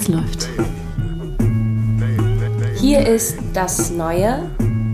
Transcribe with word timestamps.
Es 0.00 0.06
läuft. 0.06 0.48
Hier 2.76 3.04
ist 3.04 3.36
das 3.52 3.90
Neue. 3.90 4.48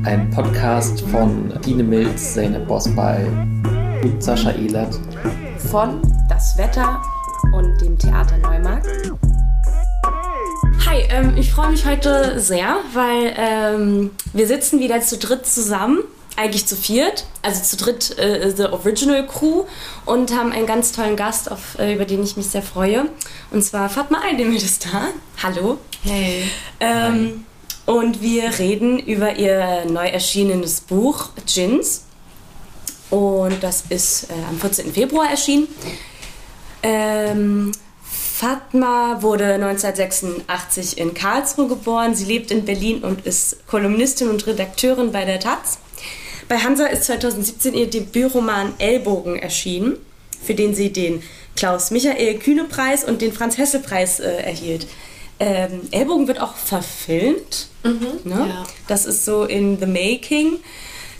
Ein 0.04 0.30
Podcast 0.30 1.03
von 1.03 1.53
Dine 1.63 1.83
Milz, 1.83 2.33
Zeynep 2.33 2.67
Bosbal 2.67 3.27
und 4.03 4.25
Sascha 4.25 4.53
Ehlert. 4.53 4.99
Von 5.71 6.01
Das 6.31 6.57
Wetter 6.57 7.03
und 7.53 7.79
dem 7.83 7.99
Theater 7.99 8.39
Neumarkt. 8.39 8.89
Hi, 10.86 11.02
ähm, 11.11 11.34
ich 11.36 11.52
freue 11.52 11.73
mich 11.73 11.84
heute 11.84 12.41
sehr, 12.41 12.79
weil 12.95 13.34
ähm, 13.36 14.11
wir 14.32 14.46
sitzen 14.46 14.80
wieder 14.80 15.02
zu 15.02 15.18
dritt 15.18 15.45
zusammen 15.45 15.98
eigentlich 16.37 16.66
zu 16.66 16.77
viert, 16.77 17.27
also 17.43 17.62
zu 17.62 17.77
dritt 17.77 18.19
äh, 18.19 18.53
The 18.55 18.64
Original 18.64 19.27
Crew 19.27 19.64
und 20.05 20.34
haben 20.34 20.53
einen 20.53 20.66
ganz 20.66 20.93
tollen 20.93 21.16
Gast, 21.16 21.51
auf, 21.51 21.79
äh, 21.79 21.95
über 21.95 22.05
den 22.05 22.23
ich 22.23 22.37
mich 22.37 22.46
sehr 22.46 22.62
freue. 22.62 23.07
Und 23.51 23.62
zwar 23.62 23.89
Fatma 23.89 24.21
Aydemir 24.29 24.57
ist 24.57 24.87
da. 24.87 25.09
Hallo. 25.42 25.78
Hey. 26.02 26.51
Ähm, 26.80 27.47
und 27.87 28.23
wir 28.23 28.59
reden 28.59 28.98
über 28.98 29.37
ihr 29.37 29.84
neu 29.87 30.06
erschienenes 30.06 30.80
Buch 30.80 31.30
Gins. 31.47 32.05
Und 33.11 33.62
das 33.62 33.84
ist 33.91 34.25
äh, 34.30 34.34
am 34.48 34.59
14. 34.59 34.92
Februar 34.92 35.30
erschienen. 35.30 35.69
Ähm, 36.83 37.73
Fatma 38.03 39.23
wurde 39.23 39.55
1986 39.55 40.98
in 40.98 41.14
Karlsruhe 41.14 41.69
geboren. 41.69 42.14
Sie 42.14 42.25
lebt 42.25 42.51
in 42.51 42.64
Berlin 42.64 43.05
und 43.05 43.25
ist 43.25 43.66
Kolumnistin 43.69 44.28
und 44.28 44.47
Redakteurin 44.47 45.12
bei 45.12 45.25
der 45.25 45.39
Taz. 45.39 45.78
Bei 46.48 46.59
Hansa 46.59 46.87
ist 46.87 47.05
2017 47.05 47.75
ihr 47.75 47.89
Debütroman 47.89 48.75
Ellbogen 48.79 49.37
erschienen, 49.37 49.97
für 50.43 50.55
den 50.55 50.75
sie 50.75 50.93
den 50.93 51.23
Klaus-Michael-Kühne-Preis 51.57 53.05
und 53.05 53.23
den 53.23 53.33
Franz-Hessel-Preis 53.33 54.20
äh, 54.20 54.43
erhielt. 54.43 54.87
Ähm, 55.41 55.80
Ellbogen 55.91 56.29
wird 56.29 56.41
auch 56.41 56.55
verfilmt. 56.55 57.69
Mhm, 57.83 58.20
ne? 58.25 58.47
ja. 58.48 58.64
Das 58.89 59.06
ist 59.06 59.25
so 59.25 59.45
in 59.45 59.78
the 59.78 59.86
making. 59.86 60.59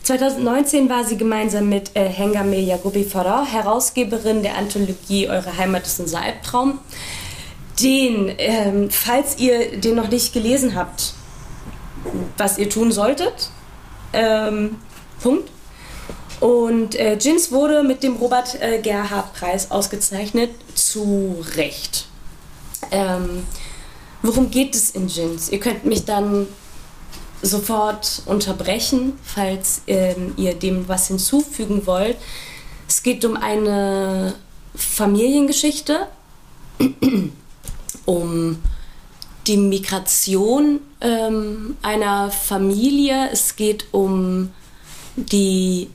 2019 0.03 0.89
war 0.91 1.05
sie 1.05 1.17
gemeinsam 1.17 1.69
mit 1.69 1.97
äh, 1.97 2.09
Hengame 2.09 2.61
Yagobi 2.61 3.05
Farah 3.05 3.47
Herausgeberin 3.47 4.43
der 4.43 4.57
Anthologie 4.57 5.29
Eure 5.29 5.57
Heimat 5.57 5.87
ist 5.87 5.99
unser 5.99 6.21
Albtraum. 6.21 6.79
Den, 7.81 8.33
ähm, 8.39 8.91
falls 8.91 9.39
ihr 9.39 9.81
den 9.81 9.97
noch 9.97 10.09
nicht 10.09 10.33
gelesen 10.33 10.75
habt, 10.75 11.15
was 12.37 12.59
ihr 12.59 12.69
tun 12.69 12.93
solltet, 12.93 13.51
ähm, 14.13 14.77
Punkt. 15.25 15.51
Und 16.41 16.97
äh, 16.97 17.15
Jins 17.15 17.51
wurde 17.51 17.83
mit 17.83 18.03
dem 18.03 18.17
Robert 18.17 18.61
äh, 18.61 18.79
Gerhard-Preis 18.79 19.71
ausgezeichnet, 19.71 20.51
zu 20.75 21.43
Recht. 21.57 22.07
Ähm, 22.91 23.45
worum 24.21 24.51
geht 24.51 24.75
es 24.75 24.91
in 24.91 25.09
Jins? 25.09 25.49
Ihr 25.49 25.61
könnt 25.61 25.87
mich 25.87 26.05
dann 26.05 26.47
sofort 27.41 28.23
unterbrechen, 28.27 29.15
falls 29.23 29.81
ähm, 29.87 30.35
ihr 30.37 30.53
dem 30.53 30.87
was 30.89 31.09
hinzufügen 31.09 31.87
wollt. 31.87 32.19
Es 32.87 33.03
geht 33.03 33.25
um 33.25 33.39
eine 33.39 34.35
Familiengeschichte, 34.75 36.07
um 38.05 38.59
die 39.47 39.57
Migration 39.57 40.81
ähm, 41.01 41.79
einer 41.81 42.31
Familie. 42.31 43.31
Es 43.33 43.57
geht 43.57 43.87
um 43.93 44.51
die, 45.17 45.89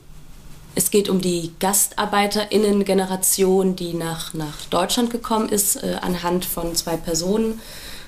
es 0.74 0.90
geht 0.90 1.08
um 1.08 1.20
die 1.20 1.52
GastarbeiterInnen-Generation, 1.58 3.76
die 3.76 3.94
nach, 3.94 4.34
nach 4.34 4.64
Deutschland 4.70 5.10
gekommen 5.10 5.48
ist. 5.48 5.76
Äh, 5.76 5.98
anhand 6.00 6.44
von 6.44 6.74
zwei 6.74 6.96
Personen 6.96 7.60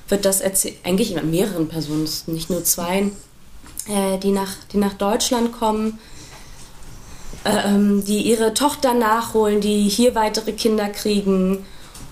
wird 0.08 0.24
das 0.24 0.40
erzählt, 0.40 0.78
eigentlich 0.84 1.20
mehreren 1.22 1.68
Personen, 1.68 2.08
nicht 2.26 2.50
nur 2.50 2.64
zwei, 2.64 3.10
äh, 3.88 4.18
die, 4.18 4.30
nach, 4.30 4.52
die 4.72 4.78
nach 4.78 4.94
Deutschland 4.94 5.52
kommen, 5.52 5.98
ähm, 7.44 8.04
die 8.04 8.22
ihre 8.22 8.54
Tochter 8.54 8.94
nachholen, 8.94 9.60
die 9.60 9.88
hier 9.88 10.14
weitere 10.14 10.52
Kinder 10.52 10.88
kriegen. 10.88 11.66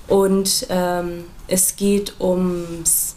Und 0.09 0.67
ähm, 0.71 1.25
es 1.47 1.77
geht 1.77 2.15
ums, 2.21 3.15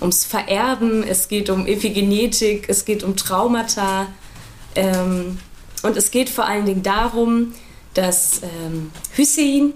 ums 0.00 0.24
Vererben, 0.24 1.02
es 1.02 1.28
geht 1.28 1.50
um 1.50 1.66
Epigenetik, 1.66 2.68
es 2.68 2.84
geht 2.84 3.02
um 3.02 3.16
Traumata. 3.16 4.06
Ähm, 4.74 5.38
und 5.82 5.96
es 5.96 6.10
geht 6.10 6.30
vor 6.30 6.46
allen 6.46 6.66
Dingen 6.66 6.82
darum, 6.82 7.54
dass 7.94 8.40
ähm, 8.42 8.90
Hussein, 9.16 9.72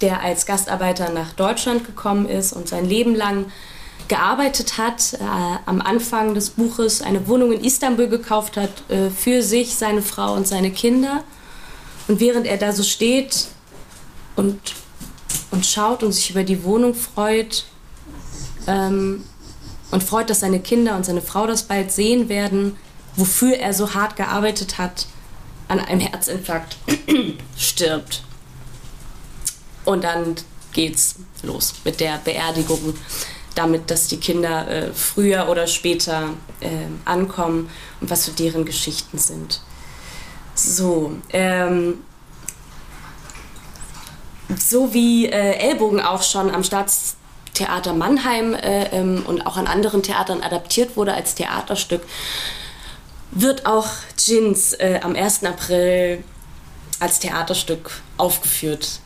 der 0.00 0.22
als 0.22 0.46
Gastarbeiter 0.46 1.10
nach 1.10 1.32
Deutschland 1.32 1.84
gekommen 1.84 2.28
ist 2.28 2.52
und 2.52 2.68
sein 2.68 2.84
Leben 2.84 3.14
lang 3.14 3.46
gearbeitet 4.08 4.76
hat, 4.76 5.14
äh, 5.14 5.18
am 5.66 5.80
Anfang 5.80 6.34
des 6.34 6.50
Buches 6.50 7.00
eine 7.00 7.28
Wohnung 7.28 7.52
in 7.52 7.62
Istanbul 7.62 8.08
gekauft 8.08 8.56
hat 8.56 8.90
äh, 8.90 9.08
für 9.08 9.42
sich, 9.42 9.76
seine 9.76 10.02
Frau 10.02 10.34
und 10.34 10.48
seine 10.48 10.70
Kinder. 10.70 11.22
Und 12.08 12.20
während 12.20 12.46
er 12.46 12.56
da 12.56 12.72
so 12.72 12.82
steht 12.82 13.46
und, 14.36 14.58
und 15.52 15.64
schaut 15.64 16.02
und 16.02 16.12
sich 16.12 16.30
über 16.30 16.42
die 16.42 16.64
Wohnung 16.64 16.94
freut 16.94 17.64
ähm, 18.66 19.24
und 19.90 20.02
freut, 20.02 20.28
dass 20.28 20.40
seine 20.40 20.60
Kinder 20.60 20.96
und 20.96 21.06
seine 21.06 21.22
Frau 21.22 21.46
das 21.46 21.62
bald 21.62 21.92
sehen 21.92 22.28
werden, 22.28 22.76
wofür 23.16 23.56
er 23.56 23.74
so 23.74 23.94
hart 23.94 24.16
gearbeitet 24.16 24.78
hat, 24.78 25.06
an 25.68 25.78
einem 25.78 26.00
Herzinfarkt 26.00 26.76
stirbt. 27.56 28.22
Und 29.84 30.04
dann 30.04 30.36
geht's 30.72 31.16
los 31.42 31.74
mit 31.84 32.00
der 32.00 32.18
Beerdigung, 32.18 32.94
damit, 33.54 33.90
dass 33.90 34.08
die 34.08 34.18
Kinder 34.18 34.68
äh, 34.68 34.92
früher 34.92 35.48
oder 35.48 35.66
später 35.66 36.30
äh, 36.60 36.68
ankommen 37.04 37.70
und 38.00 38.10
was 38.10 38.26
für 38.26 38.32
deren 38.32 38.64
Geschichten 38.64 39.18
sind. 39.18 39.60
So, 40.54 41.12
ähm, 41.32 42.02
so 44.56 44.92
wie 44.92 45.26
äh, 45.26 45.54
Ellbogen 45.56 46.00
auch 46.00 46.22
schon 46.22 46.50
am 46.50 46.64
Staatstheater 46.64 47.92
Mannheim 47.92 48.54
äh, 48.54 48.84
ähm, 48.86 49.22
und 49.26 49.46
auch 49.46 49.56
an 49.56 49.66
anderen 49.66 50.02
Theatern 50.02 50.42
adaptiert 50.42 50.96
wurde 50.96 51.14
als 51.14 51.34
Theaterstück, 51.34 52.02
wird 53.32 53.66
auch 53.66 53.88
Jins 54.18 54.72
äh, 54.74 55.00
am 55.02 55.14
1. 55.14 55.44
April 55.44 56.22
als 56.98 57.18
Theaterstück 57.18 58.02
aufgeführt. 58.16 59.00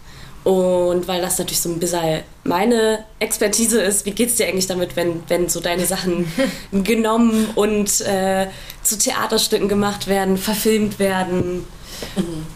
Und 0.44 1.08
weil 1.08 1.22
das 1.22 1.38
natürlich 1.38 1.60
so 1.60 1.70
ein 1.70 1.78
bisschen 1.78 2.22
meine 2.44 3.04
Expertise 3.18 3.80
ist, 3.80 4.04
wie 4.04 4.10
geht 4.10 4.28
es 4.28 4.36
dir 4.36 4.46
eigentlich 4.46 4.66
damit, 4.66 4.94
wenn, 4.94 5.22
wenn 5.28 5.48
so 5.48 5.60
deine 5.60 5.86
Sachen 5.86 6.30
genommen 6.72 7.48
und 7.54 8.02
äh, 8.02 8.48
zu 8.82 8.98
Theaterstücken 8.98 9.68
gemacht 9.68 10.06
werden, 10.06 10.36
verfilmt 10.36 10.98
werden? 10.98 11.64
Mhm. 12.16 12.46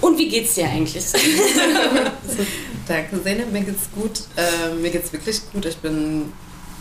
Und 0.00 0.18
wie 0.18 0.28
geht's 0.28 0.54
dir 0.54 0.66
eigentlich? 0.66 1.04
Danke, 2.88 3.20
Sene, 3.22 3.46
mir 3.46 3.62
geht's 3.62 3.88
gut. 3.94 4.22
Äh, 4.36 4.74
mir 4.74 4.90
geht's 4.90 5.12
wirklich 5.12 5.40
gut. 5.52 5.64
Ich 5.64 5.76
bin 5.76 6.32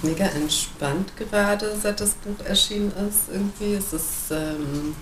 mega 0.01 0.25
entspannt 0.25 1.15
gerade, 1.17 1.75
seit 1.81 1.99
das 1.99 2.11
Buch 2.11 2.45
erschienen 2.45 2.91
ist. 3.07 3.29
Irgendwie 3.31 3.73
es 3.73 3.93
ist 3.93 4.31
ähm, 4.31 4.95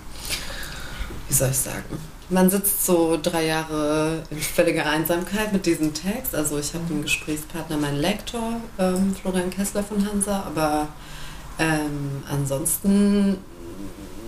wie 1.27 1.33
soll 1.33 1.49
ich 1.49 1.57
sagen? 1.57 1.97
Man 2.29 2.49
sitzt 2.49 2.85
so 2.85 3.19
drei 3.21 3.45
Jahre 3.45 4.23
in 4.31 4.39
völliger 4.39 4.87
Einsamkeit 4.87 5.53
mit 5.53 5.65
diesem 5.65 5.93
Text. 5.93 6.33
Also 6.33 6.57
ich 6.57 6.73
habe 6.73 6.83
einen 6.89 7.03
Gesprächspartner, 7.03 7.77
meinen 7.77 7.99
Lektor, 7.99 8.61
ähm, 8.79 9.15
Florian 9.15 9.51
Kessler 9.51 9.83
von 9.83 10.07
Hansa, 10.07 10.43
aber 10.43 10.87
ähm, 11.59 12.23
ansonsten 12.29 13.37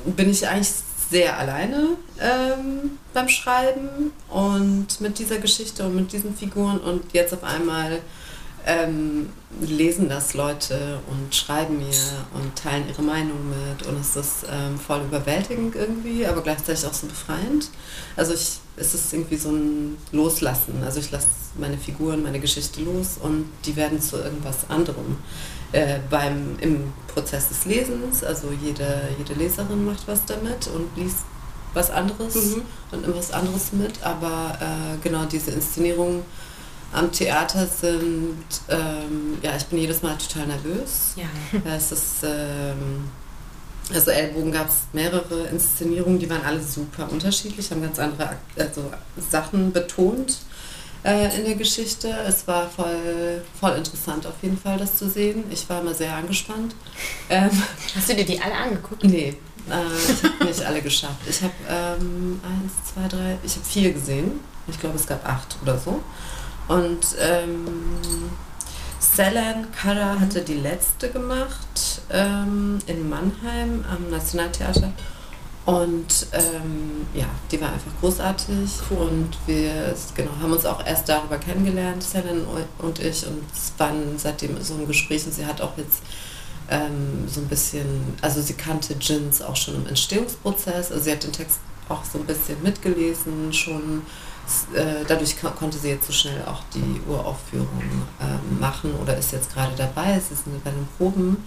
bin 0.05 0.29
ich 0.29 0.47
eigentlich 0.47 0.71
sehr 1.09 1.39
alleine 1.39 1.89
ähm, 2.19 2.97
beim 3.13 3.29
Schreiben 3.29 4.11
und 4.29 5.01
mit 5.01 5.17
dieser 5.17 5.37
Geschichte 5.37 5.85
und 5.85 5.95
mit 5.95 6.11
diesen 6.11 6.35
Figuren 6.35 6.79
und 6.79 7.13
jetzt 7.13 7.33
auf 7.33 7.43
einmal 7.43 7.99
ähm, 8.65 9.29
lesen 9.61 10.09
das 10.09 10.33
Leute 10.33 10.99
und 11.09 11.33
schreiben 11.33 11.77
mir 11.77 11.95
und 12.33 12.55
teilen 12.55 12.87
ihre 12.89 13.01
Meinung 13.01 13.37
mit 13.49 13.87
und 13.87 13.99
es 13.99 14.15
ist 14.15 14.45
ähm, 14.51 14.77
voll 14.77 15.01
überwältigend 15.01 15.75
irgendwie, 15.75 16.25
aber 16.25 16.41
gleichzeitig 16.41 16.85
auch 16.85 16.93
so 16.93 17.07
befreiend. 17.07 17.69
Also 18.15 18.33
ich, 18.33 18.59
es 18.75 18.93
ist 18.93 19.13
irgendwie 19.13 19.37
so 19.37 19.49
ein 19.49 19.97
Loslassen. 20.11 20.83
Also 20.83 20.99
ich 20.99 21.11
lasse 21.11 21.27
meine 21.57 21.77
Figuren, 21.77 22.23
meine 22.23 22.39
Geschichte 22.39 22.81
los 22.81 23.17
und 23.21 23.45
die 23.65 23.75
werden 23.75 24.01
zu 24.01 24.17
irgendwas 24.17 24.69
anderem. 24.69 25.17
Äh, 25.71 25.99
beim, 26.09 26.57
Im 26.59 26.93
Prozess 27.13 27.49
des 27.49 27.65
Lesens, 27.65 28.23
also 28.23 28.49
jede, 28.61 29.09
jede 29.17 29.33
Leserin 29.33 29.85
macht 29.85 30.07
was 30.07 30.25
damit 30.25 30.67
und 30.67 30.95
liest 30.95 31.17
was 31.73 31.91
anderes 31.91 32.35
mhm. 32.35 32.61
und 32.91 33.05
immer 33.05 33.17
was 33.17 33.31
anderes 33.31 33.73
mit, 33.73 34.01
aber 34.03 34.57
äh, 34.61 34.97
genau 35.03 35.25
diese 35.25 35.51
Inszenierung 35.51 36.23
am 36.93 37.11
Theater 37.11 37.67
sind, 37.67 38.37
ähm, 38.69 39.37
ja, 39.41 39.55
ich 39.57 39.65
bin 39.65 39.79
jedes 39.79 40.01
Mal 40.01 40.17
total 40.17 40.47
nervös. 40.47 41.13
Ja. 41.15 41.25
Es 41.75 41.91
ist, 41.91 42.23
ähm, 42.23 43.09
also 43.93 44.11
Ellbogen 44.11 44.51
gab 44.51 44.69
es 44.69 44.75
mehrere 44.93 45.47
Inszenierungen, 45.47 46.19
die 46.19 46.29
waren 46.29 46.43
alle 46.43 46.61
super 46.61 47.09
unterschiedlich, 47.11 47.69
haben 47.71 47.81
ganz 47.81 47.99
andere 47.99 48.29
also 48.57 48.91
Sachen 49.29 49.71
betont. 49.71 50.37
äh, 51.03 51.37
in 51.37 51.45
der 51.45 51.55
Geschichte. 51.55 52.09
Es 52.27 52.47
war 52.47 52.67
voll, 52.69 53.41
voll 53.59 53.71
interessant 53.77 54.25
auf 54.25 54.33
jeden 54.41 54.57
Fall, 54.57 54.77
das 54.77 54.97
zu 54.97 55.09
sehen. 55.09 55.43
Ich 55.51 55.69
war 55.69 55.81
immer 55.81 55.93
sehr 55.93 56.13
angespannt. 56.13 56.75
Ähm, 57.29 57.49
Hast 57.95 58.09
du 58.09 58.15
dir 58.15 58.25
die 58.25 58.41
alle 58.41 58.55
angeguckt? 58.55 59.03
nee, 59.03 59.29
äh, 59.69 60.11
ich 60.11 60.23
habe 60.23 60.45
nicht 60.45 60.63
alle 60.65 60.81
geschafft. 60.81 61.21
Ich 61.29 61.41
habe 61.41 61.53
ähm, 61.69 62.41
eins, 62.43 62.93
zwei, 62.93 63.07
drei, 63.07 63.37
ich 63.43 63.53
habe 63.55 63.65
vier 63.65 63.93
gesehen. 63.93 64.39
Ich 64.67 64.79
glaube, 64.79 64.95
es 64.97 65.07
gab 65.07 65.25
acht 65.25 65.55
oder 65.61 65.77
so. 65.77 66.01
Und 66.67 66.99
ähm, 67.19 67.65
Selan 68.99 69.67
Kara 69.71 70.19
hatte 70.19 70.41
die 70.41 70.55
letzte 70.55 71.09
gemacht 71.09 72.01
ähm, 72.11 72.79
in 72.87 73.07
Mannheim 73.09 73.85
am 73.89 74.09
Nationaltheater. 74.09 74.91
Und 75.65 76.27
ähm, 76.31 77.05
ja, 77.13 77.25
die 77.51 77.59
war 77.59 77.73
einfach 77.73 77.91
großartig. 77.99 78.69
Und 78.89 79.29
wir 79.45 79.93
genau, 80.15 80.31
haben 80.41 80.53
uns 80.53 80.65
auch 80.65 80.85
erst 80.85 81.09
darüber 81.09 81.37
kennengelernt, 81.37 82.03
Selan 82.03 82.45
und 82.79 82.99
ich. 82.99 83.25
Und 83.27 83.43
es 83.53 83.73
waren 83.77 84.17
seitdem 84.17 84.61
so 84.61 84.75
ein 84.75 84.87
Gespräch. 84.87 85.25
Und 85.25 85.33
sie 85.33 85.45
hat 85.45 85.61
auch 85.61 85.77
jetzt 85.77 86.03
ähm, 86.69 87.27
so 87.27 87.41
ein 87.41 87.47
bisschen, 87.47 87.85
also 88.21 88.41
sie 88.41 88.53
kannte 88.53 88.95
Jins 88.99 89.41
auch 89.41 89.55
schon 89.55 89.75
im 89.75 89.87
Entstehungsprozess. 89.87 90.91
Also 90.91 91.03
sie 91.03 91.11
hat 91.11 91.23
den 91.23 91.33
Text 91.33 91.59
auch 91.89 92.03
so 92.03 92.19
ein 92.19 92.25
bisschen 92.25 92.61
mitgelesen, 92.63 93.53
schon 93.53 94.03
äh, 94.73 95.03
dadurch 95.07 95.39
ko 95.39 95.49
konnte 95.51 95.77
sie 95.77 95.89
jetzt 95.89 96.07
so 96.07 96.13
schnell 96.13 96.41
auch 96.45 96.61
die 96.73 97.01
Uraufführung 97.09 97.67
ähm, 98.21 98.59
machen 98.59 98.93
oder 99.01 99.17
ist 99.17 99.31
jetzt 99.31 99.53
gerade 99.53 99.73
dabei. 99.75 100.19
Sie 100.19 100.35
sind 100.35 100.63
bei 100.63 100.71
den 100.71 100.87
Proben. 100.97 101.37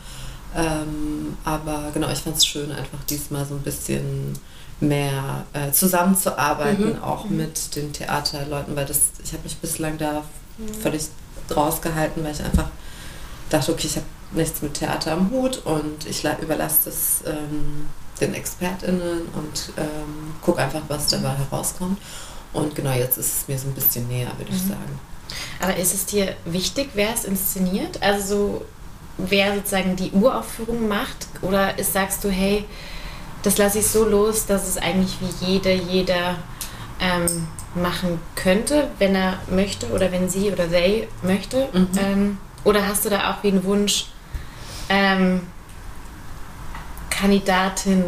Ähm, 0.55 1.37
aber 1.44 1.91
genau, 1.94 2.11
ich 2.11 2.19
fand 2.19 2.37
es 2.37 2.44
schön, 2.47 2.73
einfach 2.73 2.99
diesmal 3.08 3.44
so 3.47 3.55
ein 3.55 3.62
bisschen 3.62 4.32
mehr 4.81 5.44
äh, 5.52 5.70
zusammenzuarbeiten, 5.70 6.94
Mhm. 6.97 7.02
auch 7.02 7.25
mit 7.26 7.76
den 7.76 7.93
Theaterleuten, 7.93 8.75
weil 8.75 8.87
das, 8.87 9.00
ich 9.23 9.32
habe 9.32 9.43
mich 9.44 9.56
bislang 9.58 9.96
da 9.99 10.25
völlig 10.82 11.08
rausgehalten, 11.55 12.25
weil 12.25 12.32
ich 12.32 12.43
einfach 12.43 12.69
dachte, 13.50 13.73
okay, 13.73 13.87
ich 13.87 13.96
habe 13.96 14.06
nichts 14.32 14.62
mit 14.62 14.75
Theater 14.75 15.12
am 15.12 15.31
Hut 15.31 15.58
und 15.64 16.06
ich 16.08 16.23
la- 16.23 16.38
überlasse 16.41 16.79
das 16.87 17.23
ähm, 17.26 17.87
den 18.20 18.35
ExpertInnen 18.35 19.23
und 19.35 19.73
ähm, 19.76 20.35
gucke 20.43 20.61
einfach, 20.62 20.82
was 20.88 21.08
dabei 21.08 21.31
herauskommt. 21.35 21.99
Und 22.52 22.75
genau 22.75 22.93
jetzt 22.93 23.17
ist 23.19 23.43
es 23.43 23.49
mir 23.49 23.58
so 23.58 23.69
ein 23.69 23.75
bisschen 23.75 24.08
näher, 24.08 24.31
würde 24.38 24.50
ich 24.52 24.62
Mhm. 24.64 24.69
sagen. 24.69 24.99
Aber 25.61 25.76
ist 25.76 25.94
es 25.94 26.06
dir 26.06 26.35
wichtig, 26.44 26.91
wer 26.94 27.14
es 27.14 27.25
inszeniert? 27.25 28.02
Also 28.02 28.26
so, 28.37 28.64
wer 29.19 29.55
sozusagen 29.55 29.94
die 29.97 30.11
Uraufführung 30.11 30.88
macht? 30.88 31.29
Oder 31.43 31.79
ist, 31.79 31.93
sagst 31.93 32.25
du, 32.25 32.31
hey, 32.31 32.64
das 33.43 33.56
lasse 33.58 33.79
ich 33.79 33.87
so 33.87 34.05
los, 34.05 34.47
dass 34.47 34.67
es 34.69 34.76
eigentlich 34.76 35.17
wie 35.20 35.47
jede, 35.52 35.73
jeder 35.73 36.37
ähm, 37.00 37.47
machen 37.75 38.20
könnte, 38.35 38.88
wenn 38.99 39.14
er 39.14 39.38
möchte 39.49 39.87
oder 39.91 40.11
wenn 40.11 40.29
sie 40.29 40.50
oder 40.50 40.69
they 40.69 41.06
möchte? 41.23 41.69
Mhm. 41.73 41.88
Ähm, 41.99 42.38
oder 42.64 42.87
hast 42.87 43.05
du 43.05 43.11
da 43.11 43.31
auch 43.32 43.43
wie 43.44 43.49
einen 43.49 43.64
Wunsch, 43.64 44.06
ähm, 44.88 45.43
Kandidatin 47.11 48.05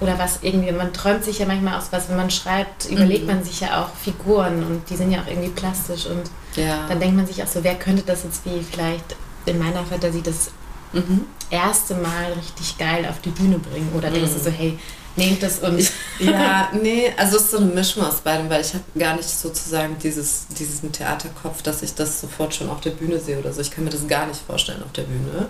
oder 0.00 0.18
was 0.18 0.38
irgendwie, 0.42 0.72
man 0.72 0.92
träumt 0.92 1.24
sich 1.24 1.38
ja 1.38 1.46
manchmal 1.46 1.78
aus 1.78 1.88
was, 1.90 2.08
wenn 2.08 2.16
man 2.16 2.30
schreibt, 2.30 2.86
überlegt 2.90 3.22
Mhm. 3.22 3.34
man 3.34 3.44
sich 3.44 3.60
ja 3.60 3.82
auch 3.82 3.88
Figuren 3.94 4.62
und 4.64 4.88
die 4.90 4.96
sind 4.96 5.10
ja 5.12 5.22
auch 5.22 5.26
irgendwie 5.26 5.50
plastisch 5.50 6.06
und 6.06 6.22
Ja. 6.56 6.86
dann 6.88 7.00
denkt 7.00 7.16
man 7.16 7.26
sich 7.26 7.42
auch 7.42 7.48
so, 7.48 7.62
wer 7.64 7.74
könnte 7.76 8.02
das 8.04 8.24
jetzt 8.24 8.44
wie 8.44 8.62
vielleicht 8.62 9.16
in 9.46 9.58
meiner 9.58 9.84
Fantasie 9.84 10.22
das 10.22 10.50
mhm. 10.92 11.22
erste 11.50 11.94
Mal 11.94 12.32
richtig 12.36 12.78
geil 12.78 13.06
auf 13.08 13.20
die 13.20 13.30
Bühne 13.30 13.58
bringen 13.58 13.90
oder 13.96 14.10
denkst 14.10 14.32
du 14.32 14.38
Mhm. 14.38 14.44
so, 14.44 14.50
hey, 14.50 14.78
nehmt 15.16 15.42
das 15.42 15.58
und 15.60 15.78
Ja, 16.18 16.70
nee, 16.80 17.12
also 17.16 17.36
es 17.36 17.42
ist 17.44 17.50
so 17.52 17.56
eine 17.58 17.66
Mischung 17.66 18.04
aus 18.04 18.16
beidem, 18.20 18.48
weil 18.50 18.60
ich 18.60 18.72
habe 18.74 18.84
gar 18.98 19.14
nicht 19.16 19.28
sozusagen 19.28 19.96
dieses, 20.02 20.46
diesen 20.48 20.90
Theaterkopf, 20.92 21.62
dass 21.62 21.82
ich 21.82 21.94
das 21.94 22.20
sofort 22.20 22.54
schon 22.54 22.68
auf 22.70 22.80
der 22.80 22.90
Bühne 22.90 23.18
sehe 23.20 23.38
oder 23.38 23.52
so. 23.52 23.60
Ich 23.60 23.70
kann 23.70 23.84
mir 23.84 23.90
das 23.90 24.06
gar 24.08 24.26
nicht 24.26 24.40
vorstellen 24.46 24.82
auf 24.84 24.92
der 24.92 25.02
Bühne. 25.02 25.46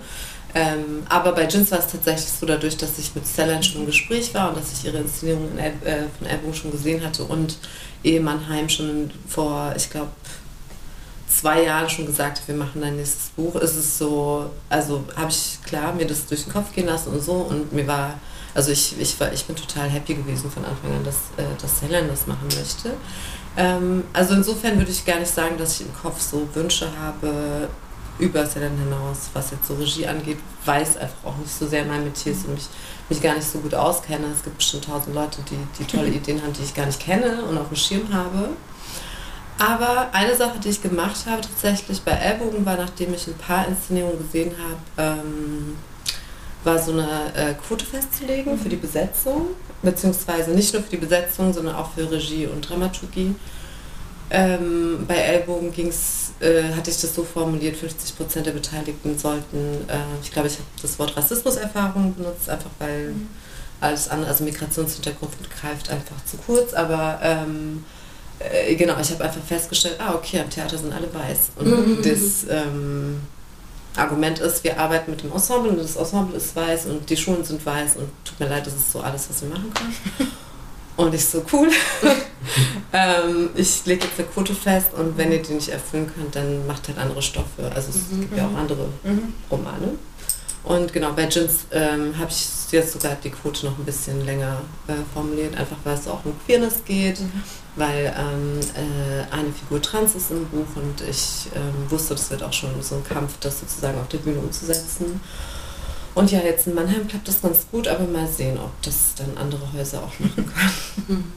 Ähm, 0.55 1.03
aber 1.09 1.33
bei 1.33 1.49
Jins 1.49 1.73
war 1.73 1.81
es 1.81 1.89
tatsächlich 1.89 2.31
so, 2.31 2.47
dadurch, 2.47 2.77
dass 2.77 2.97
ich 2.99 3.15
mit 3.15 3.27
Stellan 3.27 3.63
schon 3.63 3.81
im 3.81 3.87
Gespräch 3.87 4.33
war 4.35 4.51
und 4.51 4.57
dass 4.57 4.73
ich 4.73 4.85
ihre 4.85 4.99
Inszenierung 4.99 5.51
in 5.51 5.59
El 5.59 5.73
äh, 5.85 6.05
von 6.17 6.29
Elbow 6.29 6.53
schon 6.53 6.71
gesehen 6.71 7.05
hatte 7.05 7.25
und 7.25 7.59
Ehemann 8.05 8.49
Heim 8.49 8.69
schon 8.69 9.11
vor, 9.27 9.75
ich 9.77 9.91
glaube, 9.91 10.11
zwei 11.29 11.65
Jahren 11.65 11.91
schon 11.91 12.07
gesagt, 12.07 12.43
wir 12.47 12.55
machen 12.55 12.81
dein 12.81 12.97
nächstes 12.97 13.31
Buch, 13.31 13.57
ist 13.57 13.75
es 13.75 13.99
so, 13.99 14.49
also 14.69 15.05
habe 15.17 15.31
ich 15.31 15.59
klar 15.65 15.93
mir 15.93 16.07
das 16.07 16.27
durch 16.27 16.45
den 16.45 16.53
Kopf 16.53 16.73
gehen 16.73 16.87
lassen 16.87 17.13
und 17.13 17.23
so 17.23 17.33
und 17.33 17.73
mir 17.73 17.87
war, 17.89 18.21
also 18.55 18.71
ich, 18.71 18.95
ich, 19.01 19.19
war, 19.19 19.33
ich 19.33 19.45
bin 19.45 19.57
total 19.57 19.89
happy 19.89 20.15
gewesen 20.15 20.49
von 20.51 20.65
Anfang 20.65 20.93
an, 20.93 21.05
dass, 21.05 21.17
äh, 21.37 21.61
dass 21.61 21.83
Helen 21.83 22.07
das 22.07 22.29
machen 22.29 22.47
möchte. 22.57 22.93
Ähm, 23.57 24.05
also 24.13 24.35
insofern 24.35 24.79
würde 24.79 24.93
ich 24.93 25.05
gar 25.05 25.19
nicht 25.19 25.33
sagen, 25.33 25.59
dass 25.59 25.81
ich 25.81 25.87
im 25.87 25.95
Kopf 25.95 26.21
so 26.21 26.47
Wünsche 26.55 26.89
habe 27.01 27.69
über 28.19 28.47
Helen 28.47 28.79
hinaus, 28.79 29.31
was 29.33 29.51
jetzt 29.51 29.67
so 29.67 29.75
Regie 29.75 30.07
angeht, 30.07 30.39
weiß 30.65 30.97
einfach 30.97 31.25
auch 31.25 31.37
nicht 31.37 31.53
so 31.53 31.67
sehr 31.67 31.85
mein 31.85 32.05
Metier 32.05 32.33
ist 32.33 32.47
und 32.47 32.55
mich, 32.55 32.67
mich 33.09 33.21
gar 33.21 33.35
nicht 33.35 33.49
so 33.49 33.59
gut 33.59 33.75
auskenne. 33.75 34.27
Es 34.33 34.43
gibt 34.43 34.59
bestimmt 34.59 34.85
tausend 34.85 35.15
Leute, 35.15 35.39
die, 35.51 35.59
die 35.79 35.85
tolle 35.85 36.09
Ideen 36.11 36.43
haben, 36.43 36.53
die 36.53 36.63
ich 36.63 36.75
gar 36.75 36.87
nicht 36.87 37.01
kenne 37.01 37.45
und 37.45 37.59
auf 37.59 37.69
dem 37.69 37.77
Schirm 37.77 38.13
habe. 38.13 38.51
Aber 39.59 40.09
eine 40.13 40.35
Sache, 40.35 40.59
die 40.59 40.69
ich 40.69 40.83
gemacht 40.83 41.27
habe 41.27 41.43
tatsächlich 41.43 42.03
bei 42.03 42.13
Ellbogen 42.13 42.67
war, 42.67 42.77
nachdem 42.77 43.15
ich 43.15 43.27
ein 43.29 43.35
paar 43.35 43.69
Inszenierungen 43.69 44.19
gesehen 44.19 44.53
habe, 44.59 45.21
ähm, 45.21 45.77
war 46.65 46.79
so 46.79 46.93
eine 46.93 47.33
äh, 47.37 47.55
Quote 47.55 47.85
festzulegen 47.85 48.59
für 48.59 48.69
die 48.69 48.77
Besetzung, 48.77 49.49
beziehungsweise 49.83 50.51
nicht 50.53 50.73
nur 50.73 50.83
für 50.83 50.91
die 50.91 50.97
Besetzung, 50.97 51.53
sondern 51.53 51.77
auch 51.77 51.91
für 51.93 52.11
Regie 52.11 52.47
und 52.47 52.69
Dramaturgie. 52.69 53.35
Ähm, 54.31 55.05
bei 55.07 55.17
Ellbogen 55.17 55.73
ging's, 55.73 56.24
äh, 56.41 56.73
hatte 56.75 56.91
ich 56.91 57.01
das 57.01 57.15
so 57.15 57.25
formuliert, 57.25 57.77
50% 57.77 58.43
der 58.43 58.53
Beteiligten 58.53 59.19
sollten, 59.19 59.89
äh, 59.89 59.97
ich 60.23 60.31
glaube, 60.33 60.49
ich 60.49 60.55
habe 60.55 60.67
das 60.83 60.99
Wort 60.99 61.17
Rassismuserfahrung 61.17 62.15
benutzt, 62.15 62.49
einfach 62.51 62.71
weil 62.79 63.15
alles 63.81 64.09
andere, 64.09 64.31
also 64.31 64.45
Migrationshintergrund 64.45 65.33
greift 65.61 65.91
einfach 65.91 66.17
zu 66.25 66.37
kurz, 66.39 66.73
aber 66.75 67.19
ähm, 67.23 67.85
äh, 68.39 68.75
genau, 68.75 68.95
ich 69.01 69.11
habe 69.11 69.25
einfach 69.25 69.43
festgestellt, 69.47 69.97
ah, 69.99 70.15
okay, 70.15 70.41
am 70.41 70.51
Theater 70.51 70.79
sind 70.79 70.93
alle 70.93 71.13
weiß. 71.13 71.53
Und 71.57 71.99
Mhm. 71.99 72.03
das 72.03 72.47
ähm, 72.49 73.21
Argument 73.97 74.39
ist, 74.41 74.65
wir 74.65 74.79
arbeiten 74.79 75.11
mit 75.13 75.23
dem 75.23 75.31
Ensemble 75.33 75.71
und 75.71 75.79
das 75.79 75.97
Ensemble 75.97 76.37
ist 76.37 76.57
weiß 76.57 76.87
und 76.87 77.09
die 77.09 77.17
Schulen 77.17 77.45
sind 77.45 77.65
weiß 77.65 77.97
und 77.97 78.09
tut 78.25 78.41
mir 78.41 78.49
leid, 78.49 78.67
das 78.67 78.75
ist 78.75 78.91
so 78.91 79.01
alles, 79.01 79.29
was 79.31 79.43
wir 79.43 79.51
machen 79.51 79.73
können. 79.73 80.31
Und 80.97 81.13
ich 81.15 81.25
so, 81.25 81.45
cool. 81.53 81.69
ähm, 82.93 83.51
ich 83.57 83.85
lege 83.87 84.05
jetzt 84.07 84.19
eine 84.19 84.29
Quote 84.29 84.55
fest 84.55 84.89
und 84.97 85.17
wenn 85.19 85.33
ihr 85.33 85.43
die 85.43 85.55
nicht 85.55 85.69
erfüllen 85.71 86.11
könnt, 86.15 86.37
dann 86.37 86.67
macht 86.67 86.87
halt 86.89 86.99
andere 86.99 87.21
Stoffe. 87.23 87.71
Also 87.75 87.91
es 87.91 88.11
Mhm. 88.11 88.21
gibt 88.23 88.37
ja 88.37 88.47
auch 88.47 88.57
andere 88.57 88.87
Mhm. 89.03 89.35
Romane. 89.51 89.89
Und 90.63 90.93
genau, 90.95 91.13
bei 91.13 91.29
Jins 91.29 91.67
ähm, 91.73 92.17
habe 92.19 92.31
ich 92.31 92.47
jetzt 92.71 92.93
sogar 92.93 93.17
die 93.23 93.29
Quote 93.31 93.67
noch 93.67 93.77
ein 93.79 93.85
bisschen 93.85 94.25
länger 94.25 94.63
äh, 94.89 94.93
formuliert, 95.13 95.55
einfach 95.59 95.77
weil 95.85 95.95
es 95.95 96.09
auch 96.09 96.25
um 96.25 96.33
Queerness 96.47 96.77
geht, 96.87 97.21
Mhm. 97.21 97.43
weil 97.77 98.15
ähm, 98.17 98.61
äh, 98.75 99.31
eine 99.35 99.53
Figur 99.53 99.83
trans 99.83 100.15
ist 100.15 100.31
im 100.31 100.47
Buch 100.47 100.67
und 100.77 101.03
ich 101.09 101.49
ähm, 101.55 101.91
wusste, 101.91 102.15
das 102.15 102.31
wird 102.31 102.43
auch 102.43 102.53
schon 102.53 102.71
so 102.83 102.95
ein 102.95 103.05
Kampf, 103.05 103.35
das 103.41 103.61
sozusagen 103.61 103.99
auf 104.01 104.09
der 104.09 104.19
Bühne 104.19 104.39
umzusetzen. 104.39 105.21
Und 106.15 106.31
ja, 106.31 106.41
jetzt 106.41 106.67
in 106.67 106.75
Mannheim 106.75 107.09
klappt 107.09 107.27
das 107.27 107.43
ganz 107.43 107.67
gut, 107.71 107.89
aber 107.89 108.05
mal 108.05 108.29
sehen, 108.29 108.57
ob 108.59 108.71
das 108.83 109.15
dann 109.17 109.37
andere 109.37 109.73
Häuser 109.73 109.99
auch 109.99 110.19
machen 110.21 110.47
können. 111.07 111.33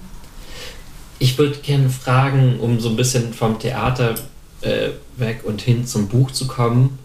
Ich 1.19 1.37
würde 1.37 1.57
gerne 1.57 1.89
fragen, 1.89 2.59
um 2.59 2.79
so 2.79 2.89
ein 2.89 2.95
bisschen 2.95 3.33
vom 3.33 3.57
Theater 3.57 4.15
äh, 4.61 4.89
weg 5.15 5.41
und 5.43 5.61
hin 5.61 5.87
zum 5.87 6.07
Buch 6.07 6.29
zu 6.29 6.45
kommen, 6.45 6.99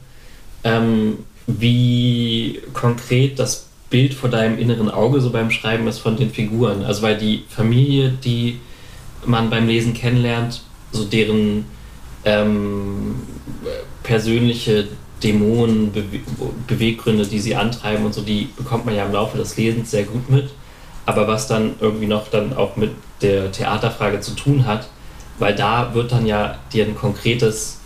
ähm, 0.65 1.19
wie 1.47 2.61
konkret 2.75 3.39
das 3.39 3.67
Bild 3.89 4.15
vor 4.15 4.29
deinem 4.29 4.59
inneren 4.59 4.91
Auge 4.91 5.21
so 5.21 5.31
beim 5.31 5.51
Schreiben 5.51 5.87
ist 5.89 5.99
von 5.99 6.17
den 6.17 6.31
Figuren. 6.31 6.85
Also 6.85 7.03
weil 7.03 7.17
die 7.17 7.45
Familie, 7.49 8.13
die 8.25 8.61
man 9.25 9.51
beim 9.51 9.67
Lesen 9.67 9.95
kennenlernt, 9.95 10.63
so 10.93 11.05
deren 11.05 11.65
ähm, 12.25 13.17
persönliche 14.03 14.89
Dämonen, 15.23 15.93
Bewe 15.93 16.21
Beweggründe, 16.67 17.27
die 17.27 17.39
sie 17.39 17.55
antreiben 17.55 18.05
und 18.05 18.15
so, 18.15 18.23
die 18.23 18.49
bekommt 18.57 18.87
man 18.87 18.95
ja 18.95 19.07
im 19.07 19.13
Laufe 19.13 19.39
des 19.39 19.57
Lesens 19.57 19.91
sehr 19.91 20.05
gut 20.05 20.29
mit. 20.31 20.51
Aber 21.07 21.27
was 21.27 21.49
dann 21.49 21.75
irgendwie 21.81 22.07
noch 22.07 22.29
dann 22.29 22.53
auch 22.57 22.77
mit 22.77 22.93
der 23.23 23.51
Theaterfrage 23.51 24.21
zu 24.21 24.33
tun 24.33 24.67
hat, 24.67 24.89
weil 25.39 25.55
da 25.55 25.95
wird 25.95 26.13
dann 26.13 26.27
ja 26.27 26.59
dir 26.73 26.85
ein 26.85 26.95
konkretes 26.95 27.79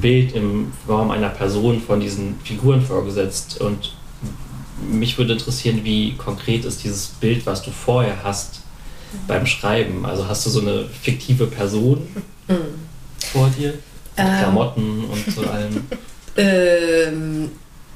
Bild 0.00 0.34
im 0.34 0.72
Form 0.86 1.10
einer 1.10 1.28
Person 1.28 1.80
von 1.80 2.00
diesen 2.00 2.38
Figuren 2.42 2.82
vorgesetzt. 2.82 3.60
Und 3.60 3.94
mich 4.90 5.18
würde 5.18 5.34
interessieren, 5.34 5.80
wie 5.84 6.14
konkret 6.14 6.64
ist 6.64 6.84
dieses 6.84 7.06
Bild, 7.06 7.46
was 7.46 7.62
du 7.62 7.70
vorher 7.70 8.22
hast 8.22 8.60
beim 9.26 9.46
Schreiben. 9.46 10.04
Also 10.04 10.28
hast 10.28 10.44
du 10.46 10.50
so 10.50 10.60
eine 10.60 10.86
fiktive 10.86 11.46
Person 11.46 12.06
Mhm. 12.48 12.54
vor 13.32 13.50
dir? 13.56 13.68
Mit 13.68 13.80
Ähm. 14.16 14.38
Klamotten 14.38 15.04
und 15.04 15.34
so 15.34 15.42
allem. 15.42 15.84
Ähm, 16.38 17.50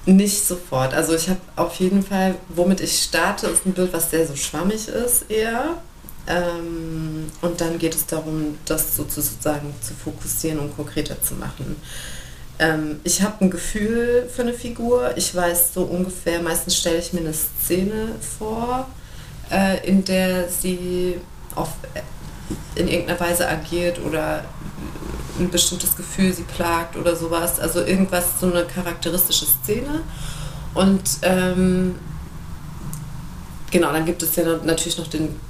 nicht 0.04 0.44
sofort. 0.44 0.94
Also 0.94 1.14
ich 1.14 1.28
habe 1.28 1.40
auf 1.54 1.76
jeden 1.76 2.02
Fall, 2.02 2.34
womit 2.48 2.80
ich 2.80 3.02
starte, 3.02 3.46
ist 3.46 3.64
ein 3.64 3.72
Bild, 3.72 3.92
was 3.92 4.10
sehr 4.10 4.26
so 4.26 4.34
schwammig 4.34 4.88
ist 4.88 5.30
eher. 5.30 5.78
Ähm, 6.26 7.30
und 7.40 7.60
dann 7.60 7.78
geht 7.78 7.94
es 7.94 8.06
darum, 8.06 8.58
das 8.64 8.96
sozusagen 8.96 9.72
zu 9.80 9.94
fokussieren 9.94 10.58
und 10.58 10.76
konkreter 10.76 11.20
zu 11.22 11.34
machen. 11.34 11.76
Ähm, 12.58 13.00
ich 13.04 13.22
habe 13.22 13.44
ein 13.44 13.50
Gefühl 13.50 14.28
für 14.34 14.42
eine 14.42 14.54
Figur. 14.54 15.16
Ich 15.16 15.34
weiß 15.34 15.74
so 15.74 15.82
ungefähr, 15.82 16.42
meistens 16.42 16.76
stelle 16.76 16.98
ich 16.98 17.12
mir 17.12 17.20
eine 17.20 17.34
Szene 17.34 18.08
vor, 18.38 18.88
äh, 19.50 19.86
in 19.86 20.04
der 20.04 20.48
sie 20.48 21.16
auf, 21.54 21.70
in 22.74 22.88
irgendeiner 22.88 23.20
Weise 23.20 23.48
agiert 23.48 24.00
oder 24.04 24.44
ein 25.38 25.50
bestimmtes 25.50 25.96
Gefühl 25.96 26.32
sie 26.32 26.42
plagt 26.42 26.96
oder 26.96 27.16
sowas. 27.16 27.58
Also 27.60 27.80
irgendwas, 27.80 28.40
so 28.40 28.50
eine 28.50 28.64
charakteristische 28.64 29.46
Szene. 29.46 30.02
Und 30.74 31.02
ähm, 31.22 31.96
genau, 33.70 33.92
dann 33.92 34.04
gibt 34.04 34.22
es 34.22 34.36
ja 34.36 34.44
natürlich 34.64 34.98
noch 34.98 35.08
den 35.08 35.40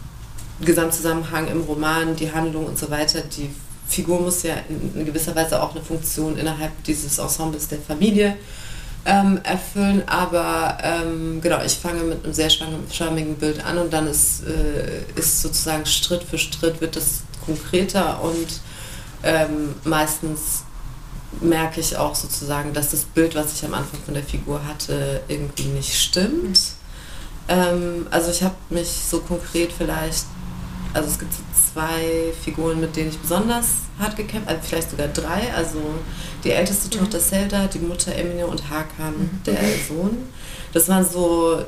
Gesamtzusammenhang 0.61 1.49
im 1.49 1.63
Roman, 1.63 2.17
die 2.17 2.33
Handlung 2.33 2.67
und 2.67 2.79
so 2.79 2.91
weiter. 2.91 3.21
Die 3.21 3.51
Figur 3.87 4.21
muss 4.21 4.43
ja 4.43 4.55
in 4.69 5.05
gewisser 5.05 5.35
Weise 5.35 5.63
auch 5.63 5.75
eine 5.75 5.85
Funktion 5.85 6.39
innerhalb 6.39 6.83
dieses 6.85 7.19
Ensembles 7.19 7.69
der 7.69 7.79
Familie 7.79 8.37
ähm, 9.05 9.41
erfüllen. 9.43 10.03
Aber 10.07 10.79
ähm, 10.83 11.41
genau, 11.41 11.63
ich 11.65 11.75
fange 11.75 12.03
mit 12.03 12.25
einem 12.25 12.35
sehr 12.35 12.51
charmigen 12.51 13.37
Bild 13.37 13.65
an 13.65 13.79
und 13.79 13.93
dann 13.93 14.07
ist, 14.07 14.45
äh, 14.47 15.03
ist 15.19 15.43
sozusagen 15.43 15.87
Schritt 15.87 16.25
für 16.25 16.39
Schritt 16.39 16.81
wird 16.81 16.97
das 16.97 17.23
konkreter 17.45 18.23
und 18.23 18.61
ähm, 19.25 19.75
meistens 19.85 20.65
merke 21.41 21.81
ich 21.81 21.97
auch 21.97 22.15
sozusagen, 22.15 22.73
dass 22.73 22.91
das 22.91 23.05
Bild, 23.05 23.35
was 23.35 23.55
ich 23.55 23.65
am 23.65 23.75
Anfang 23.75 24.01
von 24.05 24.15
der 24.15 24.23
Figur 24.23 24.65
hatte, 24.67 25.23
irgendwie 25.29 25.65
nicht 25.65 25.99
stimmt. 25.99 26.61
Ähm, 27.49 28.07
also 28.11 28.31
ich 28.31 28.43
habe 28.43 28.55
mich 28.71 28.89
so 28.89 29.21
konkret 29.21 29.73
vielleicht, 29.73 30.27
also 30.93 31.09
es 31.09 31.19
gibt 31.19 31.33
zwei 31.73 32.33
Figuren, 32.45 32.81
mit 32.81 32.97
denen 32.97 33.11
ich 33.11 33.19
besonders 33.19 33.67
hart 33.99 34.17
gekämpft, 34.17 34.49
also 34.49 34.61
vielleicht 34.63 34.91
sogar 34.91 35.09
drei. 35.09 35.53
Also 35.55 35.81
die 36.45 36.51
älteste 36.51 36.95
mhm. 36.95 37.01
Tochter 37.01 37.21
Zelda, 37.21 37.67
die 37.67 37.79
Mutter 37.79 38.15
Emine 38.15 38.47
und 38.47 38.69
Hakan, 38.69 39.15
mhm. 39.15 39.41
der 39.47 39.59
Sohn. 39.89 40.19
Das 40.73 40.89
waren 40.89 41.09
so 41.09 41.63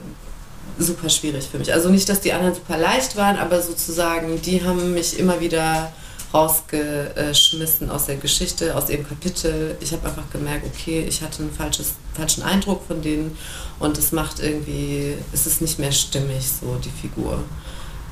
super 0.79 1.09
schwierig 1.09 1.47
für 1.47 1.59
mich. 1.59 1.73
Also 1.73 1.89
nicht, 1.89 2.09
dass 2.09 2.21
die 2.21 2.33
anderen 2.33 2.55
super 2.55 2.79
leicht 2.79 3.17
waren, 3.17 3.37
aber 3.37 3.63
sozusagen, 3.63 4.41
die 4.43 4.65
haben 4.65 4.95
mich 4.95 5.19
immer 5.19 5.41
wieder 5.41 5.93
rausgeschmissen 6.33 7.91
aus 7.91 8.07
der 8.07 8.17
Geschichte, 8.17 8.75
aus 8.75 8.91
ihrem 8.91 9.07
Kapitel. 9.07 9.77
Ich 9.81 9.93
habe 9.93 10.09
einfach 10.09 10.29
gemerkt, 10.33 10.67
okay, 10.67 11.05
ich 11.09 11.23
hatte 11.23 11.43
einen 11.45 11.53
falsches, 11.53 11.93
falschen 12.13 12.43
Eindruck 12.43 12.83
von 12.89 13.03
denen 13.03 13.39
und 13.79 13.97
es 13.99 14.11
macht 14.11 14.41
irgendwie, 14.41 15.15
es 15.33 15.47
ist 15.47 15.63
nicht 15.63 15.79
mehr 15.79 15.93
stimmig, 15.93 16.45
so 16.61 16.77
die 16.85 16.91
Figur. 16.91 17.45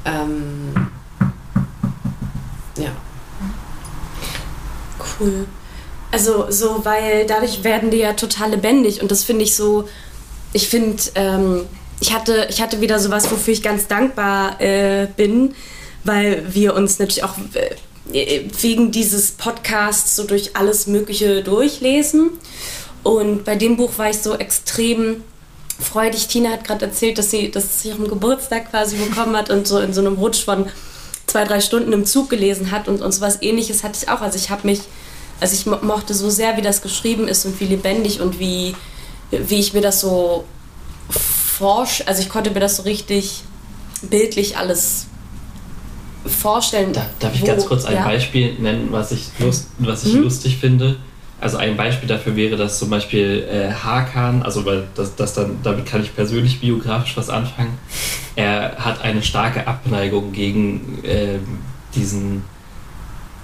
Ähm, 0.05 0.73
ja. 2.76 2.91
Cool. 5.19 5.47
Also 6.11 6.50
so, 6.50 6.85
weil 6.85 7.26
dadurch 7.26 7.64
werden 7.64 7.91
die 7.91 7.99
ja 7.99 8.12
total 8.12 8.50
lebendig 8.50 9.00
und 9.00 9.11
das 9.11 9.25
finde 9.25 9.45
ich 9.45 9.55
so, 9.55 9.88
ich 10.52 10.69
finde, 10.69 11.02
ähm, 11.14 11.67
ich, 12.00 12.12
hatte, 12.12 12.47
ich 12.50 12.61
hatte 12.61 12.81
wieder 12.81 12.99
sowas, 12.99 13.31
wofür 13.31 13.55
ich 13.55 13.62
ganz 13.62 13.87
dankbar 13.87 14.61
äh, 14.61 15.07
bin, 15.17 15.55
weil 16.05 16.45
wir 16.52 16.75
uns 16.75 16.99
natürlich 16.99 17.25
auch 17.25 17.35
äh, 17.55 18.50
wegen 18.61 18.91
dieses 18.91 19.33
Podcasts 19.33 20.17
so 20.17 20.25
durch 20.25 20.57
alles 20.57 20.87
Mögliche 20.87 21.43
durchlesen. 21.43 22.31
Und 23.02 23.45
bei 23.45 23.57
dem 23.57 23.76
Buch 23.76 23.93
war 23.97 24.11
ich 24.11 24.19
so 24.19 24.35
extrem 24.35 25.23
freudig. 25.81 26.29
Tina 26.29 26.50
hat 26.50 26.64
gerade 26.64 26.87
erzählt, 26.87 27.19
dass 27.19 27.31
sie 27.31 27.50
das 27.50 27.85
ihrem 27.85 28.07
Geburtstag 28.09 28.71
quasi 28.71 28.97
bekommen 28.97 29.37
hat 29.37 29.50
und 29.50 29.67
so 29.67 29.79
in 29.81 29.93
so 29.93 30.00
einem 30.00 30.14
Rutsch 30.14 30.45
von 30.45 30.67
zwei, 31.33 31.45
drei 31.45 31.61
Stunden 31.61 31.93
im 31.93 32.05
Zug 32.05 32.31
gelesen 32.31 32.71
hat. 32.71 32.89
Und, 32.89 33.01
und 33.01 33.12
so 33.12 33.21
was 33.21 33.43
ähnliches 33.43 33.83
hatte 33.83 33.99
ich 34.01 34.09
auch. 34.09 34.21
Also 34.21 34.37
ich 34.37 34.51
habe 34.51 34.67
mich, 34.67 34.81
also 35.41 35.55
ich 35.55 35.67
mochte 35.83 36.15
so 36.15 36.31
sehr, 36.31 36.57
wie 36.57 36.62
das 36.62 36.83
geschrieben 36.83 37.27
ist 37.27 37.45
und 37.47 37.59
wie 37.59 37.67
lebendig 37.67 38.21
und 38.21 38.39
wie, 38.39 38.75
wie 39.31 39.59
ich 39.59 39.73
mir 39.73 39.81
das 39.81 40.01
so 40.01 40.45
forsch, 41.09 42.03
also 42.07 42.23
ich 42.23 42.29
konnte 42.29 42.51
mir 42.51 42.61
das 42.61 42.77
so 42.77 42.83
richtig 42.83 43.43
bildlich 44.03 44.57
alles 44.57 45.07
vorstellen. 46.27 46.93
Da, 46.93 47.07
darf 47.19 47.35
ich 47.35 47.43
wo, 47.43 47.47
ganz 47.47 47.67
kurz 47.67 47.85
ein 47.85 47.95
ja? 47.95 48.05
Beispiel 48.05 48.55
nennen, 48.59 48.89
was 48.91 49.12
ich, 49.12 49.29
lust, 49.39 49.69
was 49.79 50.05
ich 50.05 50.15
mhm. 50.15 50.23
lustig 50.23 50.59
finde? 50.59 50.97
Also 51.43 51.57
ein 51.57 51.77
Beispiel 51.77 52.09
dafür 52.09 52.37
wäre, 52.37 52.57
dass 52.57 52.79
zum 52.79 52.89
Beispiel 52.89 53.45
äh, 53.51 53.73
Hakan, 53.73 54.45
also 54.45 54.65
weil 54.65 54.87
das, 54.95 55.17
das 55.17 55.35
dann, 55.35 55.59
damit 55.65 55.87
kann 55.87 56.01
ich 56.01 56.15
persönlich 56.15 56.61
biografisch 56.61 57.17
was 57.17 57.31
anfangen. 57.31 57.77
Er 58.37 58.77
hat 58.79 59.03
eine 59.03 59.25
starke 59.25 59.67
Abneigung 59.67 60.31
gegen 60.31 61.03
äh, 61.03 61.41
diesen 61.97 62.45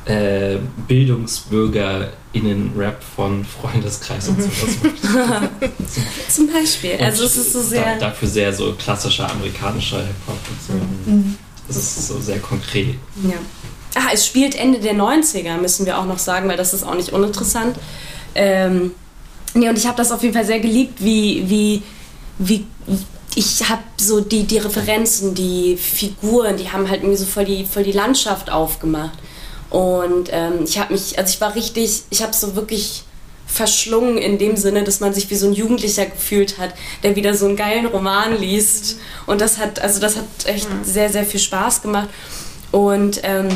äh, 0.04 0.58
BildungsbürgerInnen-Rap 0.86 3.02
von 3.16 3.44
Freundeskreis 3.44 4.28
und 4.28 4.42
sowas. 4.42 4.76
Zum 6.28 6.52
Beispiel. 6.52 6.92
Und 6.92 7.02
also 7.02 7.24
es 7.24 7.36
ist 7.36 7.52
so 7.52 7.62
sehr. 7.62 7.98
Da, 7.98 8.06
dafür 8.06 8.28
sehr 8.28 8.52
so 8.52 8.74
klassischer 8.74 9.28
amerikanischer 9.28 9.98
Hip-Hop 9.98 10.38
und 10.48 10.62
so. 10.66 10.74
Mhm. 11.10 11.36
Das 11.66 11.76
ist 11.76 12.06
so 12.06 12.20
sehr 12.20 12.38
konkret. 12.38 12.94
Ja. 13.24 13.38
Ah, 13.94 14.10
es 14.12 14.26
spielt 14.26 14.54
Ende 14.54 14.78
der 14.80 14.94
90er, 14.94 15.56
müssen 15.56 15.86
wir 15.86 15.98
auch 15.98 16.04
noch 16.04 16.18
sagen, 16.18 16.48
weil 16.48 16.56
das 16.56 16.74
ist 16.74 16.84
auch 16.84 16.94
nicht 16.94 17.12
uninteressant. 17.12 17.76
Ähm, 18.34 18.92
nee, 19.54 19.68
und 19.68 19.78
ich 19.78 19.86
habe 19.86 19.96
das 19.96 20.12
auf 20.12 20.22
jeden 20.22 20.34
Fall 20.34 20.44
sehr 20.44 20.60
geliebt, 20.60 21.02
wie, 21.02 21.48
wie, 21.48 21.82
wie 22.38 22.66
ich 23.34 23.68
habe 23.68 23.82
so 23.96 24.20
die, 24.20 24.44
die 24.44 24.58
Referenzen, 24.58 25.34
die 25.34 25.76
Figuren, 25.76 26.56
die 26.56 26.70
haben 26.70 26.88
halt 26.88 27.02
irgendwie 27.02 27.16
so 27.16 27.26
voll 27.26 27.44
die, 27.44 27.64
voll 27.64 27.84
die 27.84 27.92
Landschaft 27.92 28.50
aufgemacht. 28.50 29.18
Und 29.70 30.30
ähm, 30.32 30.64
ich 30.64 30.78
habe 30.78 30.92
mich, 30.92 31.18
also 31.18 31.32
ich 31.32 31.40
war 31.40 31.54
richtig, 31.54 32.02
ich 32.10 32.22
habe 32.22 32.34
so 32.34 32.56
wirklich 32.56 33.04
verschlungen 33.46 34.18
in 34.18 34.38
dem 34.38 34.56
Sinne, 34.56 34.84
dass 34.84 35.00
man 35.00 35.14
sich 35.14 35.30
wie 35.30 35.34
so 35.34 35.46
ein 35.46 35.52
Jugendlicher 35.52 36.06
gefühlt 36.06 36.58
hat, 36.58 36.74
der 37.02 37.16
wieder 37.16 37.34
so 37.34 37.46
einen 37.46 37.56
geilen 37.56 37.86
Roman 37.86 38.38
liest. 38.38 38.98
Und 39.26 39.40
das 39.40 39.58
hat, 39.58 39.80
also 39.80 40.00
das 40.00 40.16
hat 40.16 40.24
echt 40.44 40.68
mhm. 40.68 40.84
sehr, 40.84 41.10
sehr 41.10 41.24
viel 41.24 41.40
Spaß 41.40 41.82
gemacht. 41.82 42.08
Und 42.72 43.20
ähm, 43.22 43.48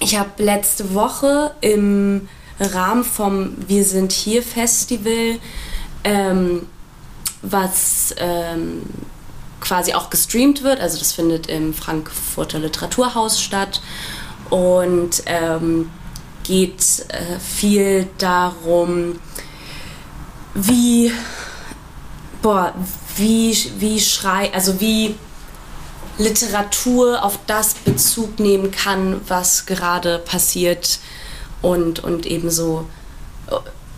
ich 0.00 0.18
habe 0.18 0.42
letzte 0.42 0.94
Woche 0.94 1.54
im 1.60 2.28
Rahmen 2.60 3.04
vom 3.04 3.56
Wir 3.66 3.84
sind 3.84 4.12
hier 4.12 4.42
Festival, 4.42 5.38
ähm, 6.04 6.66
was 7.42 8.14
ähm, 8.18 8.82
quasi 9.60 9.94
auch 9.94 10.10
gestreamt 10.10 10.62
wird, 10.62 10.80
also 10.80 10.98
das 10.98 11.12
findet 11.12 11.46
im 11.48 11.74
Frankfurter 11.74 12.58
Literaturhaus 12.58 13.40
statt 13.40 13.80
und 14.50 15.22
ähm, 15.26 15.90
geht 16.44 17.04
äh, 17.08 17.38
viel 17.38 18.08
darum, 18.18 19.18
wie, 20.54 21.12
boah, 22.42 22.74
wie, 23.16 23.56
wie 23.78 24.00
schrei, 24.00 24.52
also 24.52 24.80
wie 24.80 25.14
Literatur 26.18 27.24
auf 27.24 27.38
das 27.46 27.74
Bezug 27.74 28.40
nehmen 28.40 28.70
kann, 28.70 29.20
was 29.28 29.66
gerade 29.66 30.18
passiert 30.18 30.98
und, 31.62 32.02
und 32.02 32.26
ebenso, 32.26 32.86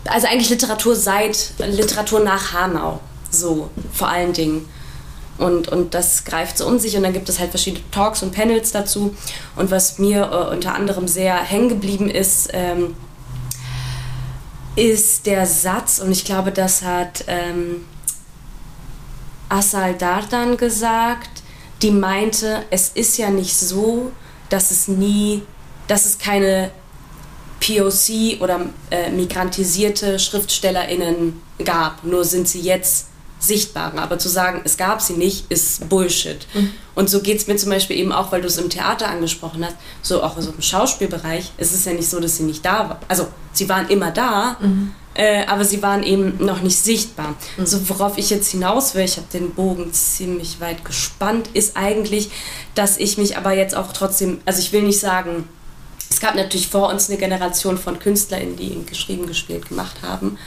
also 0.05 0.27
eigentlich 0.27 0.49
Literatur 0.49 0.95
seit, 0.95 1.53
Literatur 1.57 2.19
nach 2.19 2.53
Hanau, 2.53 2.99
so 3.29 3.69
vor 3.91 4.07
allen 4.07 4.33
Dingen. 4.33 4.67
Und, 5.37 5.69
und 5.69 5.95
das 5.95 6.23
greift 6.23 6.59
so 6.59 6.67
um 6.67 6.77
sich 6.77 6.95
und 6.95 7.01
dann 7.01 7.13
gibt 7.13 7.27
es 7.27 7.39
halt 7.39 7.49
verschiedene 7.49 7.83
Talks 7.89 8.21
und 8.21 8.31
Panels 8.31 8.71
dazu. 8.71 9.15
Und 9.55 9.71
was 9.71 9.97
mir 9.97 10.29
äh, 10.31 10.53
unter 10.53 10.75
anderem 10.75 11.07
sehr 11.07 11.35
hängen 11.35 11.69
geblieben 11.69 12.11
ist, 12.11 12.49
ähm, 12.53 12.95
ist 14.75 15.25
der 15.25 15.47
Satz, 15.47 15.99
und 15.99 16.11
ich 16.11 16.25
glaube, 16.25 16.51
das 16.51 16.83
hat 16.83 17.23
ähm, 17.27 17.85
Asal 19.49 19.95
Dardan 19.95 20.57
gesagt, 20.57 21.40
die 21.81 21.91
meinte, 21.91 22.63
es 22.69 22.89
ist 22.89 23.17
ja 23.17 23.29
nicht 23.29 23.55
so, 23.55 24.11
dass 24.49 24.71
es 24.71 24.87
nie, 24.87 25.43
dass 25.87 26.05
es 26.05 26.17
keine 26.17 26.71
POC 27.59 28.41
oder 28.41 28.61
äh, 28.89 29.11
migrantisierte 29.11 30.19
SchriftstellerInnen 30.19 31.41
gab, 31.63 32.03
nur 32.03 32.23
sind 32.25 32.47
sie 32.47 32.61
jetzt 32.61 33.07
sichtbarer. 33.39 33.99
Aber 34.01 34.19
zu 34.19 34.29
sagen, 34.29 34.61
es 34.63 34.77
gab 34.77 35.01
sie 35.01 35.13
nicht, 35.13 35.51
ist 35.51 35.89
Bullshit. 35.89 36.45
Mhm. 36.53 36.71
Und 36.93 37.09
so 37.09 37.21
geht 37.21 37.37
es 37.37 37.47
mir 37.47 37.55
zum 37.55 37.69
Beispiel 37.69 37.97
eben 37.97 38.11
auch, 38.11 38.31
weil 38.31 38.41
du 38.41 38.47
es 38.47 38.57
im 38.57 38.69
Theater 38.69 39.07
angesprochen 39.07 39.65
hast, 39.65 39.75
so 40.01 40.21
auch 40.21 40.39
so 40.39 40.51
im 40.51 40.61
Schauspielbereich, 40.61 41.51
ist 41.57 41.73
es 41.73 41.85
ja 41.85 41.93
nicht 41.93 42.09
so, 42.09 42.19
dass 42.19 42.37
sie 42.37 42.43
nicht 42.43 42.63
da 42.63 42.89
waren. 42.89 42.97
Also 43.07 43.27
sie 43.53 43.67
waren 43.69 43.89
immer 43.89 44.11
da, 44.11 44.57
mhm. 44.59 44.93
Äh, 45.13 45.45
aber 45.45 45.65
sie 45.65 45.81
waren 45.81 46.03
eben 46.03 46.43
noch 46.43 46.61
nicht 46.61 46.77
sichtbar. 46.77 47.35
Mhm. 47.57 47.65
So 47.65 47.89
worauf 47.89 48.17
ich 48.17 48.29
jetzt 48.29 48.51
hinaus 48.51 48.95
will, 48.95 49.03
ich 49.03 49.17
habe 49.17 49.27
den 49.33 49.53
Bogen 49.53 49.91
ziemlich 49.93 50.59
weit 50.59 50.85
gespannt, 50.85 51.49
ist 51.53 51.75
eigentlich, 51.75 52.29
dass 52.75 52.97
ich 52.97 53.17
mich 53.17 53.37
aber 53.37 53.53
jetzt 53.53 53.75
auch 53.75 53.91
trotzdem, 53.93 54.39
also 54.45 54.59
ich 54.59 54.71
will 54.71 54.83
nicht 54.83 54.99
sagen, 54.99 55.47
es 56.09 56.19
gab 56.19 56.35
natürlich 56.35 56.67
vor 56.67 56.89
uns 56.89 57.09
eine 57.09 57.17
Generation 57.17 57.77
von 57.77 57.97
KünstlerInnen, 57.97 58.57
die 58.57 58.85
geschrieben, 58.85 59.27
gespielt, 59.27 59.69
gemacht 59.69 60.01
haben. 60.01 60.37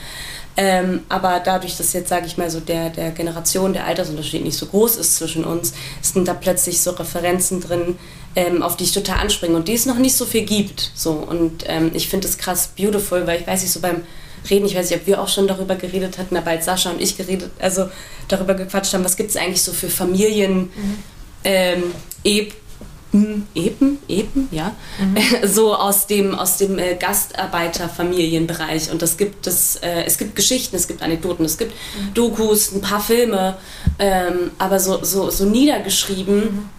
Ähm, 0.57 1.01
aber 1.09 1.41
dadurch, 1.43 1.75
dass 1.75 1.91
jetzt, 1.93 2.07
sage 2.07 2.27
ich 2.27 2.37
mal, 2.37 2.49
so 2.49 2.59
der, 2.59 2.89
der 2.89 3.11
Generation, 3.11 3.73
der 3.73 3.85
Altersunterschied 3.85 4.43
nicht 4.43 4.57
so 4.57 4.67
groß 4.67 4.95
ist 4.95 5.17
zwischen 5.17 5.43
uns, 5.43 5.73
sind 6.01 6.27
da 6.27 6.33
plötzlich 6.33 6.81
so 6.81 6.91
Referenzen 6.91 7.59
drin, 7.59 7.97
ähm, 8.35 8.63
auf 8.63 8.77
die 8.77 8.85
ich 8.85 8.93
total 8.93 9.19
anspringe 9.19 9.55
und 9.55 9.67
die 9.67 9.73
es 9.73 9.85
noch 9.85 9.97
nicht 9.97 10.15
so 10.15 10.25
viel 10.25 10.43
gibt. 10.43 10.91
So. 10.95 11.11
Und 11.11 11.65
ähm, 11.67 11.91
ich 11.93 12.07
finde 12.07 12.27
es 12.27 12.37
krass 12.37 12.69
beautiful, 12.77 13.27
weil 13.27 13.41
ich 13.41 13.47
weiß 13.47 13.63
nicht, 13.63 13.71
so 13.71 13.81
beim 13.81 14.03
Reden, 14.49 14.65
ich 14.65 14.75
weiß 14.75 14.89
nicht, 14.89 14.99
ob 14.99 15.07
wir 15.07 15.21
auch 15.21 15.27
schon 15.27 15.47
darüber 15.47 15.75
geredet 15.75 16.17
hatten, 16.17 16.37
aber 16.37 16.51
als 16.51 16.65
Sascha 16.65 16.91
und 16.91 17.01
ich 17.01 17.17
geredet, 17.17 17.51
also 17.59 17.89
darüber 18.27 18.53
gequatscht 18.53 18.93
haben, 18.93 19.03
was 19.03 19.17
gibt 19.17 19.29
es 19.29 19.37
eigentlich 19.37 19.61
so 19.61 19.73
für 19.73 19.89
Familien, 19.89 20.69
mhm. 20.75 20.97
ähm, 21.43 21.83
Eben, 22.23 23.47
Eben, 23.55 23.99
Eben, 24.07 24.49
ja, 24.51 24.75
mhm. 24.99 25.15
so 25.47 25.75
aus 25.75 26.07
dem, 26.07 26.35
aus 26.35 26.57
dem 26.57 26.77
äh, 26.77 26.95
Gastarbeiterfamilienbereich. 26.95 28.91
Und 28.91 29.01
das 29.01 29.17
gibt 29.17 29.47
es, 29.47 29.77
äh, 29.77 30.03
es 30.05 30.17
gibt 30.17 30.35
Geschichten, 30.35 30.75
es 30.75 30.87
gibt 30.87 31.01
Anekdoten, 31.01 31.45
es 31.45 31.57
gibt 31.57 31.71
mhm. 31.71 32.13
Dokus, 32.13 32.73
ein 32.73 32.81
paar 32.81 32.99
Filme, 32.99 33.57
ähm, 33.99 34.51
aber 34.57 34.79
so, 34.79 35.03
so, 35.03 35.29
so 35.29 35.45
niedergeschrieben, 35.45 36.39
mhm. 36.39 36.69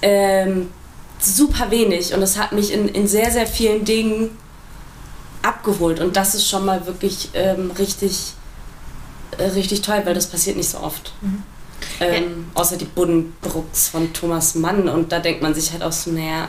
ähm, 0.00 0.70
super 1.18 1.70
wenig. 1.70 2.14
Und 2.14 2.20
das 2.20 2.38
hat 2.38 2.52
mich 2.52 2.72
in, 2.72 2.88
in 2.88 3.06
sehr, 3.06 3.30
sehr 3.30 3.46
vielen 3.46 3.84
Dingen 3.84 4.30
abgeholt. 5.42 6.00
Und 6.00 6.16
das 6.16 6.34
ist 6.34 6.48
schon 6.48 6.64
mal 6.64 6.86
wirklich 6.86 7.30
ähm, 7.34 7.70
richtig, 7.78 8.34
äh, 9.38 9.44
richtig 9.44 9.82
toll, 9.82 10.02
weil 10.04 10.14
das 10.14 10.26
passiert 10.26 10.56
nicht 10.56 10.70
so 10.70 10.78
oft. 10.78 11.12
Mhm. 11.20 11.42
Ähm, 12.00 12.12
ja. 12.54 12.60
Außer 12.60 12.76
die 12.76 12.84
Buddenbrooks 12.84 13.88
von 13.88 14.12
Thomas 14.12 14.54
Mann. 14.54 14.88
Und 14.88 15.12
da 15.12 15.18
denkt 15.18 15.42
man 15.42 15.54
sich 15.54 15.72
halt 15.72 15.82
auch 15.82 15.92
so, 15.92 16.10
naja. 16.10 16.48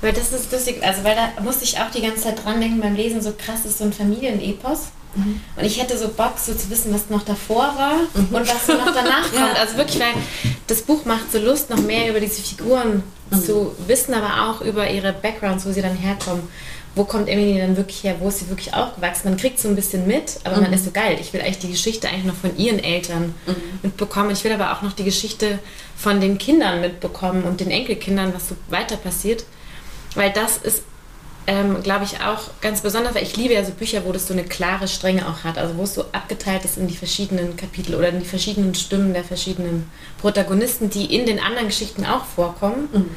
Weil 0.00 0.12
das 0.12 0.32
ist 0.32 0.50
lustig, 0.50 0.82
also 0.82 1.04
weil 1.04 1.14
da 1.14 1.42
musste 1.42 1.64
ich 1.64 1.78
auch 1.78 1.90
die 1.90 2.00
ganze 2.00 2.22
Zeit 2.22 2.42
dran 2.42 2.60
denken 2.60 2.80
beim 2.80 2.94
Lesen, 2.94 3.20
so 3.20 3.32
krass 3.36 3.66
ist 3.66 3.78
so 3.78 3.84
ein 3.84 3.92
Familienepos. 3.92 4.88
Mhm. 5.14 5.40
Und 5.56 5.64
ich 5.64 5.80
hätte 5.80 5.98
so 5.98 6.08
Bock, 6.08 6.34
so 6.38 6.54
zu 6.54 6.70
wissen, 6.70 6.94
was 6.94 7.10
noch 7.10 7.22
davor 7.22 7.74
war 7.76 7.96
mhm. 8.14 8.34
und 8.34 8.48
was 8.48 8.66
so 8.66 8.72
noch 8.72 8.94
danach 8.94 9.30
kommt. 9.34 9.58
Also 9.58 9.76
wirklich, 9.76 10.00
weil 10.00 10.14
das 10.66 10.82
Buch 10.82 11.04
macht 11.04 11.30
so 11.30 11.38
Lust, 11.38 11.68
noch 11.68 11.80
mehr 11.80 12.08
über 12.08 12.20
diese 12.20 12.40
Figuren 12.40 13.02
mhm. 13.30 13.44
zu 13.44 13.74
wissen, 13.86 14.14
aber 14.14 14.50
auch 14.50 14.62
über 14.62 14.88
ihre 14.88 15.12
Backgrounds, 15.12 15.66
wo 15.66 15.72
sie 15.72 15.82
dann 15.82 15.96
herkommen 15.96 16.48
wo 16.94 17.04
kommt 17.04 17.28
Emily 17.28 17.58
dann 17.58 17.76
wirklich 17.76 18.02
her, 18.02 18.16
wo 18.18 18.28
ist 18.28 18.40
sie 18.40 18.48
wirklich 18.48 18.74
aufgewachsen. 18.74 19.28
Man 19.28 19.36
kriegt 19.36 19.60
so 19.60 19.68
ein 19.68 19.76
bisschen 19.76 20.06
mit, 20.06 20.40
aber 20.44 20.56
mhm. 20.56 20.62
man 20.62 20.72
ist 20.72 20.84
so 20.84 20.90
geil. 20.90 21.18
Ich 21.20 21.32
will 21.32 21.40
eigentlich 21.40 21.58
die 21.58 21.70
Geschichte 21.70 22.08
eigentlich 22.08 22.24
noch 22.24 22.34
von 22.34 22.56
ihren 22.56 22.80
Eltern 22.80 23.34
mhm. 23.46 23.54
mitbekommen. 23.82 24.30
Ich 24.30 24.42
will 24.42 24.52
aber 24.52 24.72
auch 24.72 24.82
noch 24.82 24.92
die 24.92 25.04
Geschichte 25.04 25.60
von 25.96 26.20
den 26.20 26.38
Kindern 26.38 26.80
mitbekommen 26.80 27.44
und 27.44 27.60
den 27.60 27.70
Enkelkindern, 27.70 28.34
was 28.34 28.48
so 28.48 28.56
weiter 28.68 28.96
passiert. 28.96 29.44
Weil 30.16 30.32
das 30.32 30.56
ist, 30.56 30.82
ähm, 31.46 31.80
glaube 31.84 32.04
ich, 32.04 32.20
auch 32.20 32.50
ganz 32.60 32.80
besonders, 32.80 33.14
weil 33.14 33.22
ich 33.22 33.36
liebe 33.36 33.54
ja 33.54 33.64
so 33.64 33.70
Bücher, 33.70 34.04
wo 34.04 34.10
das 34.10 34.26
so 34.26 34.32
eine 34.32 34.42
klare 34.42 34.88
Strenge 34.88 35.28
auch 35.28 35.44
hat. 35.44 35.58
Also 35.58 35.76
wo 35.76 35.84
es 35.84 35.94
so 35.94 36.06
abgeteilt 36.10 36.64
ist 36.64 36.76
in 36.76 36.88
die 36.88 36.96
verschiedenen 36.96 37.56
Kapitel 37.56 37.94
oder 37.94 38.08
in 38.08 38.18
die 38.18 38.26
verschiedenen 38.26 38.74
Stimmen 38.74 39.14
der 39.14 39.22
verschiedenen 39.22 39.88
Protagonisten, 40.20 40.90
die 40.90 41.14
in 41.14 41.24
den 41.24 41.38
anderen 41.38 41.68
Geschichten 41.68 42.04
auch 42.04 42.24
vorkommen. 42.24 42.88
Mhm 42.92 43.10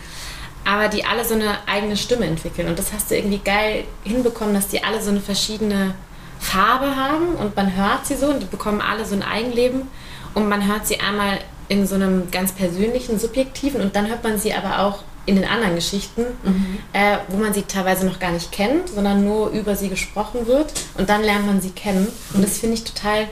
aber 0.66 0.88
die 0.88 1.06
alle 1.06 1.26
so 1.26 1.34
eine 1.34 1.58
eigene 1.68 1.98
Stimme 1.98 2.26
entwickeln. 2.26 2.68
Und 2.68 2.80
das 2.80 2.94
hast 2.94 3.12
du 3.12 3.16
irgendwie 3.16 3.40
geil 3.40 3.84
hinbekommen, 4.04 4.54
dass 4.54 4.68
die 4.68 4.84
alle 4.84 5.02
so 5.02 5.10
eine 5.10 5.20
verschiedene 5.20 5.96
Farbe 6.40 6.96
haben 6.96 7.36
und 7.36 7.56
man 7.56 7.76
hört 7.76 8.06
sie 8.06 8.16
so 8.16 8.28
und 8.28 8.42
die 8.42 8.48
bekommen 8.48 8.82
alle 8.82 9.06
so 9.06 9.16
ein 9.16 9.24
Eigenleben 9.24 9.88
und 10.34 10.50
man 10.50 10.68
hört 10.68 10.86
sie 10.86 11.00
einmal 11.00 11.40
in 11.70 11.88
so 11.88 11.96
einem 11.96 12.30
ganz 12.32 12.52
persönlichen, 12.52 13.18
subjektiven 13.18 13.82
und 13.82 13.96
dann 13.96 14.08
hört 14.08 14.24
man 14.24 14.38
sie 14.38 14.54
aber 14.54 14.80
auch 14.80 15.04
in 15.26 15.36
den 15.36 15.46
anderen 15.46 15.76
Geschichten, 15.76 16.26
mhm. 16.44 16.80
äh, 16.92 17.18
wo 17.30 17.38
man 17.38 17.54
sie 17.54 17.62
teilweise 17.62 18.06
noch 18.06 18.20
gar 18.20 18.32
nicht 18.32 18.52
kennt, 18.52 18.90
sondern 18.90 19.24
nur 19.24 19.52
über 19.52 19.76
sie 19.76 19.88
gesprochen 19.88 20.48
wird 20.48 20.74
und 20.98 21.10
dann 21.10 21.24
lernt 21.24 21.48
man 21.48 21.62
sie 21.62 21.70
kennen. 21.70 22.10
Und 22.34 22.44
das 22.44 22.58
finde 22.58 22.76
ich 22.76 22.84
total 22.84 23.28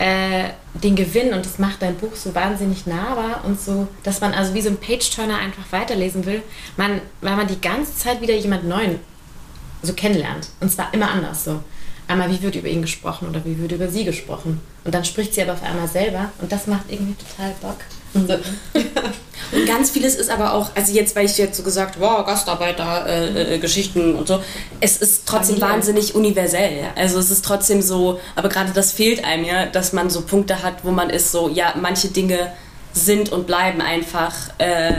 äh, 0.00 0.48
den 0.72 0.96
Gewinn 0.96 1.34
und 1.34 1.44
das 1.44 1.58
macht 1.58 1.82
dein 1.82 1.94
Buch 1.94 2.16
so 2.16 2.34
wahnsinnig 2.34 2.86
nahbar 2.86 3.44
und 3.44 3.60
so, 3.60 3.86
dass 4.02 4.22
man 4.22 4.32
also 4.32 4.54
wie 4.54 4.62
so 4.62 4.70
ein 4.70 4.78
Page-Turner 4.78 5.36
einfach 5.36 5.64
weiterlesen 5.72 6.24
will, 6.24 6.42
man, 6.78 7.02
weil 7.20 7.36
man 7.36 7.46
die 7.46 7.60
ganze 7.60 7.94
Zeit 7.94 8.22
wieder 8.22 8.34
jemand 8.34 8.64
Neuen 8.64 8.98
so 9.82 9.92
kennenlernt. 9.92 10.48
Und 10.60 10.72
zwar 10.72 10.94
immer 10.94 11.10
anders 11.10 11.44
so. 11.44 11.62
Einmal, 12.08 12.30
wie 12.30 12.40
wird 12.40 12.56
über 12.56 12.68
ihn 12.68 12.80
gesprochen 12.80 13.28
oder 13.28 13.44
wie 13.44 13.58
wird 13.58 13.72
über 13.72 13.88
sie 13.88 14.06
gesprochen. 14.06 14.60
Und 14.84 14.94
dann 14.94 15.04
spricht 15.04 15.34
sie 15.34 15.42
aber 15.42 15.52
auf 15.52 15.62
einmal 15.62 15.86
selber 15.86 16.32
und 16.40 16.50
das 16.50 16.66
macht 16.66 16.84
irgendwie 16.88 17.14
total 17.14 17.54
Bock. 17.60 17.80
So. 18.14 18.38
Und 19.52 19.66
ganz 19.66 19.90
vieles 19.90 20.14
ist 20.14 20.30
aber 20.30 20.52
auch, 20.54 20.70
also 20.76 20.92
jetzt, 20.92 21.16
weil 21.16 21.26
ich 21.26 21.36
jetzt 21.36 21.56
so 21.56 21.62
gesagt, 21.62 21.98
wow, 21.98 22.24
Gastarbeiter, 22.24 23.06
äh, 23.06 23.54
äh, 23.54 23.58
Geschichten 23.58 24.14
und 24.14 24.28
so, 24.28 24.42
es 24.80 24.98
ist 24.98 25.26
trotzdem 25.26 25.56
Familie. 25.56 25.76
wahnsinnig 25.76 26.14
universell. 26.14 26.84
Also 26.94 27.18
es 27.18 27.30
ist 27.30 27.44
trotzdem 27.44 27.82
so, 27.82 28.20
aber 28.36 28.48
gerade 28.48 28.70
das 28.72 28.92
fehlt 28.92 29.24
einem 29.24 29.44
ja, 29.44 29.66
dass 29.66 29.92
man 29.92 30.08
so 30.08 30.22
Punkte 30.22 30.62
hat, 30.62 30.84
wo 30.84 30.92
man 30.92 31.10
ist 31.10 31.32
so, 31.32 31.48
ja, 31.48 31.74
manche 31.80 32.08
Dinge 32.08 32.52
sind 32.92 33.32
und 33.32 33.46
bleiben 33.46 33.80
einfach, 33.80 34.34
äh, 34.58 34.92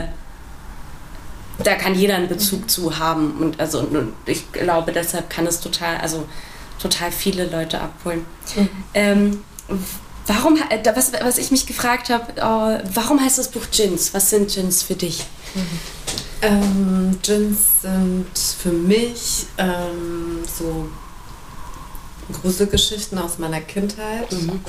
da 1.62 1.74
kann 1.74 1.94
jeder 1.94 2.16
einen 2.16 2.28
Bezug 2.28 2.70
zu 2.70 2.98
haben. 2.98 3.38
Und 3.38 3.60
also 3.60 3.80
und 3.80 4.12
ich 4.26 4.52
glaube, 4.52 4.92
deshalb 4.92 5.30
kann 5.30 5.46
es 5.46 5.60
total, 5.60 5.98
also 5.98 6.26
total 6.80 7.12
viele 7.12 7.46
Leute 7.46 7.80
abholen. 7.80 8.26
Mhm. 8.56 8.68
Ähm, 8.94 9.44
Warum, 10.26 10.56
äh, 10.56 10.80
was, 10.94 11.12
was 11.12 11.38
ich 11.38 11.50
mich 11.50 11.66
gefragt 11.66 12.10
habe, 12.10 12.32
äh, 12.36 12.84
warum 12.94 13.20
heißt 13.20 13.38
das 13.38 13.48
Buch 13.48 13.64
Gins? 13.70 14.14
Was 14.14 14.30
sind 14.30 14.52
Gins 14.52 14.82
für 14.82 14.94
dich? 14.94 15.24
Mhm. 15.54 15.80
Ähm, 16.42 17.18
Gins 17.22 17.82
sind 17.82 18.26
für 18.36 18.72
mich 18.72 19.46
ähm, 19.58 20.42
so 20.58 20.88
Gruselgeschichten 22.40 23.18
aus 23.18 23.38
meiner 23.38 23.60
Kindheit. 23.60 24.30
Mhm. 24.32 24.60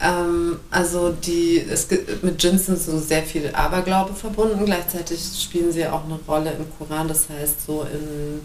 Ähm, 0.00 0.60
also 0.70 1.10
die, 1.10 1.58
es, 1.58 1.88
mit 2.22 2.38
Gins 2.38 2.66
sind 2.66 2.78
so 2.78 2.98
sehr 2.98 3.22
viel 3.22 3.50
Aberglaube 3.54 4.14
verbunden. 4.14 4.64
Gleichzeitig 4.64 5.20
spielen 5.42 5.72
sie 5.72 5.86
auch 5.86 6.04
eine 6.04 6.18
Rolle 6.26 6.52
im 6.52 6.66
Koran. 6.78 7.08
Das 7.08 7.28
heißt, 7.28 7.66
so 7.66 7.82
in 7.82 8.40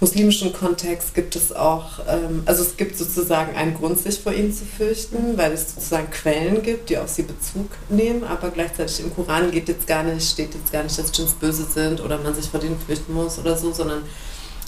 muslimischen 0.00 0.52
Kontext 0.52 1.14
gibt 1.14 1.36
es 1.36 1.52
auch, 1.52 2.00
ähm, 2.08 2.42
also 2.46 2.62
es 2.62 2.76
gibt 2.76 2.96
sozusagen 2.96 3.54
einen 3.54 3.74
Grund, 3.74 3.98
sich 3.98 4.18
vor 4.18 4.32
ihnen 4.32 4.52
zu 4.52 4.64
fürchten, 4.64 5.36
weil 5.36 5.52
es 5.52 5.74
sozusagen 5.74 6.10
Quellen 6.10 6.62
gibt, 6.62 6.88
die 6.88 6.98
auf 6.98 7.08
sie 7.08 7.22
Bezug 7.22 7.68
nehmen, 7.90 8.24
aber 8.24 8.50
gleichzeitig 8.50 9.00
im 9.00 9.14
Koran 9.14 9.50
geht 9.50 9.68
jetzt 9.68 9.86
gar 9.86 10.02
nicht, 10.02 10.28
steht 10.28 10.54
jetzt 10.54 10.72
gar 10.72 10.82
nicht, 10.82 10.98
dass 10.98 11.12
Djinns 11.12 11.34
böse 11.34 11.64
sind 11.64 12.00
oder 12.00 12.18
man 12.18 12.34
sich 12.34 12.46
vor 12.46 12.60
denen 12.60 12.78
fürchten 12.78 13.12
muss 13.12 13.38
oder 13.38 13.56
so, 13.56 13.72
sondern 13.72 14.02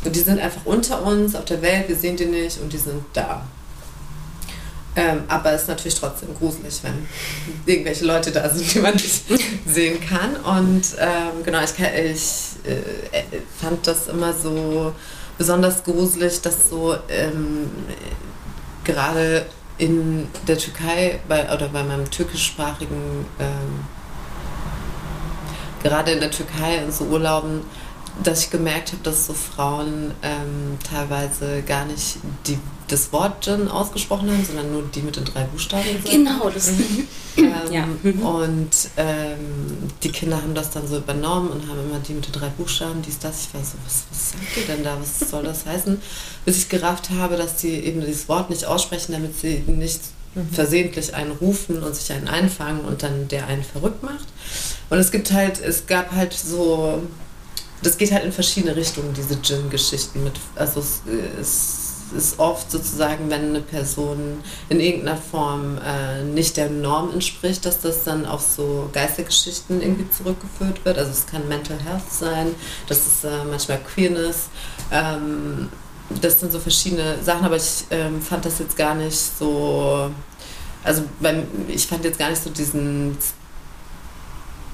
die 0.05 0.21
sind 0.21 0.41
einfach 0.41 0.67
unter 0.67 1.03
uns 1.03 1.35
auf 1.35 1.45
der 1.47 1.63
Welt, 1.63 1.89
wir 1.89 1.97
sehen 1.97 2.17
die 2.17 2.27
nicht 2.27 2.61
und 2.61 2.73
die 2.73 2.79
sind 2.79 3.03
da. 3.15 3.43
Ähm, 4.95 5.23
aber 5.29 5.53
es 5.53 5.63
ist 5.63 5.69
natürlich 5.69 5.95
trotzdem 5.95 6.35
gruselig, 6.37 6.81
wenn 6.83 7.07
irgendwelche 7.65 8.05
Leute 8.05 8.31
da 8.31 8.51
sind, 8.51 8.75
die 8.75 8.81
man 8.81 8.93
nicht 8.93 9.23
sehen 9.67 9.99
kann. 10.01 10.37
Und 10.37 10.83
ähm, 10.99 11.43
genau, 11.45 11.61
ich, 11.63 11.71
ich 11.79 12.71
äh, 12.71 13.23
fand 13.59 13.87
das 13.87 14.09
immer 14.09 14.35
so 14.35 14.93
besonders 15.43 15.83
gruselig, 15.83 16.41
dass 16.41 16.71
so 16.71 16.95
ähm, 17.09 17.69
gerade 18.85 19.45
in 19.77 20.29
der 20.47 20.57
Türkei 20.57 21.19
bei, 21.27 21.53
oder 21.53 21.67
bei 21.67 21.83
meinem 21.83 22.09
türkischsprachigen, 22.09 23.27
ähm, 23.41 23.85
gerade 25.83 26.13
in 26.13 26.21
der 26.21 26.31
Türkei 26.31 26.77
in 26.77 26.93
so 26.93 27.07
Urlauben, 27.07 27.63
dass 28.23 28.45
ich 28.45 28.51
gemerkt 28.53 28.93
habe, 28.93 29.03
dass 29.03 29.27
so 29.27 29.33
Frauen 29.33 30.13
ähm, 30.23 30.79
teilweise 30.89 31.63
gar 31.63 31.87
nicht 31.87 32.19
die, 32.47 32.61
das 32.93 33.13
Wort 33.13 33.43
Gin 33.43 33.69
ausgesprochen 33.69 34.31
haben, 34.31 34.45
sondern 34.45 34.71
nur 34.71 34.83
die 34.83 35.01
mit 35.01 35.17
den 35.17 35.25
drei 35.25 35.45
Buchstaben. 35.45 35.85
Sind. 35.85 36.05
Genau, 36.05 36.51
das. 36.51 36.73
Mhm. 36.73 37.09
ähm, 37.39 37.53
ja. 37.71 37.87
Mhm. 37.87 38.23
Und 38.23 38.71
ähm, 38.99 39.39
die 40.03 40.11
Kinder 40.11 40.37
haben 40.37 40.55
das 40.55 40.71
dann 40.71 40.87
so 40.87 40.99
übernommen 40.99 41.49
und 41.49 41.69
haben 41.69 41.81
immer 41.81 41.99
die 42.01 42.13
mit 42.13 42.27
den 42.27 42.33
drei 42.33 42.49
Buchstaben, 42.49 43.01
dies, 43.01 43.19
das. 43.19 43.47
Ich 43.47 43.55
war 43.55 43.63
so, 43.65 43.79
was, 43.85 44.05
was 44.11 44.33
sagt 44.33 44.57
ihr 44.57 44.75
denn 44.75 44.85
da? 44.85 44.99
Was 45.01 45.31
soll 45.31 45.43
das 45.43 45.65
heißen? 45.65 46.01
Bis 46.45 46.59
ich 46.59 46.69
gerafft 46.69 47.11
habe, 47.11 47.37
dass 47.37 47.61
sie 47.61 47.77
eben 47.77 48.01
dieses 48.03 48.29
Wort 48.29 48.51
nicht 48.51 48.67
aussprechen, 48.67 49.13
damit 49.13 49.39
sie 49.39 49.65
nicht 49.67 50.01
mhm. 50.35 50.51
versehentlich 50.51 51.15
einen 51.15 51.33
rufen 51.33 51.83
und 51.83 51.97
sich 51.97 52.13
einen 52.13 52.29
einfangen 52.29 52.83
und 52.85 53.03
dann 53.03 53.29
der 53.29 53.47
einen 53.47 53.65
verrückt 53.65 54.03
macht. 54.03 54.27
Und 54.91 54.99
es 54.99 55.11
gibt 55.11 55.33
halt, 55.33 55.61
es 55.61 55.87
gab 55.87 56.13
halt 56.13 56.35
so 56.35 57.03
das 57.83 57.99
geht 57.99 58.13
halt 58.13 58.25
in 58.25 58.33
verschiedene 58.33 58.77
Richtungen, 58.77 59.13
diese 59.13 59.37
Djinn-Geschichten. 59.37 60.31
Also 60.55 60.81
es, 60.81 61.03
es, 61.41 61.82
ist 62.13 62.39
oft 62.39 62.71
sozusagen, 62.71 63.31
wenn 63.31 63.49
eine 63.51 63.61
Person 63.61 64.43
in 64.69 64.81
irgendeiner 64.81 65.17
Form 65.17 65.79
äh, 65.79 66.23
nicht 66.23 66.57
der 66.57 66.71
Norm 66.71 67.13
entspricht, 67.13 67.65
dass 67.65 67.81
das 67.81 68.05
dann 68.05 68.27
auf 68.27 68.41
so 68.43 68.89
Geistergeschichten 68.93 69.81
irgendwie 69.81 70.11
zurückgeführt 70.11 70.85
wird. 70.85 70.99
Also 70.99 71.11
es 71.11 71.27
kann 71.27 71.49
Mental 71.49 71.79
Health 71.79 72.11
sein, 72.11 72.55
das 72.87 73.07
ist 73.07 73.25
äh, 73.25 73.45
manchmal 73.49 73.79
Queerness. 73.79 74.49
Ähm, 74.91 75.69
das 76.21 76.41
sind 76.41 76.53
so 76.53 76.59
verschiedene 76.59 77.23
Sachen, 77.23 77.45
aber 77.45 77.57
ich 77.57 77.85
ähm, 77.91 78.21
fand 78.21 78.45
das 78.45 78.59
jetzt 78.59 78.77
gar 78.77 78.95
nicht 78.95 79.17
so 79.17 80.11
also 80.85 81.03
beim, 81.21 81.45
ich 81.69 81.87
fand 81.87 82.05
jetzt 82.05 82.19
gar 82.19 82.31
nicht 82.31 82.43
so 82.43 82.51
diesen 82.51 83.17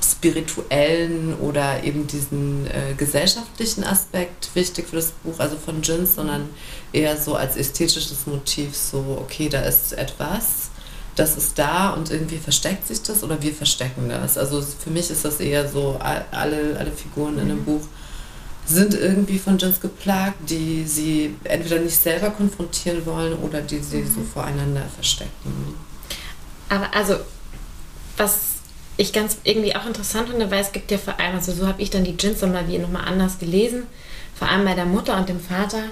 spirituellen 0.02 1.34
oder 1.34 1.84
eben 1.84 2.06
diesen 2.06 2.66
äh, 2.66 2.94
gesellschaftlichen 2.96 3.84
Aspekt 3.84 4.50
wichtig 4.54 4.88
für 4.88 4.96
das 4.96 5.10
Buch, 5.22 5.38
also 5.38 5.56
von 5.56 5.82
Jins, 5.82 6.14
sondern 6.14 6.48
eher 6.92 7.16
so 7.16 7.34
als 7.34 7.56
ästhetisches 7.56 8.26
Motiv, 8.26 8.74
so, 8.76 9.18
okay, 9.20 9.48
da 9.48 9.60
ist 9.62 9.92
etwas, 9.92 10.70
das 11.16 11.36
ist 11.36 11.58
da 11.58 11.90
und 11.90 12.10
irgendwie 12.10 12.38
versteckt 12.38 12.86
sich 12.86 13.02
das 13.02 13.22
oder 13.22 13.42
wir 13.42 13.52
verstecken 13.52 14.08
das. 14.08 14.38
Also 14.38 14.62
für 14.62 14.90
mich 14.90 15.10
ist 15.10 15.24
das 15.24 15.40
eher 15.40 15.68
so, 15.68 15.98
alle, 16.00 16.76
alle 16.78 16.92
Figuren 16.92 17.38
in 17.38 17.48
dem 17.48 17.64
Buch 17.64 17.82
sind 18.66 18.94
irgendwie 18.94 19.38
von 19.38 19.58
Jins 19.58 19.80
geplagt, 19.80 20.50
die 20.50 20.84
sie 20.84 21.34
entweder 21.44 21.80
nicht 21.80 22.00
selber 22.00 22.30
konfrontieren 22.30 23.04
wollen 23.06 23.34
oder 23.34 23.62
die 23.62 23.78
sie 23.78 24.04
so 24.04 24.20
voreinander 24.22 24.84
verstecken. 24.94 25.74
Aber 26.68 26.94
also, 26.94 27.16
was 28.18 28.38
ich 28.98 29.12
ganz 29.12 29.38
irgendwie 29.44 29.74
auch 29.74 29.86
interessant 29.86 30.28
finde, 30.28 30.50
weil 30.50 30.60
es 30.60 30.72
gibt 30.72 30.90
ja 30.90 30.98
vor 30.98 31.18
allem, 31.18 31.36
also 31.36 31.52
so 31.52 31.66
habe 31.66 31.80
ich 31.80 31.88
dann 31.88 32.04
die 32.04 32.16
Jins 32.18 32.42
nochmal 32.42 32.68
wie 32.68 32.78
nochmal 32.78 33.06
anders 33.06 33.38
gelesen, 33.38 33.84
vor 34.34 34.48
allem 34.48 34.64
bei 34.64 34.74
der 34.74 34.84
Mutter 34.84 35.16
und 35.16 35.28
dem 35.28 35.40
Vater, 35.40 35.84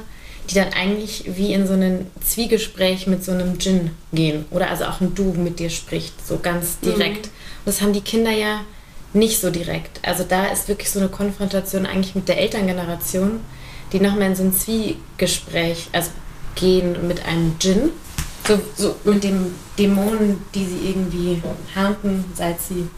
die 0.51 0.55
dann 0.55 0.73
eigentlich 0.73 1.25
wie 1.37 1.53
in 1.53 1.67
so 1.67 1.75
ein 1.75 2.07
Zwiegespräch 2.25 3.07
mit 3.07 3.25
so 3.25 3.33
einem 3.33 3.59
Djinn 3.59 3.91
gehen 4.13 4.45
oder 4.51 4.71
also 4.71 4.85
auch 4.85 5.01
ein 5.01 5.15
Du 5.15 5.33
mit 5.33 5.59
dir 5.59 5.71
spricht, 5.71 6.27
so 6.27 6.39
ganz 6.39 6.79
direkt. 6.81 7.27
Mhm. 7.27 7.31
Und 7.31 7.67
das 7.67 7.83
haben 7.83 7.93
die 7.93 8.01
Kinder 8.01 8.31
ja 8.31 8.61
nicht 9.13 9.41
so 9.41 9.51
direkt. 9.51 10.01
Also 10.03 10.25
da 10.25 10.47
ist 10.47 10.69
wirklich 10.69 10.91
so 10.91 11.01
eine 11.01 11.09
Konfrontation 11.09 11.87
eigentlich 11.87 12.15
mit 12.15 12.29
der 12.29 12.39
Elterngeneration, 12.39 13.41
die 13.93 14.01
nochmal 14.01 14.29
in 14.29 14.37
so 14.37 14.45
ein 14.45 14.55
Zwiegespräch 14.55 15.89
also 15.93 16.11
gehen 16.55 17.07
mit 17.07 17.25
einem 17.25 17.59
Djinn, 17.59 17.91
so, 18.47 18.61
so 18.77 18.97
mit 19.05 19.25
dem 19.25 19.55
Dämonen, 19.79 20.39
die 20.55 20.65
sie 20.65 20.89
irgendwie 20.89 21.43
hatten, 21.75 22.25
seit 22.35 22.61
sie 22.61 22.89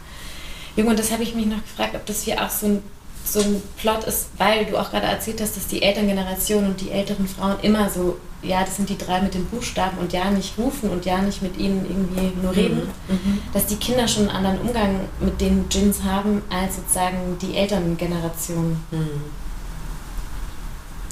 jung. 0.75 0.87
Und 0.87 0.99
das 0.99 1.11
habe 1.11 1.23
ich 1.23 1.35
mich 1.35 1.45
noch 1.45 1.61
gefragt, 1.61 1.95
ob 1.95 2.05
das 2.05 2.23
hier 2.23 2.43
auch 2.43 2.49
so 2.49 2.67
ein 2.67 2.83
so 3.23 3.41
ein 3.41 3.61
Plot 3.77 4.05
ist, 4.05 4.27
weil 4.37 4.65
du 4.65 4.77
auch 4.77 4.89
gerade 4.89 5.05
erzählt 5.05 5.41
hast, 5.41 5.55
dass 5.55 5.67
die 5.67 5.81
Elterngeneration 5.81 6.65
und 6.65 6.81
die 6.81 6.91
älteren 6.91 7.27
Frauen 7.27 7.57
immer 7.61 7.89
so, 7.89 8.17
ja, 8.41 8.63
das 8.63 8.77
sind 8.77 8.89
die 8.89 8.97
drei 8.97 9.21
mit 9.21 9.33
den 9.33 9.45
Buchstaben 9.45 9.97
und 9.97 10.13
ja 10.13 10.31
nicht 10.31 10.57
rufen 10.57 10.89
und 10.89 11.05
ja 11.05 11.21
nicht 11.21 11.41
mit 11.41 11.57
ihnen 11.57 11.85
irgendwie 11.85 12.41
nur 12.41 12.55
reden, 12.55 12.89
mhm. 13.07 13.15
mhm. 13.15 13.41
dass 13.53 13.65
die 13.65 13.75
Kinder 13.75 14.07
schon 14.07 14.29
einen 14.29 14.45
anderen 14.45 14.61
Umgang 14.61 14.99
mit 15.19 15.39
den 15.41 15.67
Djinns 15.69 16.03
haben 16.03 16.41
als 16.49 16.77
sozusagen 16.77 17.37
die 17.41 17.55
Elterngeneration. 17.55 18.77
Mhm. 18.91 19.21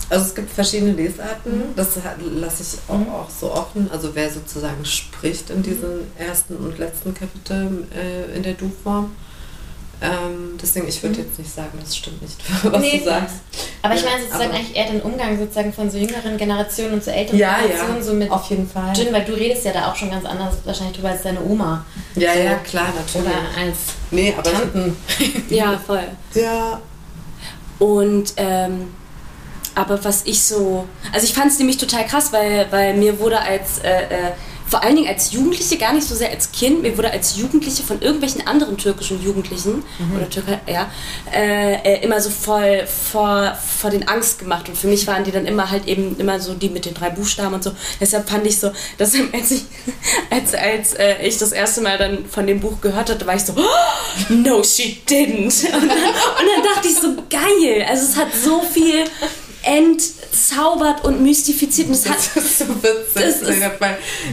Also 0.10 0.26
es 0.26 0.36
gibt 0.36 0.50
verschiedene 0.50 0.94
Lesarten, 0.94 1.58
mhm. 1.58 1.76
das 1.76 1.98
lasse 2.34 2.64
ich 2.64 2.80
auch, 2.90 2.98
mhm. 2.98 3.10
auch, 3.10 3.30
so 3.30 3.52
offen. 3.52 3.92
Also 3.92 4.16
wer 4.16 4.30
sozusagen 4.30 4.86
spricht 4.86 5.50
in 5.50 5.64
diesen 5.64 6.10
ersten 6.18 6.56
und 6.56 6.78
letzten 6.78 7.14
Kapitel 7.14 7.86
äh, 7.94 8.36
in 8.36 8.44
der 8.44 8.54
Du-Form. 8.54 9.12
Ähm, 10.00 10.58
deswegen, 10.62 10.88
ich 10.88 11.02
würde 11.02 11.20
mhm. 11.20 11.26
jetzt 11.26 11.40
nicht 11.40 11.52
sagen, 11.52 11.72
das 11.80 11.98
stimmt 11.98 12.22
nicht, 12.22 12.38
was 12.64 12.82
nee, 12.82 13.00
du 13.00 13.06
sagst. 13.06 13.38
Aber 13.82 13.96
ich 13.96 14.04
meine 14.04 14.22
sozusagen 14.22 14.52
eigentlich 14.52 14.76
eher 14.76 14.92
den 14.92 15.02
Umgang 15.02 15.38
sozusagen 15.40 15.74
von 15.74 15.90
so 15.90 15.98
jüngeren 15.98 16.38
Generationen 16.38 16.94
und 16.94 17.04
so 17.04 17.10
älteren 17.10 17.40
ja, 17.40 17.58
Generationen 17.62 17.98
ja, 17.98 18.04
so 18.04 18.14
mit 18.14 18.32
auf 18.32 18.48
jeden 18.50 18.70
Fall. 18.70 18.96
Jin, 18.96 19.12
weil 19.12 19.26
du 19.26 19.34
redest 19.34 19.66
ja 19.66 19.74
da 19.74 19.90
auch 19.92 19.96
schon 19.96 20.12
ganz 20.12 20.26
anders 20.26 20.56
wahrscheinlich 20.66 20.96
drüber 20.96 21.10
als 21.10 21.24
deine 21.24 21.42
Oma. 21.42 21.84
Ja, 22.16 22.34
so. 22.34 22.40
ja, 22.40 22.56
klar, 22.56 22.94
natürlich. 22.96 23.28
Oder 23.28 23.64
als 23.64 23.78
nee, 24.12 24.34
aber 24.38 24.52
Tanten. 24.52 24.98
ja, 25.50 25.78
voll. 25.78 26.04
Ja. 26.36 26.80
Und 27.80 28.34
ähm, 28.38 28.94
aber 29.74 30.04
was 30.04 30.26
ich 30.26 30.42
so, 30.42 30.88
also 31.14 31.26
ich 31.26 31.34
fand 31.34 31.52
es 31.52 31.60
nämlich 31.60 31.78
total 31.78 32.06
krass, 32.06 32.34
weil, 32.34 32.66
weil 32.72 32.96
mir 32.96 33.20
wurde 33.20 33.40
als 33.40 33.78
äh, 33.80 33.90
äh, 33.90 34.32
vor 34.70 34.84
allen 34.84 34.96
Dingen 34.96 35.08
als 35.08 35.32
Jugendliche, 35.32 35.78
gar 35.78 35.94
nicht 35.94 36.08
so 36.08 36.16
sehr 36.16 36.30
als 36.30 36.52
Kind, 36.52 36.82
mir 36.82 36.98
wurde 36.98 37.12
als 37.12 37.38
Jugendliche 37.38 37.84
von 37.84 38.02
irgendwelchen 38.02 38.46
anderen 38.46 38.78
türkischen 38.78 39.22
Jugendlichen 39.24 39.84
mhm. 40.00 40.16
oder 40.16 40.30
Türker, 40.30 40.60
ja, 40.68 40.92
äh, 41.34 41.76
äh, 41.76 42.04
immer 42.04 42.20
so 42.20 42.30
voll 42.30 42.86
vor, 42.86 43.56
vor 43.56 43.90
den 43.90 44.08
Angst 44.08 44.40
gemacht. 44.40 44.68
Und 44.68 44.78
für 44.78 44.88
mich 44.88 45.08
waren 45.08 45.24
die 45.24 45.32
dann 45.32 45.46
immer 45.46 45.72
halt 45.72 45.88
eben 45.88 46.18
immer 46.18 46.40
so 46.40 46.54
die 46.54 46.70
mit 46.70 46.86
den 46.86 46.94
drei 46.94 47.10
Buchstaben 47.10 47.54
und 47.54 47.64
so. 47.64 47.72
Deshalb 48.00 48.30
fand 48.30 48.46
ich 48.46 48.60
so, 48.60 48.72
dass 48.98 49.14
als 49.34 49.52
ich, 49.52 49.64
als, 50.30 50.54
als 50.54 50.94
äh, 50.96 51.26
ich 51.26 51.38
das 51.38 51.52
erste 51.52 51.82
Mal 51.82 51.98
dann 51.98 52.26
von 52.26 52.46
dem 52.46 52.60
Buch 52.60 52.82
gehört 52.82 53.10
hatte, 53.10 53.26
war 53.26 53.36
ich 53.36 53.44
so, 53.44 53.54
oh, 53.56 54.34
no, 54.34 54.64
she 54.64 55.02
didn't. 55.08 55.66
Und 55.78 55.88
dann, 55.88 55.98
und 55.98 56.48
dann 56.56 56.74
dachte 56.74 56.88
ich 56.88 56.96
so, 56.96 57.14
geil. 57.30 57.86
Also 57.88 58.04
es 58.04 58.18
hat 58.18 58.28
so 58.34 58.62
viel 58.62 59.06
entzaubert 59.68 61.04
und 61.04 61.22
mystifiziert. 61.22 61.90
Und 61.90 61.94
das, 61.94 62.04
das 62.04 62.36
hat, 62.36 62.38
ist 62.44 62.60
so 62.60 62.68
witzig. 62.68 63.60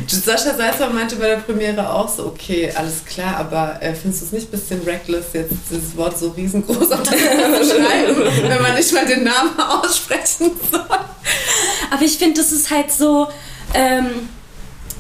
Das 0.07 0.13
ist 0.13 0.25
Sascha 0.25 0.55
Salzer 0.55 0.91
meinte 0.91 1.17
bei 1.17 1.27
der 1.27 1.37
Premiere 1.39 1.93
auch 1.93 2.09
so, 2.09 2.27
okay, 2.27 2.73
alles 2.75 3.05
klar, 3.05 3.37
aber 3.37 3.83
äh, 3.83 3.95
findest 3.95 4.23
du 4.23 4.27
es 4.27 4.33
nicht 4.33 4.49
ein 4.49 4.51
bisschen 4.53 4.83
reckless, 4.83 5.27
jetzt 5.33 5.55
dieses 5.71 5.97
Wort 5.97 6.17
so 6.17 6.31
riesengroß 6.31 6.93
auf 6.93 7.03
das 7.03 7.11
zu 7.11 7.75
schreiben, 7.75 8.17
wenn 8.49 8.63
man 8.63 8.75
nicht 8.77 8.93
mal 8.93 9.05
den 9.05 9.25
Namen 9.25 9.59
aussprechen 9.59 10.53
soll? 10.71 10.87
Aber 11.91 12.03
ich 12.03 12.17
finde, 12.17 12.41
das 12.41 12.53
ist 12.53 12.71
halt 12.71 12.93
so... 12.93 13.29
Ähm, 13.75 14.29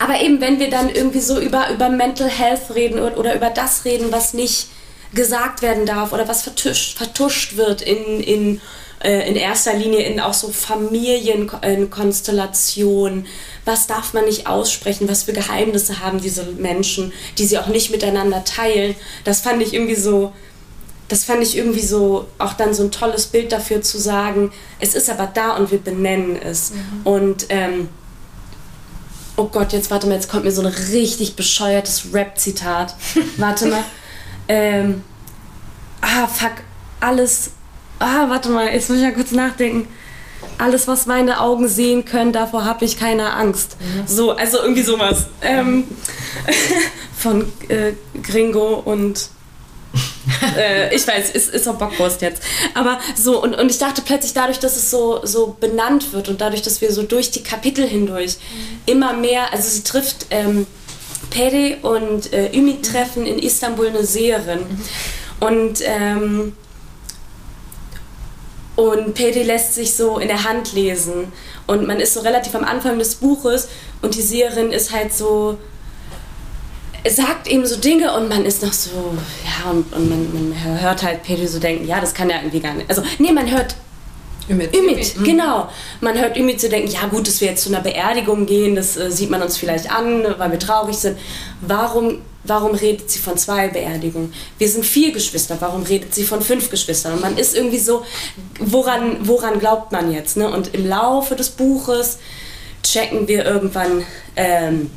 aber 0.01 0.21
eben, 0.21 0.41
wenn 0.41 0.59
wir 0.59 0.71
dann 0.71 0.91
irgendwie 0.91 1.21
so 1.21 1.39
über, 1.39 1.71
über 1.71 1.89
Mental 1.89 2.29
Health 2.29 2.75
reden 2.75 2.99
oder, 2.99 3.17
oder 3.17 3.37
über 3.37 3.51
das 3.51 3.85
reden, 3.85 4.11
was 4.11 4.35
nicht 4.35 4.67
gesagt 5.15 5.63
werden 5.63 5.87
darf 5.87 6.13
oder 6.13 6.27
was 6.27 6.43
vertuscht, 6.43 6.99
vertuscht 6.99 7.57
wird 7.57 7.81
in, 7.81 8.21
in 8.21 8.61
äh, 9.05 9.29
in 9.29 9.37
erster 9.37 9.75
Linie 9.75 10.01
in 10.01 10.19
auch 10.19 10.35
so 10.35 10.49
Familienkonstellationen. 10.49 13.27
Was 13.65 13.87
darf 13.87 14.13
man 14.15 14.25
nicht 14.25 14.47
aussprechen? 14.47 15.09
Was 15.09 15.25
für 15.25 15.33
Geheimnisse 15.33 15.99
haben 16.01 16.21
diese 16.21 16.45
Menschen, 16.45 17.13
die 17.39 17.45
sie 17.45 17.59
auch 17.59 17.69
nicht 17.69 17.91
miteinander 17.91 18.45
teilen? 18.45 18.95
Das 19.25 19.41
fand 19.41 19.61
ich 19.63 19.75
irgendwie 19.75 19.95
so, 19.95 20.33
das 21.09 21.25
fand 21.25 21.43
ich 21.43 21.55
irgendwie 21.57 21.83
so 21.83 22.27
auch 22.39 22.55
dann 22.55 22.73
so 22.73 22.83
ein 22.83 22.91
tolles 22.91 23.27
Bild 23.27 23.53
dafür 23.53 23.83
zu 23.83 23.99
sagen, 23.99 24.53
es 24.81 24.95
ist 24.95 25.11
aber 25.11 25.27
da 25.27 25.55
und 25.57 25.71
wir 25.71 25.77
benennen 25.79 26.41
es. 26.41 26.71
Mhm. 26.71 27.03
Und 27.05 27.45
ähm, 27.51 27.91
oh 29.37 29.45
Gott, 29.45 29.75
jetzt 29.75 29.91
warte 29.91 30.07
mal, 30.07 30.15
jetzt 30.15 30.31
kommt 30.31 30.45
mir 30.45 30.53
so 30.53 30.63
ein 30.63 30.69
richtig 30.69 31.37
bescheuertes 31.37 32.15
Rap-Zitat. 32.15 32.97
warte 33.37 33.67
mal. 33.67 33.85
Ähm, 34.49 35.03
ah, 36.01 36.27
fuck, 36.27 36.63
alles 37.01 37.51
ah, 37.99 38.29
warte 38.29 38.49
mal, 38.49 38.69
jetzt 38.73 38.89
muss 38.89 38.99
ich 38.99 39.05
ja 39.05 39.11
kurz 39.11 39.33
nachdenken. 39.33 39.89
Alles, 40.59 40.87
was 40.87 41.07
meine 41.07 41.41
Augen 41.41 41.69
sehen 41.69 42.05
können, 42.05 42.33
davor 42.33 42.65
habe 42.65 42.85
ich 42.85 42.99
keine 42.99 43.33
Angst. 43.33 43.77
Mhm. 43.81 44.07
So, 44.07 44.33
also 44.33 44.59
irgendwie 44.59 44.83
sowas. 44.83 45.27
Ähm, 45.43 45.85
von 47.17 47.51
äh, 47.69 47.93
Gringo 48.23 48.75
und 48.75 49.31
äh, 50.57 50.95
ich 50.95 51.07
weiß, 51.07 51.31
ist, 51.31 51.51
ist 51.51 51.69
auch 51.69 51.77
Bockwurst 51.77 52.23
jetzt. 52.23 52.43
Aber 52.75 52.99
so, 53.15 53.43
und, 53.43 53.55
und 53.55 53.71
ich 53.71 53.79
dachte 53.79 54.03
plötzlich 54.03 54.33
dadurch, 54.33 54.59
dass 54.59 54.77
es 54.77 54.91
so, 54.91 55.21
so 55.25 55.57
benannt 55.59 56.13
wird 56.13 56.29
und 56.29 56.41
dadurch, 56.41 56.63
dass 56.63 56.81
wir 56.81 56.93
so 56.93 57.03
durch 57.03 57.31
die 57.31 57.43
Kapitel 57.43 57.87
hindurch 57.87 58.37
mhm. 58.37 58.93
immer 58.93 59.13
mehr, 59.13 59.53
also 59.53 59.69
sie 59.69 59.83
trifft 59.83 60.27
ähm, 60.31 60.67
Peri 61.31 61.77
und 61.83 62.33
äh, 62.33 62.51
Ümit 62.55 62.85
treffen 62.85 63.27
in 63.27 63.39
Istanbul 63.39 63.89
eine 63.89 64.05
Seherin. 64.05 64.61
Mhm. 64.61 65.47
Und 65.47 65.79
ähm, 65.85 66.53
und 68.77 69.15
Pedi 69.15 69.43
lässt 69.43 69.75
sich 69.75 69.95
so 69.95 70.19
in 70.19 70.29
der 70.29 70.45
Hand 70.45 70.73
lesen. 70.73 71.33
Und 71.67 71.87
man 71.87 72.01
ist 72.01 72.15
so 72.15 72.21
relativ 72.21 72.55
am 72.55 72.65
Anfang 72.65 72.99
des 72.99 73.17
Buches 73.17 73.69
und 74.03 74.15
die 74.15 74.23
Seherin 74.23 74.73
ist 74.73 74.93
halt 74.93 75.13
so, 75.13 75.59
sagt 77.09 77.47
eben 77.49 77.67
so 77.67 77.77
Dinge 77.77 78.15
und 78.17 78.29
man 78.29 78.45
ist 78.45 78.63
noch 78.63 78.73
so, 78.73 78.91
ja, 79.45 79.71
und, 79.71 79.93
und 79.93 80.09
man, 80.09 80.51
man 80.51 80.83
hört 80.83 81.03
halt 81.03 81.23
Pedi 81.23 81.47
so 81.47 81.59
denken, 81.59 81.87
ja, 81.87 82.01
das 82.01 82.15
kann 82.15 82.31
ja 82.31 82.37
irgendwie 82.37 82.61
gar 82.61 82.75
nicht. 82.75 82.89
Also, 82.89 83.03
nee, 83.19 83.33
man 83.33 83.51
hört 83.51 83.77
Ümit. 84.49 84.77
Ümit, 84.77 85.19
mhm. 85.19 85.25
genau. 85.25 85.69
Man 86.01 86.19
hört 86.19 86.37
Ümit 86.37 86.61
zu 86.61 86.69
denken, 86.69 86.91
ja 86.91 87.07
gut, 87.07 87.27
dass 87.27 87.41
wir 87.41 87.49
jetzt 87.49 87.63
zu 87.63 87.71
einer 87.71 87.81
Beerdigung 87.81 88.45
gehen, 88.45 88.75
das 88.75 88.97
äh, 88.97 89.11
sieht 89.11 89.31
man 89.31 89.41
uns 89.43 89.57
vielleicht 89.57 89.91
an, 89.91 90.23
weil 90.37 90.51
wir 90.51 90.59
traurig 90.59 90.97
sind. 90.97 91.19
Warum 91.63 92.19
warum 92.45 92.75
redet 92.75 93.11
sie 93.11 93.19
von 93.19 93.37
zwei 93.37 93.69
Beerdigungen? 93.69 94.33
Wir 94.59 94.69
sind 94.69 94.85
vier 94.85 95.13
Geschwister, 95.13 95.57
warum 95.61 95.83
redet 95.83 96.15
sie 96.15 96.25
von 96.25 96.43
fünf 96.43 96.71
Geschwistern? 96.71 97.15
Und 97.15 97.21
man 97.23 97.37
ist 97.37 97.57
irgendwie 97.57 97.79
so, 97.79 98.05
woran, 98.61 99.27
woran 99.27 99.59
glaubt 99.59 99.93
man 99.93 100.13
jetzt? 100.13 100.37
Ne? 100.37 100.51
Und 100.51 100.75
im 100.75 100.87
Laufe 100.87 101.37
des 101.37 101.51
Buches 101.51 102.19
checken 102.83 103.27
wir 103.29 103.45
irgendwann 103.45 104.05
ähm, 104.37 104.91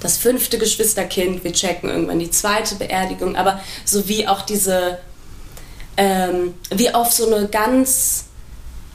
das 0.00 0.16
fünfte 0.16 0.58
Geschwisterkind, 0.58 1.44
wir 1.44 1.52
checken 1.52 1.90
irgendwann 1.90 2.18
die 2.18 2.30
zweite 2.30 2.74
Beerdigung, 2.76 3.36
aber 3.36 3.60
so 3.84 4.08
wie 4.08 4.26
auch 4.26 4.42
diese, 4.42 4.98
ähm, 5.96 6.54
wie 6.74 6.92
auf 6.94 7.12
so 7.12 7.26
eine 7.32 7.46
ganz 7.48 8.24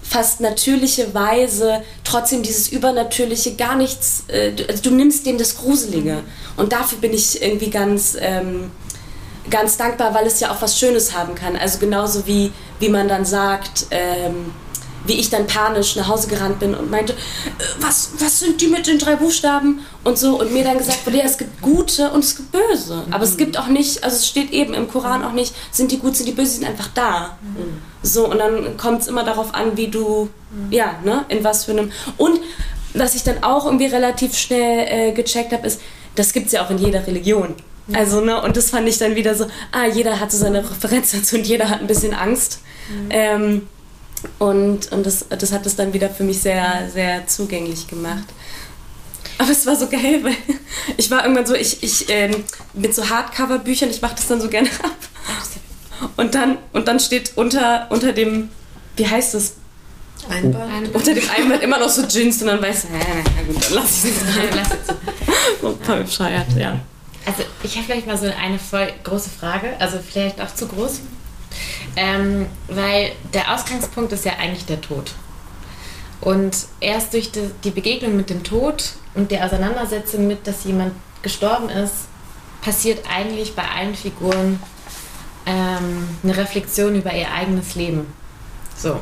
fast 0.08 0.40
natürliche 0.40 1.14
Weise 1.14 1.82
trotzdem 2.04 2.44
dieses 2.44 2.70
Übernatürliche 2.70 3.56
gar 3.56 3.76
nichts, 3.76 4.24
äh, 4.28 4.52
du, 4.52 4.68
also 4.68 4.84
du 4.84 4.92
nimmst 4.92 5.26
dem 5.26 5.38
das 5.38 5.58
Gruselige. 5.58 6.24
Und 6.58 6.72
dafür 6.74 7.00
bin 7.00 7.14
ich 7.14 7.42
irgendwie 7.42 7.70
ganz, 7.70 8.16
ähm, 8.20 8.72
ganz 9.50 9.78
dankbar, 9.78 10.14
weil 10.14 10.26
es 10.26 10.40
ja 10.40 10.52
auch 10.52 10.62
was 10.62 10.78
Schönes 10.78 11.16
haben 11.16 11.36
kann. 11.36 11.56
Also 11.56 11.80
genauso 11.80 12.28
wie, 12.28 12.52
wie 12.80 12.90
man 12.90 13.08
dann 13.08 13.26
sagt, 13.26 13.88
ähm, 13.92 14.54
wie 15.06 15.14
ich 15.14 15.30
dann 15.30 15.48
panisch 15.48 15.96
nach 15.96 16.08
Hause 16.08 16.28
gerannt 16.28 16.60
bin 16.60 16.76
und 16.76 16.90
meinte, 16.90 17.14
äh, 17.14 17.16
was, 17.80 18.12
was 18.20 18.40
sind 18.40 18.62
die 18.62 18.68
mit 18.68 18.88
den 18.88 19.00
drei 19.00 19.16
Buchstaben 19.16 19.80
und 20.04 20.18
so 20.18 20.40
und 20.40 20.54
mir 20.54 20.64
dann 20.64 20.78
gesagt 20.78 21.06
wurde, 21.06 21.18
ja, 21.18 21.24
es 21.26 21.38
gibt 21.38 21.62
gute 21.62 22.12
und 22.12 22.24
es 22.24 22.36
gibt 22.36 22.52
böse, 22.52 23.04
aber 23.12 23.24
es 23.24 23.34
mhm. 23.34 23.38
gibt 23.38 23.60
auch 23.60 23.68
nicht, 23.68 24.04
also 24.04 24.16
es 24.16 24.28
steht 24.28 24.52
eben 24.52 24.74
im 24.74 24.88
Koran 24.88 25.24
auch 25.24 25.34
nicht, 25.34 25.56
sind 25.72 25.92
die 25.92 26.00
gut, 26.00 26.16
sind 26.16 26.28
die 26.28 26.34
böse, 26.34 26.54
sind 26.54 26.68
einfach 26.68 26.90
da. 26.94 27.38
Mhm. 27.42 27.82
So 28.04 28.30
und 28.30 28.40
dann 28.40 28.78
kommt 28.78 29.02
es 29.02 29.08
immer 29.08 29.24
darauf 29.24 29.54
an, 29.54 29.78
wie 29.78 29.88
du, 29.88 30.30
mhm. 30.52 30.72
ja, 30.72 30.96
ne, 31.04 31.26
in 31.30 31.44
was 31.44 31.66
für 31.66 31.72
einem 31.72 31.92
und 32.18 32.40
was 32.94 33.16
ich 33.16 33.24
dann 33.24 33.44
auch 33.44 33.66
irgendwie 33.66 33.88
relativ 33.88 34.38
schnell 34.38 34.88
äh, 34.88 35.12
gecheckt 35.12 35.52
habe, 35.52 35.68
ist, 35.68 35.82
das 36.16 36.32
gibt 36.32 36.48
es 36.48 36.54
ja 36.54 36.66
auch 36.66 36.70
in 36.70 36.78
jeder 36.78 37.06
Religion. 37.06 37.56
Also, 37.94 38.22
ne, 38.22 38.42
und 38.42 38.58
das 38.58 38.72
fand 38.72 38.88
ich 38.88 38.98
dann 38.98 39.16
wieder 39.16 39.36
so, 39.36 39.46
ah, 39.72 39.86
jeder 39.86 40.20
hatte 40.20 40.36
seine 40.36 40.60
Referenz 40.60 41.12
dazu 41.12 41.36
und 41.36 41.46
jeder 41.46 41.70
hat 41.70 41.82
ein 41.82 41.88
bisschen 41.88 42.14
Angst. 42.14 42.62
Mhm. 42.90 43.08
Ähm, 43.12 43.68
und 44.40 44.92
und 44.92 45.06
das, 45.06 45.26
das 45.30 45.52
hat 45.52 45.66
es 45.66 45.76
dann 45.76 45.94
wieder 45.94 46.10
für 46.10 46.24
mich 46.24 46.42
sehr, 46.42 46.90
sehr 46.92 47.28
zugänglich 47.28 47.88
gemacht. 47.88 48.26
Aber 49.38 49.52
es 49.52 49.66
war 49.66 49.76
so 49.76 49.88
geil, 49.88 50.24
weil 50.24 50.36
ich 50.98 51.12
war 51.12 51.24
irgendwann 51.24 51.46
so, 51.46 51.56
ich, 51.56 51.84
ich 51.84 52.10
ähm, 52.10 52.44
mit 52.74 52.96
so 52.96 53.10
Hardcover-Büchern, 53.10 53.90
ich 53.90 54.02
mache 54.02 54.16
das 54.16 54.28
dann 54.28 54.42
so 54.42 54.50
gerne 54.50 54.70
ab. 54.84 54.96
Und 56.18 56.36
dann, 56.36 56.58
und 56.74 56.88
dann 56.88 57.00
steht 57.00 57.34
unter, 57.36 57.88
unter 57.90 58.14
dem, 58.14 58.50
wie 58.96 59.08
heißt 59.08 59.34
das? 59.34 59.54
Einband. 60.30 60.94
Unter 60.94 61.14
dem 61.14 61.30
Einband 61.30 61.64
immer 61.64 61.80
noch 61.80 61.90
so 61.90 62.06
Jeans 62.08 62.42
und 62.42 62.48
dann 62.48 62.62
weißt 62.62 62.86
du, 62.86 62.88
na 62.92 63.44
gut, 63.44 63.64
dann 63.64 63.74
lass 63.74 64.06
ich 64.06 64.12
es. 64.12 65.62
so 65.62 65.78
voll 65.84 66.04
bescheuert, 66.04 66.48
ja. 66.58 66.80
Also 67.26 67.44
ich 67.64 67.76
habe 67.76 67.86
vielleicht 67.86 68.08
mal 68.08 68.18
so 68.18 68.26
eine 68.26 68.60
voll 68.60 68.88
große 69.04 69.30
Frage, 69.30 69.74
also 69.80 70.00
vielleicht 70.00 70.40
auch 70.42 70.54
zu 70.54 70.68
groß. 70.68 71.02
Ähm, 71.96 72.48
weil 72.68 73.12
der 73.34 73.54
Ausgangspunkt 73.54 74.12
ist 74.12 74.26
ja 74.26 74.34
eigentlich 74.34 74.66
der 74.66 74.82
Tod. 74.82 75.14
Und 76.22 76.56
erst 76.80 77.14
durch 77.14 77.32
die, 77.32 77.70
Begegnung 77.72 78.18
mit 78.18 78.30
dem 78.30 78.44
Tod 78.44 78.94
und 79.14 79.32
der 79.32 79.46
Auseinandersetzung 79.46 80.28
mit, 80.28 80.48
dass 80.48 80.64
jemand 80.64 80.94
gestorben 81.22 81.70
ist, 81.70 82.08
passiert 82.62 83.04
eigentlich 83.10 83.56
bei 83.56 83.64
allen 83.64 83.96
Figuren 83.96 84.60
ähm, 85.46 86.08
eine 86.24 86.36
Reflexion 86.36 86.96
über 86.96 87.14
ihr 87.14 87.32
eigenes 87.32 87.76
Leben. 87.76 88.08
So. 88.76 89.00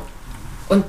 Und 0.68 0.84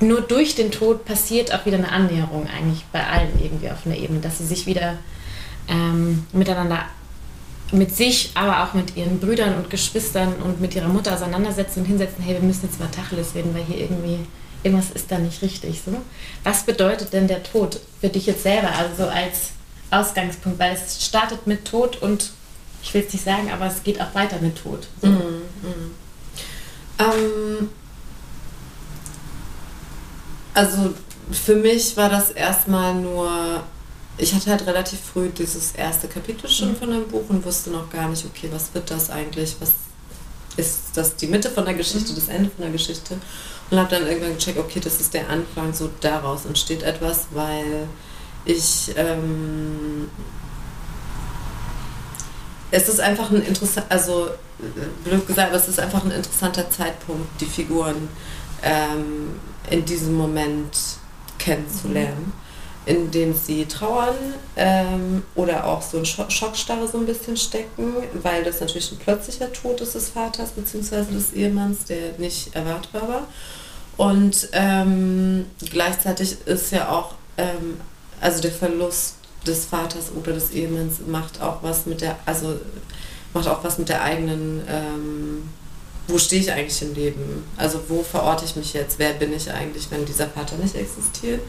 nur 0.00 0.20
durch 0.20 0.54
den 0.54 0.70
Tod 0.70 1.04
passiert 1.04 1.54
auch 1.54 1.64
wieder 1.64 1.78
eine 1.78 1.90
Annäherung 1.90 2.46
eigentlich 2.46 2.84
bei 2.92 3.06
allen 3.06 3.40
irgendwie 3.42 3.70
auf 3.70 3.86
einer 3.86 3.96
Ebene, 3.96 4.20
dass 4.20 4.38
sie 4.38 4.46
sich 4.46 4.66
wieder 4.66 4.98
ähm, 5.68 6.26
miteinander, 6.32 6.84
mit 7.72 7.94
sich, 7.94 8.30
aber 8.34 8.64
auch 8.64 8.74
mit 8.74 8.96
ihren 8.96 9.18
Brüdern 9.18 9.54
und 9.56 9.70
Geschwistern 9.70 10.34
und 10.36 10.60
mit 10.60 10.74
ihrer 10.74 10.88
Mutter 10.88 11.14
auseinandersetzen 11.14 11.80
und 11.80 11.86
hinsetzen, 11.86 12.22
hey, 12.22 12.34
wir 12.34 12.42
müssen 12.42 12.66
jetzt 12.66 12.78
mal 12.78 12.88
Tacheles 12.88 13.34
reden, 13.34 13.54
weil 13.54 13.64
hier 13.64 13.78
irgendwie 13.78 14.20
irgendwas 14.62 14.90
ist 14.90 15.10
da 15.10 15.18
nicht 15.18 15.42
richtig. 15.42 15.82
So. 15.84 15.92
Was 16.42 16.64
bedeutet 16.64 17.12
denn 17.12 17.28
der 17.28 17.42
Tod 17.42 17.80
für 18.00 18.08
dich 18.08 18.26
jetzt 18.26 18.42
selber, 18.42 18.70
also 18.72 19.04
so 19.04 19.08
als 19.08 19.50
Ausgangspunkt? 19.90 20.58
Weil 20.58 20.74
es 20.74 21.04
startet 21.04 21.46
mit 21.46 21.64
Tod 21.64 22.00
und 22.00 22.30
ich 22.82 22.92
will 22.92 23.04
es 23.06 23.12
nicht 23.12 23.24
sagen, 23.24 23.50
aber 23.50 23.66
es 23.66 23.82
geht 23.82 24.00
auch 24.00 24.14
weiter 24.14 24.38
mit 24.40 24.56
Tod. 24.62 24.86
So. 25.00 25.08
Mm, 25.08 25.42
mm. 25.62 25.94
Ähm, 26.98 27.68
also 30.52 30.94
für 31.30 31.56
mich 31.56 31.96
war 31.96 32.08
das 32.08 32.30
erstmal 32.30 32.94
nur, 32.94 33.64
ich 34.16 34.34
hatte 34.34 34.50
halt 34.50 34.66
relativ 34.66 35.00
früh 35.00 35.28
dieses 35.28 35.72
erste 35.72 36.08
Kapitel 36.08 36.48
schon 36.48 36.70
mhm. 36.70 36.76
von 36.76 36.90
dem 36.90 37.08
Buch 37.08 37.24
und 37.28 37.44
wusste 37.44 37.70
noch 37.70 37.90
gar 37.90 38.08
nicht, 38.08 38.24
okay, 38.24 38.48
was 38.52 38.72
wird 38.74 38.90
das 38.90 39.10
eigentlich, 39.10 39.56
was 39.60 39.72
ist 40.56 40.96
das 40.96 41.16
die 41.16 41.26
Mitte 41.26 41.50
von 41.50 41.64
der 41.64 41.74
Geschichte, 41.74 42.12
mhm. 42.12 42.16
das 42.16 42.28
Ende 42.28 42.50
von 42.50 42.62
der 42.62 42.70
Geschichte 42.70 43.16
und 43.70 43.78
habe 43.78 43.90
dann 43.90 44.06
irgendwann 44.06 44.34
gecheckt, 44.34 44.58
okay, 44.58 44.80
das 44.80 45.00
ist 45.00 45.14
der 45.14 45.28
Anfang, 45.28 45.72
so 45.72 45.90
daraus 46.00 46.44
entsteht 46.44 46.82
etwas, 46.82 47.26
weil 47.32 47.88
ich 48.44 48.92
ähm, 48.96 50.08
es 52.70 52.88
ist 52.88 53.00
einfach 53.00 53.30
ein 53.30 53.42
interessant, 53.42 53.86
also 53.88 54.28
blöd 55.04 55.26
gesagt, 55.26 55.48
aber 55.48 55.58
es 55.58 55.68
ist 55.68 55.78
einfach 55.78 56.04
ein 56.04 56.10
interessanter 56.10 56.68
Zeitpunkt, 56.70 57.40
die 57.40 57.46
Figuren 57.46 58.08
ähm, 58.62 59.40
in 59.70 59.84
diesem 59.84 60.14
Moment 60.14 60.76
kennenzulernen, 61.38 62.26
mhm. 62.26 62.43
In 62.86 63.10
dem 63.10 63.34
sie 63.34 63.64
trauern 63.64 64.14
ähm, 64.56 65.22
oder 65.34 65.66
auch 65.66 65.80
so 65.80 65.98
in 65.98 66.04
Schockstarre 66.04 66.86
so 66.86 66.98
ein 66.98 67.06
bisschen 67.06 67.36
stecken, 67.36 67.94
weil 68.22 68.44
das 68.44 68.60
natürlich 68.60 68.92
ein 68.92 68.98
plötzlicher 68.98 69.52
Tod 69.52 69.80
ist 69.80 69.94
des 69.94 70.10
Vaters 70.10 70.50
bzw. 70.50 71.04
des 71.12 71.32
Ehemanns, 71.32 71.84
der 71.84 72.18
nicht 72.18 72.54
erwartbar 72.54 73.08
war. 73.08 73.26
Und 73.96 74.48
ähm, 74.52 75.46
gleichzeitig 75.70 76.36
ist 76.46 76.72
ja 76.72 76.90
auch, 76.90 77.14
ähm, 77.38 77.80
also 78.20 78.42
der 78.42 78.52
Verlust 78.52 79.14
des 79.46 79.66
Vaters 79.66 80.10
oder 80.14 80.32
des 80.32 80.50
Ehemanns 80.50 80.96
macht 81.06 81.40
auch 81.40 81.62
was 81.62 81.86
mit 81.86 82.00
der, 82.00 82.16
also 82.26 82.58
macht 83.32 83.48
auch 83.48 83.62
was 83.62 83.78
mit 83.78 83.88
der 83.88 84.02
eigenen, 84.02 84.62
ähm, 84.68 85.48
wo 86.08 86.18
stehe 86.18 86.42
ich 86.42 86.52
eigentlich 86.52 86.82
im 86.82 86.94
Leben? 86.94 87.44
Also 87.56 87.80
wo 87.88 88.02
verorte 88.02 88.44
ich 88.44 88.56
mich 88.56 88.74
jetzt? 88.74 88.98
Wer 88.98 89.14
bin 89.14 89.32
ich 89.32 89.50
eigentlich, 89.50 89.90
wenn 89.90 90.04
dieser 90.04 90.28
Vater 90.28 90.56
nicht 90.56 90.74
existiert? 90.74 91.40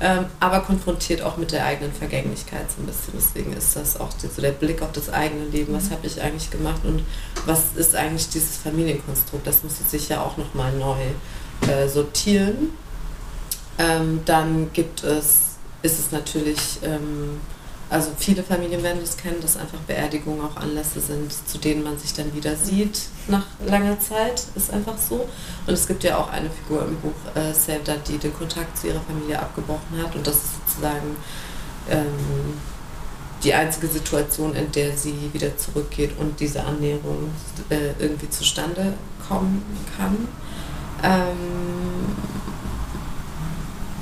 Ähm, 0.00 0.26
aber 0.40 0.60
konfrontiert 0.60 1.22
auch 1.22 1.38
mit 1.38 1.52
der 1.52 1.64
eigenen 1.64 1.92
Vergänglichkeit 1.92 2.70
so 2.70 2.82
ein 2.82 2.86
bisschen. 2.86 3.14
Deswegen 3.16 3.52
ist 3.54 3.76
das 3.76 3.98
auch 3.98 4.10
so 4.18 4.42
der 4.42 4.52
Blick 4.52 4.82
auf 4.82 4.92
das 4.92 5.08
eigene 5.08 5.46
Leben. 5.46 5.72
Was 5.72 5.84
mhm. 5.84 5.92
habe 5.92 6.06
ich 6.06 6.20
eigentlich 6.20 6.50
gemacht 6.50 6.82
und 6.84 7.02
was 7.46 7.74
ist 7.76 7.94
eigentlich 7.94 8.28
dieses 8.28 8.56
Familienkonstrukt? 8.58 9.46
Das 9.46 9.64
muss 9.64 9.78
sich 9.90 10.08
ja 10.08 10.22
auch 10.22 10.36
nochmal 10.36 10.72
neu 10.72 10.98
äh, 11.70 11.88
sortieren. 11.88 12.70
Ähm, 13.78 14.20
dann 14.26 14.70
gibt 14.72 15.02
es 15.02 15.46
ist 15.82 15.98
es 16.00 16.12
natürlich, 16.12 16.78
ähm, 16.82 17.40
also 17.88 18.10
viele 18.18 18.42
Familien 18.42 18.82
werden 18.82 19.00
das 19.00 19.16
kennen, 19.16 19.40
dass 19.40 19.56
einfach 19.56 19.78
Beerdigungen 19.80 20.40
auch 20.40 20.56
Anlässe 20.56 21.00
sind, 21.00 21.32
zu 21.32 21.58
denen 21.58 21.84
man 21.84 21.96
sich 21.98 22.14
dann 22.14 22.34
wieder 22.34 22.56
sieht 22.56 23.02
nach 23.28 23.46
langer 23.64 23.98
Zeit, 24.00 24.42
ist 24.56 24.72
einfach 24.72 24.98
so. 24.98 25.28
Und 25.66 25.72
es 25.72 25.86
gibt 25.86 26.02
ja 26.02 26.18
auch 26.18 26.28
eine 26.30 26.50
Figur 26.50 26.84
im 26.84 26.96
Buch 26.96 27.14
äh, 27.36 27.52
Selda, 27.52 27.94
die 28.08 28.18
den 28.18 28.34
Kontakt 28.34 28.76
zu 28.76 28.88
ihrer 28.88 29.00
Familie 29.00 29.38
abgebrochen 29.38 30.02
hat 30.02 30.14
und 30.16 30.26
das 30.26 30.36
ist 30.36 30.50
sozusagen 30.66 31.16
ähm, 31.88 32.58
die 33.44 33.54
einzige 33.54 33.86
Situation, 33.86 34.54
in 34.56 34.72
der 34.72 34.96
sie 34.96 35.30
wieder 35.32 35.56
zurückgeht 35.56 36.18
und 36.18 36.40
diese 36.40 36.64
Annäherung 36.64 37.30
äh, 37.70 37.92
irgendwie 38.00 38.28
zustande 38.30 38.94
kommen 39.28 39.62
kann. 39.96 40.26
Ähm, 41.04 42.16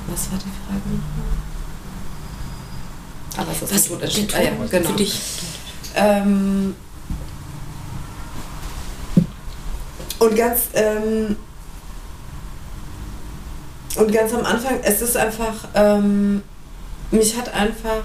was 0.07 0.31
war 0.31 0.39
die 0.39 0.51
Frage 0.65 0.85
nochmal? 0.85 1.54
Aber 3.37 3.51
es 3.51 3.61
ist 3.61 3.73
Was, 3.73 3.87
ein 3.87 3.93
Unterschied. 3.93 4.35
Ah, 4.35 4.41
ja, 4.41 4.51
genau. 4.69 4.89
Für 4.89 4.95
dich. 4.95 5.19
Ähm, 5.95 6.75
und 10.19 10.35
ganz 10.35 10.61
ähm, 10.73 11.35
und 13.95 14.11
ganz 14.11 14.33
am 14.33 14.45
Anfang, 14.45 14.79
es 14.83 15.01
ist 15.01 15.15
einfach, 15.15 15.69
ähm, 15.73 16.43
mich 17.11 17.37
hat 17.37 17.53
einfach, 17.53 18.03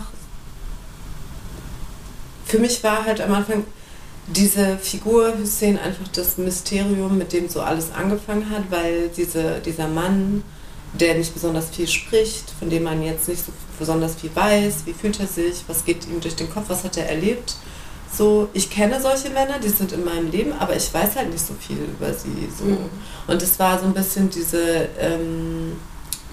für 2.45 2.59
mich 2.59 2.83
war 2.85 3.05
halt 3.05 3.21
am 3.21 3.35
Anfang 3.35 3.65
diese 4.29 4.79
Figur 4.79 5.35
Hussein 5.39 5.79
einfach 5.79 6.07
das 6.09 6.39
Mysterium, 6.39 7.19
mit 7.19 7.33
dem 7.33 7.49
so 7.49 7.61
alles 7.61 7.93
angefangen 7.93 8.49
hat, 8.51 8.71
weil 8.71 9.09
diese, 9.09 9.59
dieser 9.65 9.89
Mann, 9.89 10.45
der 10.93 11.17
nicht 11.17 11.35
besonders 11.35 11.71
viel 11.71 11.89
spricht, 11.89 12.51
von 12.59 12.71
dem 12.71 12.85
man 12.85 13.03
jetzt 13.03 13.29
nicht 13.29 13.45
so 13.45 13.53
besonders 13.81 14.15
viel 14.15 14.31
weiß, 14.33 14.83
wie 14.85 14.93
fühlt 14.93 15.19
er 15.19 15.27
sich, 15.27 15.65
was 15.67 15.85
geht 15.85 16.07
ihm 16.07 16.21
durch 16.21 16.37
den 16.37 16.49
Kopf, 16.49 16.67
was 16.69 16.85
hat 16.85 16.97
er 16.97 17.09
erlebt. 17.09 17.57
So, 18.13 18.49
ich 18.53 18.71
kenne 18.71 19.01
solche 19.01 19.31
Männer, 19.31 19.59
die 19.59 19.69
sind 19.69 19.93
in 19.93 20.05
meinem 20.05 20.31
Leben, 20.31 20.53
aber 20.53 20.77
ich 20.77 20.93
weiß 20.93 21.17
halt 21.17 21.31
nicht 21.31 21.45
so 21.45 21.55
viel 21.55 21.79
über 21.79 22.13
sie. 22.13 22.49
So. 22.57 22.65
Mhm. 22.65 22.91
Und 23.27 23.43
es 23.43 23.59
war 23.59 23.79
so 23.79 23.87
ein 23.87 23.95
bisschen 23.95 24.31
diese, 24.31 24.89
ähm, 24.99 25.77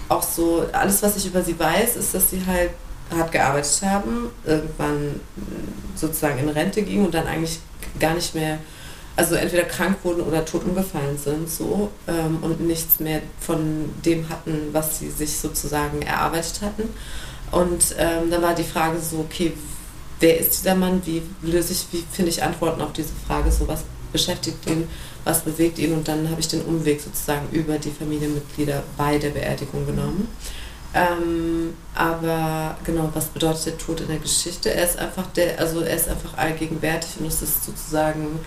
auch 0.08 0.22
so, 0.22 0.66
alles, 0.72 1.02
was 1.02 1.16
ich 1.16 1.26
über 1.26 1.42
sie 1.42 1.58
weiß, 1.58 1.96
ist, 1.96 2.14
dass 2.14 2.30
sie 2.30 2.44
halt 2.46 2.70
hart 3.16 3.32
gearbeitet 3.32 3.80
haben, 3.82 4.30
irgendwann 4.44 5.20
sozusagen 5.94 6.38
in 6.38 6.48
Rente 6.48 6.82
gingen 6.82 7.06
und 7.06 7.14
dann 7.14 7.26
eigentlich 7.26 7.58
gar 7.98 8.14
nicht 8.14 8.34
mehr 8.34 8.58
also 9.18 9.34
entweder 9.34 9.64
krank 9.64 9.96
wurden 10.04 10.20
oder 10.20 10.44
tot 10.44 10.62
umgefallen 10.64 11.18
sind 11.18 11.50
so 11.50 11.90
ähm, 12.06 12.38
und 12.40 12.60
nichts 12.60 13.00
mehr 13.00 13.20
von 13.40 13.90
dem 14.04 14.28
hatten, 14.28 14.68
was 14.70 15.00
sie 15.00 15.10
sich 15.10 15.36
sozusagen 15.38 16.02
erarbeitet 16.02 16.62
hatten. 16.62 16.88
Und 17.50 17.94
ähm, 17.98 18.30
dann 18.30 18.42
war 18.42 18.54
die 18.54 18.64
Frage 18.64 18.98
so, 19.00 19.20
okay, 19.20 19.52
wer 20.20 20.38
ist 20.38 20.58
dieser 20.58 20.74
Mann? 20.74 21.02
Wie 21.04 21.22
löse 21.42 21.72
ich, 21.72 21.86
wie 21.92 22.04
finde 22.10 22.30
ich 22.30 22.42
Antworten 22.42 22.80
auf 22.80 22.92
diese 22.92 23.12
Frage? 23.26 23.50
So, 23.50 23.66
was 23.68 23.84
beschäftigt 24.12 24.68
ihn, 24.68 24.88
was 25.24 25.42
bewegt 25.42 25.78
ihn? 25.78 25.92
Und 25.92 26.08
dann 26.08 26.28
habe 26.30 26.40
ich 26.40 26.48
den 26.48 26.62
Umweg 26.62 27.00
sozusagen 27.00 27.48
über 27.52 27.78
die 27.78 27.90
Familienmitglieder 27.90 28.82
bei 28.96 29.18
der 29.18 29.30
Beerdigung 29.30 29.86
genommen. 29.86 30.28
Ähm, 30.94 31.74
aber 31.94 32.76
genau, 32.84 33.10
was 33.12 33.26
bedeutet 33.26 33.66
der 33.66 33.78
Tod 33.78 34.00
in 34.00 34.08
der 34.08 34.18
Geschichte? 34.18 34.72
Er 34.72 34.84
ist 34.84 34.98
einfach 34.98 35.26
der, 35.36 35.58
also 35.58 35.80
er 35.80 35.94
ist 35.94 36.08
einfach 36.08 36.36
allgegenwärtig 36.36 37.10
und 37.20 37.26
es 37.26 37.42
ist 37.42 37.64
sozusagen 37.64 38.40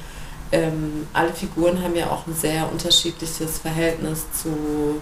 ähm, 0.51 1.07
alle 1.13 1.33
Figuren 1.33 1.81
haben 1.81 1.95
ja 1.95 2.09
auch 2.09 2.27
ein 2.27 2.35
sehr 2.35 2.69
unterschiedliches 2.69 3.59
Verhältnis 3.59 4.25
zu 4.33 4.99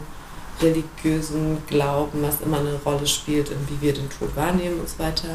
religiösen 0.62 1.58
Glauben, 1.68 2.22
was 2.22 2.42
immer 2.42 2.60
eine 2.60 2.76
Rolle 2.86 3.08
spielt, 3.08 3.50
in 3.50 3.58
wie 3.70 3.82
wir 3.82 3.94
den 3.94 4.10
Tod 4.10 4.36
wahrnehmen 4.36 4.80
und 4.80 4.90
so 4.90 5.00
weiter. 5.00 5.30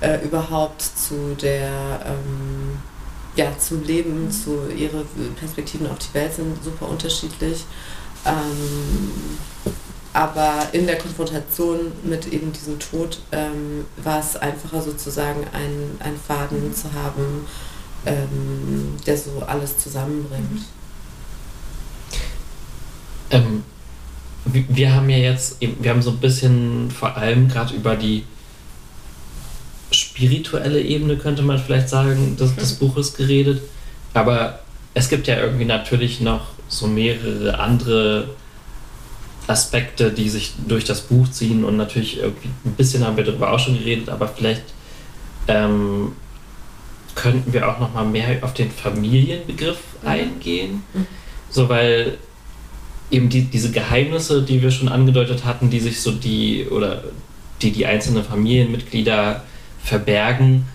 Äh, 0.00 0.24
überhaupt 0.24 0.82
zu 0.82 1.36
der, 1.40 1.70
ähm, 2.04 2.78
ja, 3.36 3.56
zum 3.58 3.82
Leben, 3.84 4.24
mhm. 4.24 4.30
zu 4.30 4.68
ihre 4.76 5.04
Perspektiven 5.38 5.88
auf 5.88 5.98
die 5.98 6.14
Welt 6.14 6.34
sind 6.34 6.62
super 6.62 6.88
unterschiedlich. 6.88 7.64
Ähm, 8.24 9.10
aber 10.12 10.68
in 10.72 10.86
der 10.86 10.96
Konfrontation 10.96 11.92
mit 12.04 12.32
eben 12.32 12.52
diesem 12.52 12.78
Tod 12.78 13.20
ähm, 13.32 13.84
war 13.96 14.20
es 14.20 14.36
einfacher 14.36 14.80
sozusagen 14.80 15.44
einen, 15.52 15.98
einen 15.98 16.18
Faden 16.18 16.72
zu 16.72 16.92
haben, 16.92 17.46
ähm, 18.06 18.96
der 19.04 19.18
so 19.18 19.42
alles 19.44 19.76
zusammenbringt. 19.78 20.62
Ähm, 23.30 23.64
wir 24.54 24.94
haben 24.94 25.10
ja 25.10 25.18
jetzt, 25.18 25.58
wir 25.60 25.90
haben 25.90 26.02
so 26.02 26.10
ein 26.10 26.18
bisschen 26.18 26.90
vor 26.90 27.16
allem 27.16 27.48
gerade 27.48 27.74
über 27.74 27.96
die 27.96 28.24
spirituelle 29.90 30.80
Ebene, 30.80 31.16
könnte 31.16 31.42
man 31.42 31.58
vielleicht 31.58 31.88
sagen, 31.88 32.36
des, 32.36 32.54
des 32.56 32.74
mhm. 32.74 32.78
Buches 32.86 33.14
geredet. 33.14 33.62
Aber 34.12 34.60
es 34.94 35.08
gibt 35.08 35.26
ja 35.26 35.38
irgendwie 35.38 35.64
natürlich 35.64 36.20
noch 36.20 36.46
so 36.68 36.86
mehrere 36.86 37.58
andere 37.58 38.28
Aspekte, 39.46 40.10
die 40.10 40.28
sich 40.28 40.52
durch 40.66 40.84
das 40.84 41.02
Buch 41.02 41.28
ziehen 41.28 41.64
und 41.64 41.76
natürlich 41.76 42.18
irgendwie 42.18 42.48
ein 42.64 42.72
bisschen 42.72 43.04
haben 43.04 43.16
wir 43.16 43.24
darüber 43.24 43.52
auch 43.52 43.58
schon 43.58 43.78
geredet, 43.78 44.08
aber 44.08 44.28
vielleicht 44.28 44.62
ähm, 45.48 46.12
könnten 47.14 47.52
wir 47.52 47.68
auch 47.68 47.78
noch 47.78 47.92
mal 47.92 48.06
mehr 48.06 48.38
auf 48.42 48.54
den 48.54 48.70
Familienbegriff 48.70 49.78
mhm. 50.02 50.08
eingehen, 50.08 50.82
mhm. 50.94 51.06
so 51.50 51.68
weil 51.68 52.16
eben 53.10 53.28
die, 53.28 53.42
diese 53.42 53.70
Geheimnisse, 53.70 54.42
die 54.42 54.62
wir 54.62 54.70
schon 54.70 54.88
angedeutet 54.88 55.44
hatten, 55.44 55.70
die 55.70 55.80
sich 55.80 56.00
so 56.00 56.12
die 56.12 56.66
oder 56.70 57.02
die 57.62 57.70
die 57.70 57.86
einzelnen 57.86 58.24
Familienmitglieder 58.24 59.42
verbergen, 59.82 60.66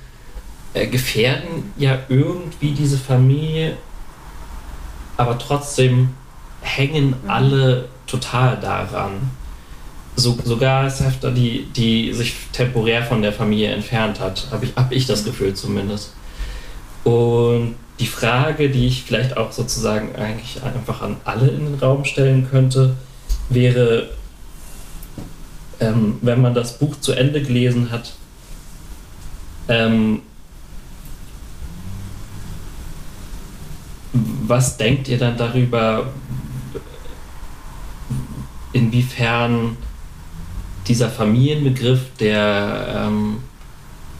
äh, 0.73 0.87
gefährden 0.87 1.73
ja 1.77 1.99
irgendwie 2.09 2.71
diese 2.71 2.97
Familie, 2.97 3.77
aber 5.17 5.37
trotzdem 5.37 6.09
hängen 6.61 7.15
mhm. 7.23 7.29
alle 7.29 7.89
total 8.07 8.57
daran. 8.57 9.31
So, 10.15 10.37
sogar 10.43 10.89
Sefter, 10.89 11.31
die, 11.31 11.67
die 11.75 12.13
sich 12.13 12.35
temporär 12.51 13.03
von 13.03 13.21
der 13.21 13.31
Familie 13.31 13.71
entfernt 13.71 14.19
hat, 14.19 14.47
habe 14.51 14.65
ich, 14.65 14.75
hab 14.75 14.91
ich 14.91 15.05
das 15.05 15.23
Gefühl 15.23 15.53
zumindest. 15.53 16.13
Und 17.05 17.75
die 17.99 18.07
Frage, 18.07 18.69
die 18.69 18.87
ich 18.87 19.03
vielleicht 19.03 19.35
auch 19.35 19.51
sozusagen 19.51 20.15
eigentlich 20.15 20.63
einfach 20.63 21.01
an 21.01 21.17
alle 21.25 21.47
in 21.47 21.65
den 21.65 21.75
Raum 21.75 22.05
stellen 22.05 22.47
könnte, 22.49 22.95
wäre, 23.49 24.09
ähm, 25.79 26.17
wenn 26.21 26.41
man 26.41 26.53
das 26.53 26.77
Buch 26.77 26.99
zu 26.99 27.11
Ende 27.11 27.41
gelesen 27.41 27.91
hat, 27.91 28.13
ähm, 29.67 30.21
was 34.13 34.77
denkt 34.77 35.07
ihr 35.09 35.17
dann 35.17 35.37
darüber, 35.37 36.07
inwiefern 38.71 39.77
dieser 40.87 41.09
Familienbegriff, 41.09 42.15
der 42.19 43.07
ähm, 43.07 43.37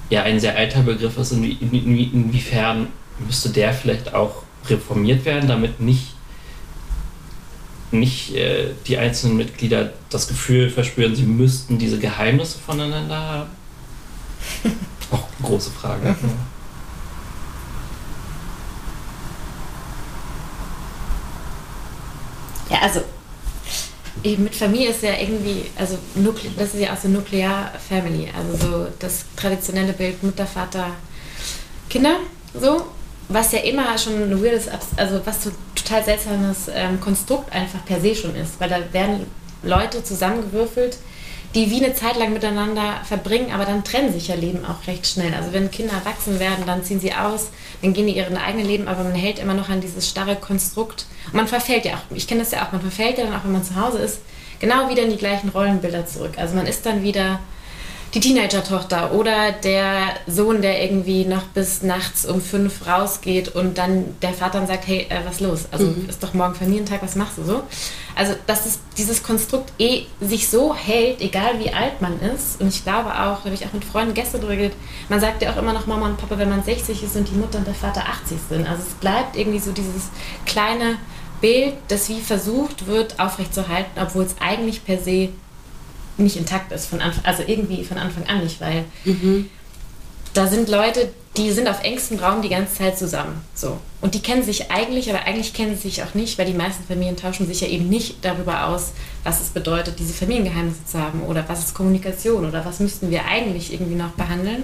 ja 0.10 0.24
ein 0.24 0.40
sehr 0.40 0.56
alter 0.56 0.82
Begriff 0.82 1.18
ist, 1.18 1.32
inwie, 1.32 1.58
inwie, 1.62 2.10
inwiefern 2.14 2.88
müsste 3.26 3.50
der 3.50 3.74
vielleicht 3.74 4.14
auch 4.14 4.44
reformiert 4.68 5.26
werden, 5.26 5.48
damit 5.48 5.80
nicht, 5.80 6.14
nicht 7.92 8.36
äh, 8.36 8.72
die 8.88 8.98
einzelnen 8.98 9.38
Mitglieder 9.38 9.94
das 10.10 10.28
Gefühl 10.28 10.70
verspüren, 10.70 11.16
sie 11.16 11.24
müssten 11.24 11.78
diese 11.78 12.00
Geheimnisse 12.00 12.60
voneinander 12.60 13.18
haben? 13.18 13.50
auch 15.12 15.28
eine 15.40 15.48
große 15.48 15.72
Frage. 15.72 16.16
Ja, 22.70 22.80
also 22.82 23.02
mit 24.24 24.56
Familie 24.56 24.90
ist 24.90 25.02
ja 25.02 25.14
irgendwie, 25.14 25.66
also 25.78 25.98
das 26.58 26.74
ist 26.74 26.82
ja 26.82 26.94
auch 26.94 26.98
so 26.98 27.08
Nuklear-Family, 27.08 28.30
also 28.36 28.68
so 28.68 28.88
das 29.00 29.26
traditionelle 29.36 29.94
Bild 29.94 30.22
Mutter, 30.24 30.46
Vater, 30.46 30.92
Kinder, 31.90 32.18
so, 32.54 32.88
was 33.30 33.52
ja 33.52 33.60
immer 33.60 33.98
schon 33.98 34.14
ein 34.16 34.44
weirdes, 34.44 34.68
also 34.98 35.22
was 35.24 35.44
so 35.44 35.52
total 35.76 36.04
seltsames 36.04 36.68
ähm, 36.74 37.00
Konstrukt 37.00 37.54
einfach 37.54 37.86
per 37.86 38.02
se 38.02 38.16
schon 38.16 38.36
ist, 38.36 38.60
weil 38.60 38.70
da 38.70 38.80
werden 38.92 39.28
Leute 39.62 40.04
zusammengewürfelt, 40.04 40.98
die 41.56 41.70
wie 41.72 41.84
eine 41.84 41.94
Zeit 41.94 42.18
lang 42.18 42.34
miteinander 42.34 43.02
verbringen, 43.04 43.52
aber 43.52 43.66
dann 43.66 43.84
trennen 43.84 44.14
sich 44.14 44.28
ja 44.28 44.36
Leben 44.36 44.66
auch 44.66 44.86
recht 44.88 45.08
schnell. 45.08 45.34
Also 45.34 45.54
wenn 45.54 45.72
Kinder 45.72 45.94
erwachsen 45.94 46.40
werden, 46.40 46.66
dann 46.66 46.84
ziehen 46.84 47.00
sie 47.00 47.14
aus, 47.14 47.50
dann 47.82 47.94
gehen 47.94 48.08
die 48.08 48.18
ihren 48.18 48.38
eigenen 48.38 48.68
Leben, 48.68 48.88
aber 48.88 49.04
man 49.04 49.16
hält 49.16 49.40
immer 49.40 49.56
noch 49.56 49.70
an 49.70 49.82
dieses 49.82 50.08
starre 50.08 50.36
Konstrukt. 50.36 51.06
Und 51.28 51.36
man 51.36 51.48
verfällt 51.48 51.86
ja 51.86 51.96
auch, 51.96 52.16
ich 52.16 52.28
kenne 52.28 52.42
das 52.42 52.52
ja 52.52 52.66
auch, 52.66 52.72
man 52.72 52.82
verfällt 52.82 53.18
ja 53.18 53.26
dann 53.26 53.36
auch, 53.36 53.44
wenn 53.44 53.54
man 53.54 53.64
zu 53.64 53.76
Hause 53.76 54.00
ist, 54.00 54.22
genau 54.60 54.90
wieder 54.90 55.04
in 55.04 55.10
die 55.12 55.18
gleichen 55.18 55.50
Rollenbilder 55.50 56.06
zurück. 56.06 56.34
Also 56.38 56.56
man 56.56 56.68
ist 56.68 56.86
dann 56.86 57.04
wieder 57.04 57.40
die 58.14 58.20
Teenager-Tochter 58.20 59.14
oder 59.14 59.52
der 59.52 60.16
Sohn, 60.26 60.62
der 60.62 60.84
irgendwie 60.84 61.26
noch 61.26 61.44
bis 61.44 61.84
nachts 61.84 62.26
um 62.26 62.42
fünf 62.42 62.88
rausgeht 62.88 63.50
und 63.50 63.78
dann 63.78 64.16
der 64.22 64.34
Vater 64.34 64.60
dann 64.60 64.68
sagt, 64.68 64.88
hey, 64.88 65.06
äh, 65.10 65.22
was 65.26 65.40
los? 65.40 65.66
Also 65.72 65.86
mhm. 65.86 66.10
ist 66.10 66.24
doch 66.24 66.34
morgen 66.34 66.56
Familientag, 66.56 67.04
was 67.04 67.16
machst 67.16 67.38
du 67.38 67.44
so? 67.44 67.64
Also 68.16 68.34
dass 68.48 68.66
es, 68.66 68.80
dieses 68.98 69.22
Konstrukt 69.22 69.72
eh 69.78 70.06
sich 70.20 70.50
so 70.50 70.76
hält, 70.76 71.22
egal 71.22 71.60
wie 71.60 71.72
alt 71.72 72.02
man 72.02 72.20
ist. 72.20 72.60
Und 72.60 72.70
ich 72.70 72.84
glaube 72.84 73.10
auch, 73.10 73.40
da 73.40 73.46
habe 73.46 73.54
ich 73.54 73.66
auch 73.66 73.74
mit 73.74 73.86
Freunden 73.86 74.14
gestern 74.16 74.42
drüber 74.42 74.56
geredet, 74.56 74.78
man 75.08 75.20
sagt 75.20 75.44
ja 75.44 75.54
auch 75.54 75.58
immer 75.58 75.74
noch 75.74 75.86
Mama 75.86 76.08
und 76.08 76.18
Papa, 76.18 76.38
wenn 76.38 76.50
man 76.50 76.64
60 76.64 77.04
ist 77.04 77.16
und 77.16 77.30
die 77.30 77.36
Mutter 77.36 77.60
und 77.60 77.68
der 77.68 77.76
Vater 77.76 78.02
80 78.02 78.38
sind. 78.50 78.68
Also 78.68 78.84
es 78.88 78.94
bleibt 78.96 79.36
irgendwie 79.36 79.60
so 79.60 79.72
dieses 79.72 80.10
kleine 80.46 80.98
Bild, 81.42 81.76
das 81.88 82.10
wie 82.10 82.22
versucht 82.22 82.88
wird 82.88 83.20
aufrechtzuerhalten, 83.20 84.02
obwohl 84.02 84.24
es 84.24 84.36
eigentlich 84.40 84.84
per 84.84 84.98
se 84.98 85.30
nicht 86.20 86.38
intakt 86.38 86.72
ist, 86.72 86.88
von 86.88 87.02
Anfang, 87.02 87.26
also 87.26 87.44
irgendwie 87.46 87.84
von 87.84 87.98
Anfang 87.98 88.26
an 88.28 88.44
nicht, 88.44 88.62
weil 88.62 88.86
mhm. 89.06 89.50
da 90.34 90.48
sind 90.48 90.70
Leute, 90.70 91.10
die 91.38 91.52
sind 91.52 91.68
auf 91.68 91.84
engstem 91.84 92.20
Raum 92.20 92.42
die 92.42 92.50
ganze 92.50 92.76
Zeit 92.76 92.98
zusammen. 92.98 93.42
So. 93.54 93.78
Und 94.02 94.16
die 94.16 94.22
kennen 94.22 94.44
sich 94.44 94.72
eigentlich, 94.72 95.10
aber 95.10 95.26
eigentlich 95.26 95.54
kennen 95.54 95.76
sie 95.76 95.90
sich 95.90 96.04
auch 96.04 96.14
nicht, 96.14 96.38
weil 96.38 96.46
die 96.46 96.54
meisten 96.54 96.84
Familien 96.84 97.18
tauschen 97.18 97.48
sich 97.48 97.62
ja 97.62 97.68
eben 97.68 97.88
nicht 97.88 98.24
darüber 98.24 98.68
aus, 98.68 98.92
was 99.24 99.42
es 99.42 99.50
bedeutet, 99.50 100.00
diese 100.00 100.14
Familiengeheimnisse 100.14 100.86
zu 100.86 101.00
haben 101.00 101.22
oder 101.24 101.48
was 101.48 101.60
ist 101.60 101.74
Kommunikation 101.74 102.48
oder 102.48 102.66
was 102.66 102.80
müssten 102.80 103.10
wir 103.12 103.26
eigentlich 103.26 103.72
irgendwie 103.72 103.96
noch 103.96 104.12
behandeln. 104.12 104.64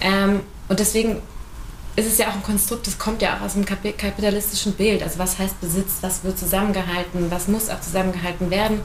Ähm, 0.00 0.40
und 0.68 0.78
deswegen 0.80 1.20
ist 1.96 2.06
es 2.06 2.18
ja 2.18 2.28
auch 2.28 2.34
ein 2.34 2.42
Konstrukt, 2.42 2.86
das 2.86 2.98
kommt 2.98 3.22
ja 3.22 3.36
auch 3.36 3.42
aus 3.42 3.54
dem 3.54 3.64
kapitalistischen 3.64 4.72
Bild. 4.72 5.02
Also 5.02 5.18
was 5.18 5.38
heißt 5.38 5.60
Besitz, 5.60 5.98
was 6.00 6.24
wird 6.24 6.38
zusammengehalten, 6.38 7.30
was 7.30 7.48
muss 7.48 7.70
auch 7.70 7.80
zusammengehalten 7.80 8.50
werden. 8.50 8.80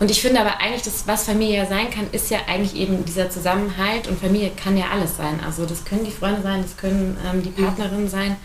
Und 0.00 0.10
ich 0.10 0.22
finde 0.22 0.40
aber 0.40 0.60
eigentlich, 0.60 0.82
das, 0.82 1.06
was 1.06 1.24
Familie 1.24 1.58
ja 1.58 1.66
sein 1.66 1.90
kann, 1.90 2.08
ist 2.10 2.30
ja 2.30 2.38
eigentlich 2.48 2.74
eben 2.74 3.04
dieser 3.04 3.28
Zusammenhalt 3.28 4.08
und 4.08 4.18
Familie 4.18 4.50
kann 4.50 4.78
ja 4.78 4.86
alles 4.90 5.18
sein. 5.18 5.40
Also 5.44 5.66
das 5.66 5.84
können 5.84 6.04
die 6.04 6.10
Freunde 6.10 6.40
sein, 6.40 6.62
das 6.62 6.78
können 6.78 7.18
ähm, 7.30 7.42
die 7.42 7.50
Partnerinnen 7.50 8.08
sein. 8.08 8.36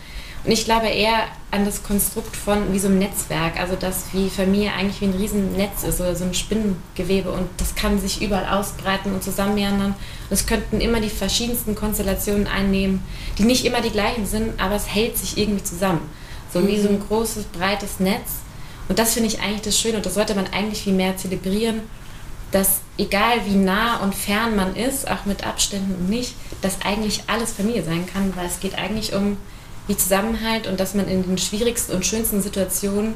Und 0.44 0.52
ich 0.52 0.66
glaube 0.66 0.88
eher 0.88 1.24
an 1.50 1.64
das 1.64 1.82
Konstrukt 1.82 2.36
von 2.36 2.74
wie 2.74 2.78
so 2.78 2.88
einem 2.88 2.98
Netzwerk, 2.98 3.58
also 3.58 3.74
dass 3.74 4.12
wie 4.12 4.28
Familie 4.28 4.72
eigentlich 4.74 5.00
wie 5.00 5.06
ein 5.06 5.18
Riesennetz 5.18 5.82
ist 5.82 5.98
oder 5.98 6.14
so 6.14 6.24
ein 6.24 6.34
Spinnengewebe 6.34 7.32
und 7.32 7.48
das 7.56 7.74
kann 7.74 7.98
sich 7.98 8.22
überall 8.22 8.46
ausbreiten 8.46 9.14
und 9.14 9.24
zusammenmeandern. 9.24 9.94
Und 10.28 10.32
es 10.32 10.46
könnten 10.46 10.82
immer 10.82 11.00
die 11.00 11.08
verschiedensten 11.08 11.74
Konstellationen 11.74 12.46
einnehmen, 12.46 13.02
die 13.38 13.44
nicht 13.44 13.64
immer 13.64 13.80
die 13.80 13.90
gleichen 13.90 14.26
sind, 14.26 14.60
aber 14.60 14.74
es 14.74 14.94
hält 14.94 15.16
sich 15.16 15.38
irgendwie 15.38 15.64
zusammen. 15.64 16.02
So 16.52 16.60
mhm. 16.60 16.68
wie 16.68 16.80
so 16.80 16.90
ein 16.90 17.00
großes, 17.00 17.46
breites 17.46 17.98
Netz 17.98 18.45
und 18.88 18.98
das 18.98 19.14
finde 19.14 19.28
ich 19.28 19.40
eigentlich 19.40 19.62
das 19.62 19.78
Schöne 19.78 19.96
und 19.96 20.06
das 20.06 20.14
sollte 20.14 20.34
man 20.34 20.46
eigentlich 20.52 20.82
viel 20.82 20.92
mehr 20.92 21.16
zelebrieren, 21.16 21.82
dass 22.52 22.80
egal 22.96 23.44
wie 23.44 23.56
nah 23.56 23.98
und 23.98 24.14
fern 24.14 24.54
man 24.56 24.76
ist, 24.76 25.10
auch 25.10 25.24
mit 25.24 25.46
Abständen 25.46 25.94
und 25.94 26.08
nicht, 26.08 26.34
dass 26.62 26.80
eigentlich 26.84 27.24
alles 27.26 27.52
Familie 27.52 27.82
sein 27.82 28.06
kann, 28.06 28.34
weil 28.36 28.46
es 28.46 28.60
geht 28.60 28.78
eigentlich 28.78 29.14
um 29.14 29.36
die 29.88 29.96
Zusammenhalt 29.96 30.66
und 30.66 30.80
dass 30.80 30.94
man 30.94 31.08
in 31.08 31.22
den 31.22 31.38
schwierigsten 31.38 31.92
und 31.92 32.06
schönsten 32.06 32.42
Situationen 32.42 33.14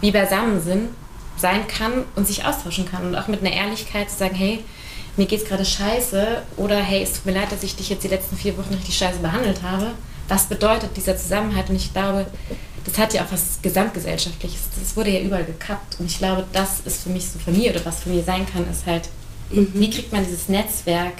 wie 0.00 0.10
beisammen 0.10 0.62
sind, 0.62 0.88
sein 1.36 1.66
kann 1.66 2.04
und 2.16 2.26
sich 2.26 2.44
austauschen 2.44 2.90
kann 2.90 3.06
und 3.06 3.16
auch 3.16 3.28
mit 3.28 3.40
einer 3.40 3.52
Ehrlichkeit 3.54 4.10
zu 4.10 4.16
sagen, 4.16 4.34
hey, 4.34 4.64
mir 5.16 5.26
geht's 5.26 5.44
gerade 5.44 5.64
scheiße 5.64 6.42
oder 6.56 6.76
hey, 6.76 7.02
es 7.02 7.14
tut 7.14 7.26
mir 7.26 7.32
leid, 7.32 7.52
dass 7.52 7.62
ich 7.62 7.76
dich 7.76 7.88
jetzt 7.88 8.04
die 8.04 8.08
letzten 8.08 8.36
vier 8.36 8.56
Wochen 8.56 8.74
richtig 8.74 8.96
scheiße 8.96 9.18
behandelt 9.18 9.62
habe. 9.62 9.92
Was 10.28 10.46
bedeutet 10.46 10.96
dieser 10.96 11.16
Zusammenhalt? 11.16 11.68
Und 11.70 11.76
ich 11.76 11.92
glaube, 11.92 12.26
das 12.84 12.98
hat 12.98 13.12
ja 13.14 13.24
auch 13.24 13.32
was 13.32 13.58
Gesamtgesellschaftliches. 13.62 14.60
Das 14.78 14.96
wurde 14.96 15.10
ja 15.10 15.20
überall 15.20 15.44
gekappt. 15.44 15.98
Und 15.98 16.06
ich 16.06 16.18
glaube, 16.18 16.44
das 16.52 16.80
ist 16.80 17.02
für 17.02 17.10
mich 17.10 17.28
so 17.28 17.38
Familie 17.38 17.72
oder 17.72 17.84
was 17.84 18.00
Familie 18.00 18.24
sein 18.24 18.46
kann, 18.46 18.68
ist 18.70 18.86
halt, 18.86 19.08
mhm. 19.50 19.68
wie 19.74 19.90
kriegt 19.90 20.12
man 20.12 20.24
dieses 20.24 20.48
Netzwerk 20.48 21.14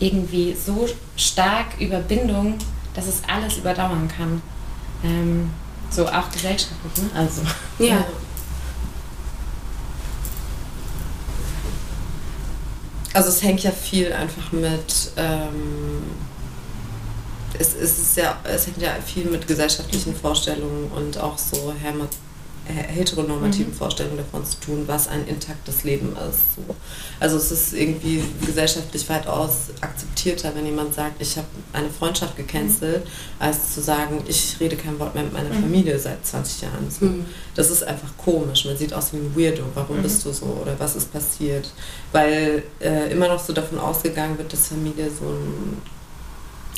irgendwie 0.00 0.54
so 0.54 0.88
stark 1.16 1.80
über 1.80 1.98
Bindung, 2.00 2.58
dass 2.94 3.06
es 3.06 3.22
alles 3.26 3.56
überdauern 3.58 4.08
kann. 4.08 4.42
Ähm, 5.04 5.50
so 5.90 6.06
auch 6.06 6.30
gesellschaftlich, 6.30 7.04
ne? 7.04 7.10
Also. 7.14 7.42
Ja. 7.78 8.04
Also 13.14 13.30
es 13.30 13.42
hängt 13.42 13.62
ja 13.62 13.70
viel 13.70 14.12
einfach 14.12 14.52
mit 14.52 15.12
ähm, 15.16 16.02
es, 17.58 17.74
es, 17.74 17.98
ist 17.98 18.16
ja, 18.16 18.38
es 18.44 18.66
hängt 18.66 18.80
ja 18.80 18.90
viel 19.04 19.26
mit 19.26 19.46
gesellschaftlichen 19.46 20.14
Vorstellungen 20.14 20.90
und 20.94 21.18
auch 21.18 21.38
so 21.38 21.72
heteronormativen 22.68 23.72
mhm. 23.72 23.76
Vorstellungen 23.76 24.18
davon 24.18 24.44
zu 24.44 24.60
tun, 24.60 24.84
was 24.86 25.08
ein 25.08 25.26
intaktes 25.26 25.84
Leben 25.84 26.10
ist. 26.12 26.56
So. 26.56 26.74
Also 27.18 27.36
es 27.36 27.50
ist 27.50 27.72
irgendwie 27.72 28.22
gesellschaftlich 28.44 29.08
weitaus 29.08 29.70
akzeptierter, 29.80 30.54
wenn 30.54 30.66
jemand 30.66 30.94
sagt, 30.94 31.20
ich 31.20 31.36
habe 31.36 31.46
eine 31.72 31.88
Freundschaft 31.88 32.36
gecancelt, 32.36 33.04
mhm. 33.04 33.10
als 33.38 33.74
zu 33.74 33.80
sagen, 33.80 34.22
ich 34.28 34.56
rede 34.60 34.76
kein 34.76 34.98
Wort 34.98 35.14
mehr 35.14 35.24
mit 35.24 35.32
meiner 35.32 35.50
mhm. 35.50 35.62
Familie 35.62 35.98
seit 35.98 36.24
20 36.26 36.62
Jahren. 36.62 36.90
So. 36.90 37.06
Mhm. 37.06 37.24
Das 37.54 37.70
ist 37.70 37.82
einfach 37.82 38.10
komisch. 38.18 38.64
Man 38.66 38.76
sieht 38.76 38.92
aus 38.92 39.12
wie 39.12 39.16
ein 39.16 39.34
Weirdo. 39.34 39.64
Warum 39.74 39.98
mhm. 39.98 40.02
bist 40.02 40.24
du 40.24 40.32
so? 40.32 40.46
Oder 40.62 40.78
was 40.78 40.94
ist 40.96 41.12
passiert? 41.12 41.70
Weil 42.12 42.62
äh, 42.80 43.10
immer 43.10 43.28
noch 43.28 43.42
so 43.42 43.52
davon 43.52 43.78
ausgegangen 43.78 44.36
wird, 44.36 44.52
dass 44.52 44.68
Familie 44.68 45.10
so 45.10 45.26
ein 45.26 45.97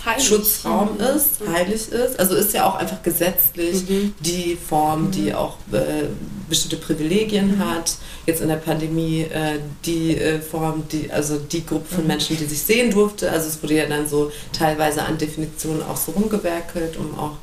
heilig. 0.05 0.27
Schutzraum 0.27 0.95
mhm. 0.95 1.01
ist, 1.01 1.41
heilig 1.47 1.89
ist. 1.89 2.19
Also 2.19 2.35
ist 2.35 2.53
ja 2.53 2.69
auch 2.69 2.77
einfach 2.77 3.03
gesetzlich 3.03 3.89
mhm. 3.89 4.15
die 4.21 4.57
Form, 4.57 5.11
die 5.11 5.31
mhm. 5.31 5.35
auch 5.35 5.57
äh, 5.73 6.09
bestimmte 6.49 6.77
Privilegien 6.77 7.57
mhm. 7.57 7.59
hat. 7.59 7.97
Jetzt 8.27 8.41
in 8.41 8.49
der 8.49 8.57
Pandemie 8.57 9.23
äh, 9.23 9.59
die 9.85 10.17
äh, 10.17 10.41
Form, 10.41 10.85
die, 10.91 11.11
also 11.11 11.39
die 11.39 11.65
Gruppe 11.65 11.95
von 11.95 12.03
mhm. 12.03 12.09
Menschen, 12.09 12.37
die 12.37 12.45
sich 12.45 12.61
sehen 12.61 12.91
durfte. 12.91 13.31
Also 13.31 13.49
es 13.49 13.63
wurde 13.63 13.75
ja 13.75 13.87
dann 13.87 14.09
so 14.09 14.31
teilweise 14.53 15.03
an 15.03 15.19
Definitionen 15.19 15.83
auch 15.83 15.97
so 15.97 16.13
rumgewerkelt, 16.13 16.97
um 16.97 17.19
auch 17.19 17.37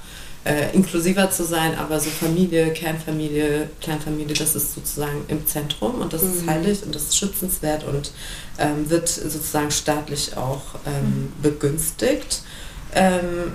äh, 0.47 0.73
inklusiver 0.73 1.29
zu 1.29 1.43
sein, 1.43 1.77
aber 1.77 1.99
so 1.99 2.09
Familie, 2.09 2.71
Kernfamilie, 2.71 3.69
Kleinfamilie, 3.81 4.33
das 4.33 4.55
ist 4.55 4.75
sozusagen 4.75 5.25
im 5.27 5.45
Zentrum 5.45 5.95
und 6.01 6.13
das 6.13 6.23
ist 6.23 6.47
heilig 6.47 6.83
und 6.83 6.95
das 6.95 7.03
ist 7.03 7.17
schützenswert 7.17 7.83
und 7.83 8.11
ähm, 8.57 8.89
wird 8.89 9.09
sozusagen 9.09 9.71
staatlich 9.71 10.37
auch 10.37 10.61
ähm, 10.85 11.33
begünstigt. 11.41 12.43
Ähm, 12.93 13.53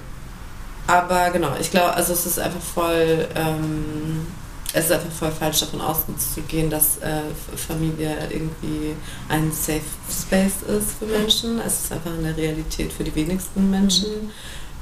aber 0.86 1.30
genau, 1.30 1.53
ich 1.59 1.70
glaube, 1.70 1.95
also 1.95 2.12
es 2.12 2.26
ist 2.26 2.38
einfach 2.38 2.61
voll, 2.61 3.26
ähm, 3.36 4.26
es 4.74 4.86
ist 4.86 4.93
einfach 4.93 5.12
voll 5.12 5.30
falsch 5.30 5.61
davon 5.61 5.80
auszugehen, 5.80 6.68
dass 6.68 6.99
äh, 6.99 7.22
Familie 7.57 8.16
irgendwie 8.30 8.95
ein 9.28 9.51
Safe 9.53 9.80
Space 10.11 10.62
ist 10.68 10.99
für 10.99 11.07
Menschen. 11.07 11.59
Es 11.61 11.84
ist 11.84 11.93
einfach 11.93 12.12
in 12.12 12.24
der 12.24 12.36
Realität 12.36 12.93
für 12.93 13.05
die 13.05 13.14
wenigsten 13.14 13.70
Menschen 13.70 14.30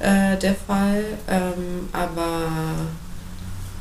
äh, 0.01 0.37
der 0.37 0.55
Fall. 0.55 1.03
Ähm, 1.29 1.89
aber 1.91 2.49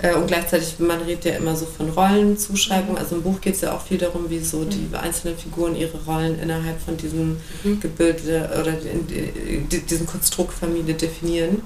äh, 0.03 0.14
und 0.14 0.27
gleichzeitig, 0.27 0.79
man 0.79 1.01
redet 1.01 1.25
ja 1.25 1.33
immer 1.33 1.57
so 1.57 1.66
von 1.66 1.91
Rollenzuschreibung. 1.91 2.97
Also 2.97 3.16
im 3.16 3.23
Buch 3.23 3.41
geht 3.41 3.55
es 3.55 3.61
ja 3.62 3.75
auch 3.75 3.83
viel 3.83 3.99
darum, 3.99 4.31
wie 4.31 4.41
so 4.41 4.64
die 4.64 4.89
mhm. 4.89 4.95
einzelnen 4.95 5.37
Figuren 5.37 5.77
ihre 5.77 5.99
Rollen 6.05 6.39
innerhalb 6.39 6.81
von 6.81 6.97
diesem 6.97 7.37
mhm. 7.62 7.81
Gebilde 7.81 8.51
oder 8.61 8.73
in, 8.81 9.09
in, 9.09 9.68
diesem 9.68 10.07
Konstrukt 10.07 10.55
Familie 10.55 10.95
definieren. 10.95 11.62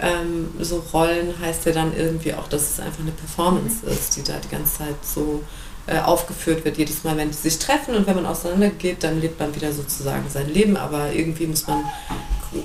Ähm, 0.00 0.48
so 0.60 0.82
Rollen 0.92 1.38
heißt 1.40 1.66
ja 1.66 1.72
dann 1.72 1.96
irgendwie 1.96 2.34
auch, 2.34 2.48
dass 2.48 2.62
es 2.62 2.80
einfach 2.80 3.00
eine 3.00 3.12
Performance 3.12 3.86
ist, 3.86 4.16
die 4.16 4.24
da 4.24 4.34
die 4.38 4.48
ganze 4.48 4.78
Zeit 4.78 4.96
so 5.04 5.42
äh, 5.86 5.98
aufgeführt 5.98 6.64
wird, 6.64 6.78
jedes 6.78 7.04
Mal, 7.04 7.16
wenn 7.16 7.30
die 7.30 7.36
sich 7.36 7.58
treffen 7.58 7.94
und 7.94 8.06
wenn 8.06 8.16
man 8.16 8.26
auseinandergeht, 8.26 9.02
dann 9.02 9.20
lebt 9.20 9.38
man 9.38 9.54
wieder 9.54 9.72
sozusagen 9.72 10.24
sein 10.30 10.48
Leben, 10.52 10.76
aber 10.76 11.12
irgendwie 11.12 11.46
muss 11.46 11.66
man 11.66 11.84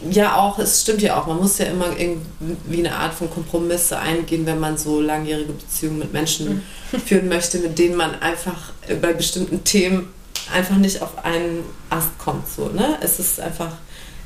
ja 0.09 0.35
auch, 0.35 0.59
es 0.59 0.81
stimmt 0.81 1.01
ja 1.01 1.19
auch, 1.19 1.27
man 1.27 1.37
muss 1.37 1.57
ja 1.57 1.65
immer 1.65 1.97
irgendwie 1.97 2.79
eine 2.79 2.95
Art 2.95 3.13
von 3.13 3.29
Kompromisse 3.29 3.97
eingehen, 3.97 4.45
wenn 4.45 4.59
man 4.59 4.77
so 4.77 5.01
langjährige 5.01 5.53
Beziehungen 5.53 5.99
mit 5.99 6.13
Menschen 6.13 6.63
mhm. 6.91 6.99
führen 7.05 7.27
möchte, 7.27 7.59
mit 7.59 7.77
denen 7.77 7.95
man 7.95 8.21
einfach 8.21 8.71
bei 9.01 9.13
bestimmten 9.13 9.63
Themen 9.63 10.07
einfach 10.53 10.77
nicht 10.77 11.01
auf 11.01 11.23
einen 11.23 11.63
Ast 11.89 12.17
kommt. 12.17 12.47
So, 12.47 12.69
ne? 12.69 12.97
Es 13.01 13.19
ist 13.19 13.39
einfach, 13.39 13.73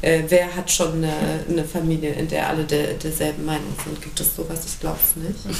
äh, 0.03 0.23
wer 0.27 0.53
hat 0.53 0.69
schon 0.69 0.95
eine, 0.95 1.13
eine, 1.49 1.63
Familie, 1.63 2.11
in 2.13 2.27
der 2.27 2.49
alle 2.49 2.65
der, 2.65 2.93
derselben 2.95 3.45
Meinung 3.45 3.73
sind? 3.83 4.01
Gibt 4.01 4.19
es 4.19 4.35
sowas? 4.35 4.59
Ich 4.65 4.79
glaube 4.81 4.99
es 5.01 5.15
nicht. 5.15 5.57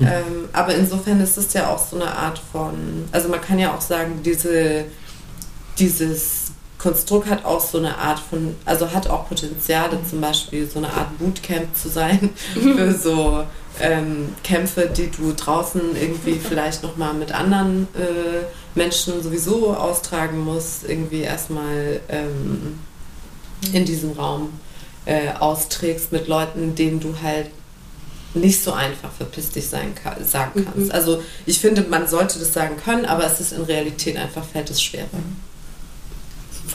ähm, 0.00 0.48
aber 0.54 0.74
insofern 0.74 1.20
ist 1.20 1.36
es 1.36 1.52
ja 1.52 1.68
auch 1.68 1.78
so 1.78 1.96
eine 1.96 2.10
Art 2.10 2.40
von, 2.50 3.04
also 3.12 3.28
man 3.28 3.42
kann 3.42 3.58
ja 3.58 3.74
auch 3.74 3.82
sagen, 3.82 4.22
diese, 4.24 4.86
dieses 5.78 6.52
Konstrukt 6.78 7.28
hat 7.28 7.44
auch 7.44 7.60
so 7.60 7.76
eine 7.76 7.98
Art 7.98 8.18
von, 8.18 8.56
also 8.64 8.90
hat 8.90 9.06
auch 9.06 9.28
Potenziale, 9.28 9.98
zum 10.08 10.22
Beispiel 10.22 10.68
so 10.68 10.78
eine 10.78 10.88
Art 10.88 11.18
Bootcamp 11.18 11.76
zu 11.76 11.90
sein 11.90 12.30
für 12.54 12.94
so 12.94 13.44
ähm, 13.80 14.34
Kämpfe, 14.42 14.90
die 14.96 15.10
du 15.10 15.34
draußen 15.34 15.82
irgendwie 16.00 16.38
vielleicht 16.38 16.82
nochmal 16.82 17.12
mit 17.12 17.32
anderen 17.32 17.86
äh, 17.94 18.44
Menschen 18.74 19.22
sowieso 19.22 19.76
austragen 19.76 20.40
musst, 20.40 20.88
irgendwie 20.88 21.20
erstmal 21.20 22.00
ähm, 22.08 22.78
in 23.72 23.84
diesem 23.84 24.12
Raum 24.12 24.50
äh, 25.06 25.30
austrägst 25.38 26.12
mit 26.12 26.28
Leuten, 26.28 26.74
denen 26.74 27.00
du 27.00 27.14
halt 27.22 27.50
nicht 28.34 28.62
so 28.62 28.72
einfach 28.72 29.12
verpiss 29.12 29.50
dich 29.50 29.68
sein 29.68 29.94
kann, 29.94 30.24
sagen 30.24 30.64
kannst. 30.64 30.88
Mhm. 30.88 30.92
Also 30.92 31.22
ich 31.46 31.60
finde, 31.60 31.82
man 31.82 32.08
sollte 32.08 32.38
das 32.38 32.52
sagen 32.52 32.76
können, 32.82 33.04
aber 33.04 33.24
es 33.24 33.40
ist 33.40 33.52
in 33.52 33.62
Realität 33.62 34.16
einfach, 34.16 34.44
fällt 34.44 34.70
es 34.70 34.82
schwerer. 34.82 35.06
Mhm. 35.12 35.36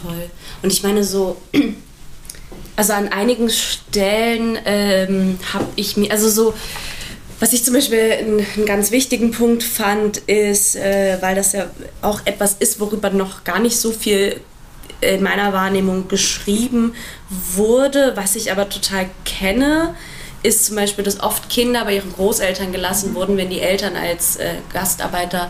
Voll. 0.02 0.30
Und 0.62 0.72
ich 0.72 0.84
meine 0.84 1.04
so, 1.04 1.38
also 2.76 2.94
an 2.94 3.10
einigen 3.10 3.50
Stellen 3.50 4.58
ähm, 4.66 5.40
habe 5.54 5.66
ich 5.76 5.98
mir, 5.98 6.12
also 6.12 6.30
so, 6.30 6.54
was 7.40 7.54
ich 7.54 7.64
zum 7.64 7.74
Beispiel 7.74 8.12
einen, 8.12 8.46
einen 8.56 8.66
ganz 8.66 8.92
wichtigen 8.92 9.32
Punkt 9.32 9.64
fand, 9.64 10.18
ist, 10.18 10.76
äh, 10.76 11.18
weil 11.22 11.36
das 11.36 11.54
ja 11.54 11.70
auch 12.02 12.22
etwas 12.26 12.56
ist, 12.60 12.80
worüber 12.80 13.10
noch 13.10 13.44
gar 13.44 13.60
nicht 13.60 13.78
so 13.78 13.92
viel 13.92 14.40
in 15.02 15.24
meiner 15.24 15.54
Wahrnehmung 15.54 16.08
geschrieben 16.08 16.94
wurde, 17.30 18.14
was 18.16 18.36
ich 18.36 18.52
aber 18.52 18.70
total 18.70 19.10
kenne, 19.26 19.96
ist 20.44 20.66
zum 20.66 20.76
Beispiel, 20.76 21.04
dass 21.04 21.20
oft 21.20 21.50
Kinder 21.50 21.86
bei 21.86 21.96
ihren 21.96 22.14
Großeltern 22.14 22.72
gelassen 22.72 23.14
wurden, 23.16 23.38
wenn 23.38 23.50
die 23.50 23.60
Eltern 23.60 23.96
als 23.96 24.38
äh, 24.38 24.56
Gastarbeiter 24.74 25.50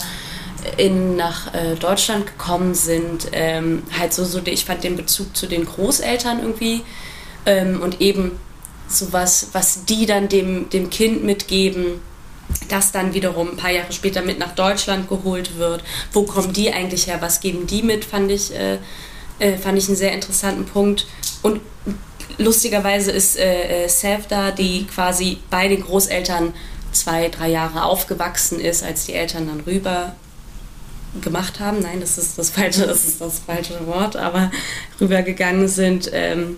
in, 0.77 1.15
nach 1.15 1.53
äh, 1.53 1.75
Deutschland 1.75 2.25
gekommen 2.25 2.73
sind, 2.73 3.27
ähm, 3.31 3.83
halt 3.97 4.13
so, 4.13 4.25
so, 4.25 4.41
ich 4.45 4.65
fand 4.65 4.83
den 4.83 4.97
Bezug 4.97 5.35
zu 5.35 5.47
den 5.47 5.65
Großeltern 5.65 6.39
irgendwie 6.39 6.81
ähm, 7.45 7.81
und 7.81 8.01
eben 8.01 8.39
sowas, 8.87 9.49
was 9.53 9.85
die 9.85 10.05
dann 10.05 10.27
dem, 10.27 10.69
dem 10.69 10.89
Kind 10.89 11.23
mitgeben, 11.23 12.01
das 12.67 12.91
dann 12.91 13.13
wiederum 13.13 13.51
ein 13.51 13.57
paar 13.57 13.71
Jahre 13.71 13.93
später 13.93 14.21
mit 14.23 14.39
nach 14.39 14.55
Deutschland 14.55 15.07
geholt 15.07 15.57
wird. 15.57 15.83
Wo 16.11 16.23
kommen 16.23 16.51
die 16.51 16.73
eigentlich 16.73 17.07
her? 17.07 17.21
Was 17.21 17.41
geben 17.41 17.67
die 17.67 17.83
mit? 17.83 18.05
Fand 18.05 18.31
ich, 18.31 18.53
äh, 18.53 18.79
äh, 19.39 19.57
fand 19.57 19.77
ich 19.77 19.87
einen 19.87 19.97
sehr 19.97 20.13
interessanten 20.13 20.65
Punkt. 20.65 21.07
Und 21.41 21.61
lustigerweise 22.37 23.11
ist 23.11 23.37
äh, 23.37 23.85
äh 23.85 23.87
Sev 23.87 24.27
da, 24.27 24.51
die 24.51 24.85
quasi 24.85 25.37
bei 25.49 25.67
den 25.67 25.81
Großeltern 25.81 26.53
zwei, 26.91 27.29
drei 27.29 27.49
Jahre 27.49 27.83
aufgewachsen 27.83 28.59
ist, 28.59 28.83
als 28.83 29.05
die 29.05 29.13
Eltern 29.13 29.47
dann 29.47 29.61
rüber 29.61 30.15
gemacht 31.21 31.59
haben, 31.59 31.81
nein, 31.81 31.99
das 31.99 32.17
ist 32.17 32.37
das 32.37 32.51
falsche, 32.51 32.85
das 32.85 33.05
ist 33.05 33.19
das 33.19 33.39
falsche 33.39 33.85
Wort, 33.87 34.15
aber 34.15 34.51
rübergegangen 35.01 35.67
sind, 35.67 36.09
ähm, 36.13 36.57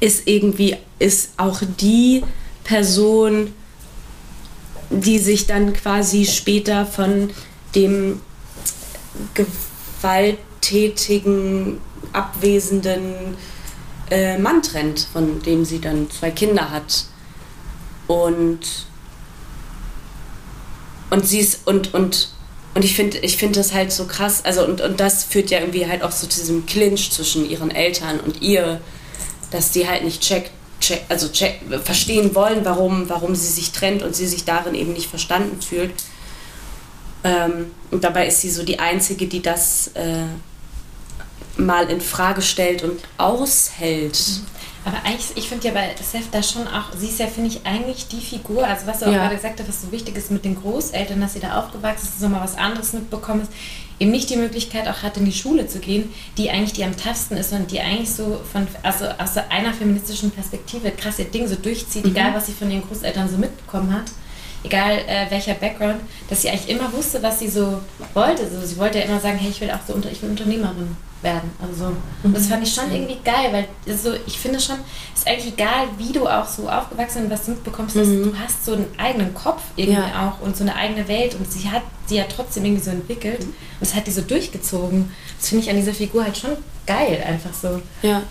ist 0.00 0.26
irgendwie, 0.26 0.76
ist 0.98 1.30
auch 1.36 1.60
die 1.80 2.24
Person, 2.64 3.52
die 4.90 5.18
sich 5.18 5.46
dann 5.46 5.72
quasi 5.72 6.24
später 6.26 6.84
von 6.84 7.30
dem 7.74 8.20
gewalttätigen, 10.64 11.80
abwesenden 12.12 13.36
äh, 14.10 14.38
Mann 14.38 14.62
trennt, 14.62 15.06
von 15.12 15.42
dem 15.42 15.64
sie 15.64 15.80
dann 15.80 16.10
zwei 16.10 16.30
Kinder 16.30 16.70
hat. 16.70 17.04
Und 18.06 18.60
und 21.10 21.26
sie 21.26 21.38
ist 21.38 21.66
und 21.66 21.94
und 21.94 22.30
und 22.74 22.84
ich 22.84 22.96
finde 22.96 23.18
ich 23.18 23.36
find 23.36 23.56
das 23.56 23.72
halt 23.72 23.92
so 23.92 24.06
krass. 24.06 24.44
Also, 24.44 24.64
und, 24.64 24.80
und 24.80 24.98
das 24.98 25.24
führt 25.24 25.50
ja 25.50 25.60
irgendwie 25.60 25.86
halt 25.86 26.02
auch 26.02 26.10
zu 26.10 26.26
diesem 26.26 26.66
Clinch 26.66 27.12
zwischen 27.12 27.48
ihren 27.48 27.70
Eltern 27.70 28.18
und 28.20 28.42
ihr, 28.42 28.80
dass 29.52 29.70
die 29.70 29.88
halt 29.88 30.02
nicht 30.04 30.20
check, 30.20 30.50
check, 30.80 31.02
also 31.08 31.28
check, 31.28 31.60
verstehen 31.84 32.34
wollen, 32.34 32.64
warum, 32.64 33.08
warum 33.08 33.36
sie 33.36 33.46
sich 33.46 33.70
trennt 33.70 34.02
und 34.02 34.16
sie 34.16 34.26
sich 34.26 34.44
darin 34.44 34.74
eben 34.74 34.92
nicht 34.92 35.08
verstanden 35.08 35.62
fühlt. 35.62 35.92
Ähm, 37.22 37.70
und 37.92 38.02
dabei 38.02 38.26
ist 38.26 38.40
sie 38.40 38.50
so 38.50 38.64
die 38.64 38.80
Einzige, 38.80 39.28
die 39.28 39.40
das 39.40 39.92
äh, 39.94 40.24
mal 41.58 41.90
in 41.90 42.00
Frage 42.00 42.42
stellt 42.42 42.82
und 42.82 43.00
aushält. 43.18 44.18
Aber 44.86 44.98
eigentlich, 45.04 45.32
ich 45.36 45.48
finde 45.48 45.68
ja 45.68 45.72
bei 45.72 45.94
Seth 46.02 46.28
da 46.30 46.42
schon 46.42 46.68
auch, 46.68 46.92
sie 46.94 47.08
ist 47.08 47.18
ja, 47.18 47.26
finde 47.26 47.48
ich, 47.48 47.64
eigentlich 47.64 48.06
die 48.08 48.20
Figur, 48.20 48.66
also 48.66 48.86
was 48.86 48.98
du 48.98 49.06
auch 49.06 49.12
ja. 49.12 49.18
gerade 49.18 49.36
gesagt 49.36 49.58
hast, 49.58 49.68
was 49.68 49.82
so 49.82 49.92
wichtig 49.92 50.16
ist 50.16 50.30
mit 50.30 50.44
den 50.44 50.60
Großeltern, 50.60 51.20
dass 51.22 51.32
sie 51.32 51.40
da 51.40 51.58
aufgewachsen 51.58 52.04
ist, 52.04 52.20
so 52.20 52.28
mal 52.28 52.42
was 52.42 52.58
anderes 52.58 52.92
mitbekommen 52.92 53.42
ist, 53.42 53.52
eben 53.98 54.10
nicht 54.10 54.28
die 54.28 54.36
Möglichkeit 54.36 54.86
auch 54.86 55.02
hat, 55.02 55.16
in 55.16 55.24
die 55.24 55.32
Schule 55.32 55.66
zu 55.68 55.78
gehen, 55.78 56.12
die 56.36 56.50
eigentlich 56.50 56.74
die 56.74 56.84
am 56.84 56.94
toughsten 56.96 57.38
ist 57.38 57.52
und 57.52 57.70
die 57.70 57.80
eigentlich 57.80 58.10
so 58.10 58.40
von, 58.52 58.66
also 58.82 59.06
aus 59.06 59.38
einer 59.48 59.72
feministischen 59.72 60.30
Perspektive 60.30 60.90
krass 60.90 61.18
ihr 61.18 61.26
Ding 61.26 61.48
so 61.48 61.54
durchzieht, 61.54 62.04
mhm. 62.04 62.10
egal 62.10 62.34
was 62.34 62.46
sie 62.46 62.52
von 62.52 62.70
ihren 62.70 62.86
Großeltern 62.86 63.30
so 63.30 63.38
mitbekommen 63.38 63.92
hat 63.92 64.04
egal 64.64 64.96
äh, 65.06 65.30
welcher 65.30 65.52
Background, 65.52 66.00
dass 66.30 66.40
sie 66.40 66.48
eigentlich 66.48 66.70
immer 66.70 66.90
wusste, 66.90 67.22
was 67.22 67.38
sie 67.38 67.48
so 67.48 67.82
wollte. 68.14 68.44
Also 68.44 68.64
sie 68.64 68.78
wollte 68.78 68.98
ja 68.98 69.04
immer 69.04 69.20
sagen, 69.20 69.36
hey, 69.36 69.50
ich 69.50 69.60
will 69.60 69.70
auch 69.70 69.86
so 69.86 69.92
unter, 69.92 70.10
ich 70.10 70.22
will 70.22 70.30
Unternehmerin 70.30 70.96
werden. 71.24 71.50
Also 71.60 71.90
und 72.22 72.36
das 72.36 72.46
fand 72.46 72.62
ich 72.66 72.72
schon 72.72 72.92
irgendwie 72.92 73.18
geil, 73.24 73.48
weil 73.86 73.96
so, 73.96 74.12
ich 74.26 74.38
finde 74.38 74.60
schon, 74.60 74.76
es 75.12 75.20
ist 75.20 75.26
eigentlich 75.28 75.52
egal, 75.54 75.88
wie 75.98 76.12
du 76.12 76.26
auch 76.28 76.46
so 76.46 76.68
aufgewachsen 76.68 77.28
bist, 77.28 77.32
was 77.40 77.44
du 77.46 77.50
mitbekommst, 77.52 77.96
Mhm. 77.96 78.22
du 78.24 78.38
hast 78.38 78.64
so 78.64 78.74
einen 78.74 78.86
eigenen 78.98 79.34
Kopf 79.34 79.62
irgendwie 79.76 80.00
Ja. 80.00 80.28
auch 80.38 80.44
und 80.46 80.56
so 80.56 80.62
eine 80.62 80.76
eigene 80.76 81.08
Welt 81.08 81.34
und 81.34 81.50
sie 81.50 81.68
hat 81.70 81.82
sie 82.06 82.16
ja 82.16 82.24
trotzdem 82.34 82.64
irgendwie 82.64 82.84
so 82.84 82.90
entwickelt 82.90 83.40
und 83.40 83.54
das 83.80 83.94
hat 83.94 84.06
die 84.06 84.12
so 84.12 84.20
durchgezogen. 84.20 85.10
Das 85.40 85.48
finde 85.48 85.64
ich 85.64 85.70
an 85.70 85.76
dieser 85.76 85.94
Figur 85.94 86.22
halt 86.24 86.36
schon 86.36 86.50
geil, 86.86 87.24
einfach 87.26 87.54
so. 87.54 87.80
Ja. 88.02 88.22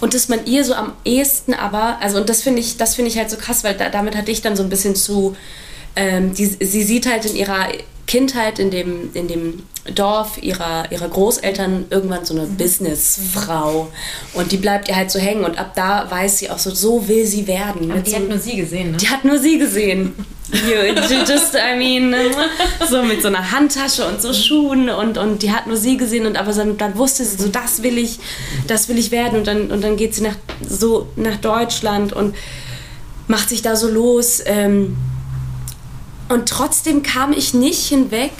Und 0.00 0.14
dass 0.14 0.28
man 0.28 0.46
ihr 0.46 0.64
so 0.64 0.74
am 0.74 0.92
ehesten 1.04 1.54
aber, 1.54 1.98
also 2.00 2.18
und 2.18 2.28
das 2.28 2.42
finde 2.42 2.60
ich, 2.60 2.76
das 2.76 2.94
finde 2.94 3.10
ich 3.10 3.18
halt 3.18 3.30
so 3.30 3.36
krass, 3.36 3.62
weil 3.64 3.74
da, 3.74 3.88
damit 3.88 4.16
hatte 4.16 4.30
ich 4.30 4.42
dann 4.42 4.56
so 4.56 4.62
ein 4.62 4.68
bisschen 4.68 4.96
zu, 4.96 5.36
ähm, 5.96 6.34
die, 6.34 6.46
sie 6.46 6.82
sieht 6.82 7.06
halt 7.10 7.24
in 7.24 7.36
ihrer 7.36 7.68
Kindheit 8.06 8.58
in 8.58 8.70
dem, 8.70 9.10
in 9.14 9.26
dem 9.28 9.62
Dorf 9.94 10.42
ihrer, 10.42 10.90
ihrer 10.90 11.08
Großeltern 11.08 11.86
irgendwann 11.90 12.24
so 12.24 12.34
eine 12.34 12.46
Businessfrau 12.46 13.88
und 14.34 14.52
die 14.52 14.56
bleibt 14.56 14.88
ihr 14.88 14.96
halt 14.96 15.10
so 15.10 15.18
hängen 15.18 15.44
und 15.44 15.58
ab 15.58 15.72
da 15.74 16.10
weiß 16.10 16.38
sie 16.38 16.50
auch 16.50 16.58
so, 16.58 16.74
so 16.74 17.08
will 17.08 17.26
sie 17.26 17.46
werden. 17.46 17.90
Aber 17.90 18.00
die 18.00 18.10
so, 18.10 18.16
hat 18.16 18.28
nur 18.28 18.38
sie 18.38 18.56
gesehen, 18.56 18.92
ne? 18.92 18.96
die 18.96 19.08
hat 19.08 19.24
nur 19.24 19.38
sie 19.38 19.58
gesehen. 19.58 20.14
You, 20.52 20.92
you 21.10 21.24
just, 21.26 21.54
I 21.54 21.76
mean, 21.76 22.14
so 22.88 23.02
mit 23.02 23.20
so 23.20 23.28
einer 23.28 23.50
Handtasche 23.50 24.06
und 24.06 24.22
so 24.22 24.32
Schuhen 24.32 24.88
und, 24.88 25.18
und 25.18 25.42
die 25.42 25.50
hat 25.50 25.66
nur 25.66 25.76
sie 25.76 25.96
gesehen 25.96 26.24
und 26.24 26.36
aber 26.36 26.52
dann, 26.52 26.76
dann 26.76 26.96
wusste 26.96 27.24
sie 27.24 27.36
so, 27.36 27.48
das 27.48 27.82
will 27.82 27.98
ich, 27.98 28.20
das 28.68 28.88
will 28.88 28.96
ich 28.96 29.10
werden 29.10 29.38
und 29.40 29.46
dann, 29.48 29.72
und 29.72 29.82
dann 29.82 29.96
geht 29.96 30.14
sie 30.14 30.22
nach, 30.22 30.36
so 30.66 31.08
nach 31.16 31.36
Deutschland 31.36 32.12
und 32.12 32.36
macht 33.26 33.48
sich 33.48 33.62
da 33.62 33.74
so 33.74 33.88
los. 33.88 34.40
Ähm, 34.44 34.96
und 36.28 36.48
trotzdem 36.48 37.02
kam 37.02 37.32
ich 37.32 37.54
nicht 37.54 37.86
hinweg. 37.86 38.32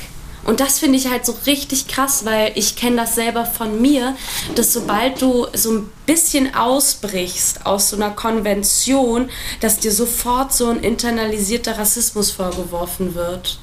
Und 0.46 0.60
das 0.60 0.78
finde 0.78 0.96
ich 0.96 1.10
halt 1.10 1.26
so 1.26 1.34
richtig 1.46 1.88
krass, 1.88 2.24
weil 2.24 2.52
ich 2.54 2.76
kenne 2.76 2.96
das 2.96 3.16
selber 3.16 3.44
von 3.44 3.82
mir, 3.82 4.16
dass 4.54 4.72
sobald 4.72 5.20
du 5.20 5.48
so 5.52 5.72
ein 5.72 5.90
bisschen 6.06 6.54
ausbrichst 6.54 7.66
aus 7.66 7.90
so 7.90 7.96
einer 7.96 8.10
Konvention, 8.10 9.28
dass 9.60 9.80
dir 9.80 9.90
sofort 9.90 10.52
so 10.52 10.68
ein 10.68 10.80
internalisierter 10.80 11.78
Rassismus 11.78 12.30
vorgeworfen 12.30 13.16
wird. 13.16 13.58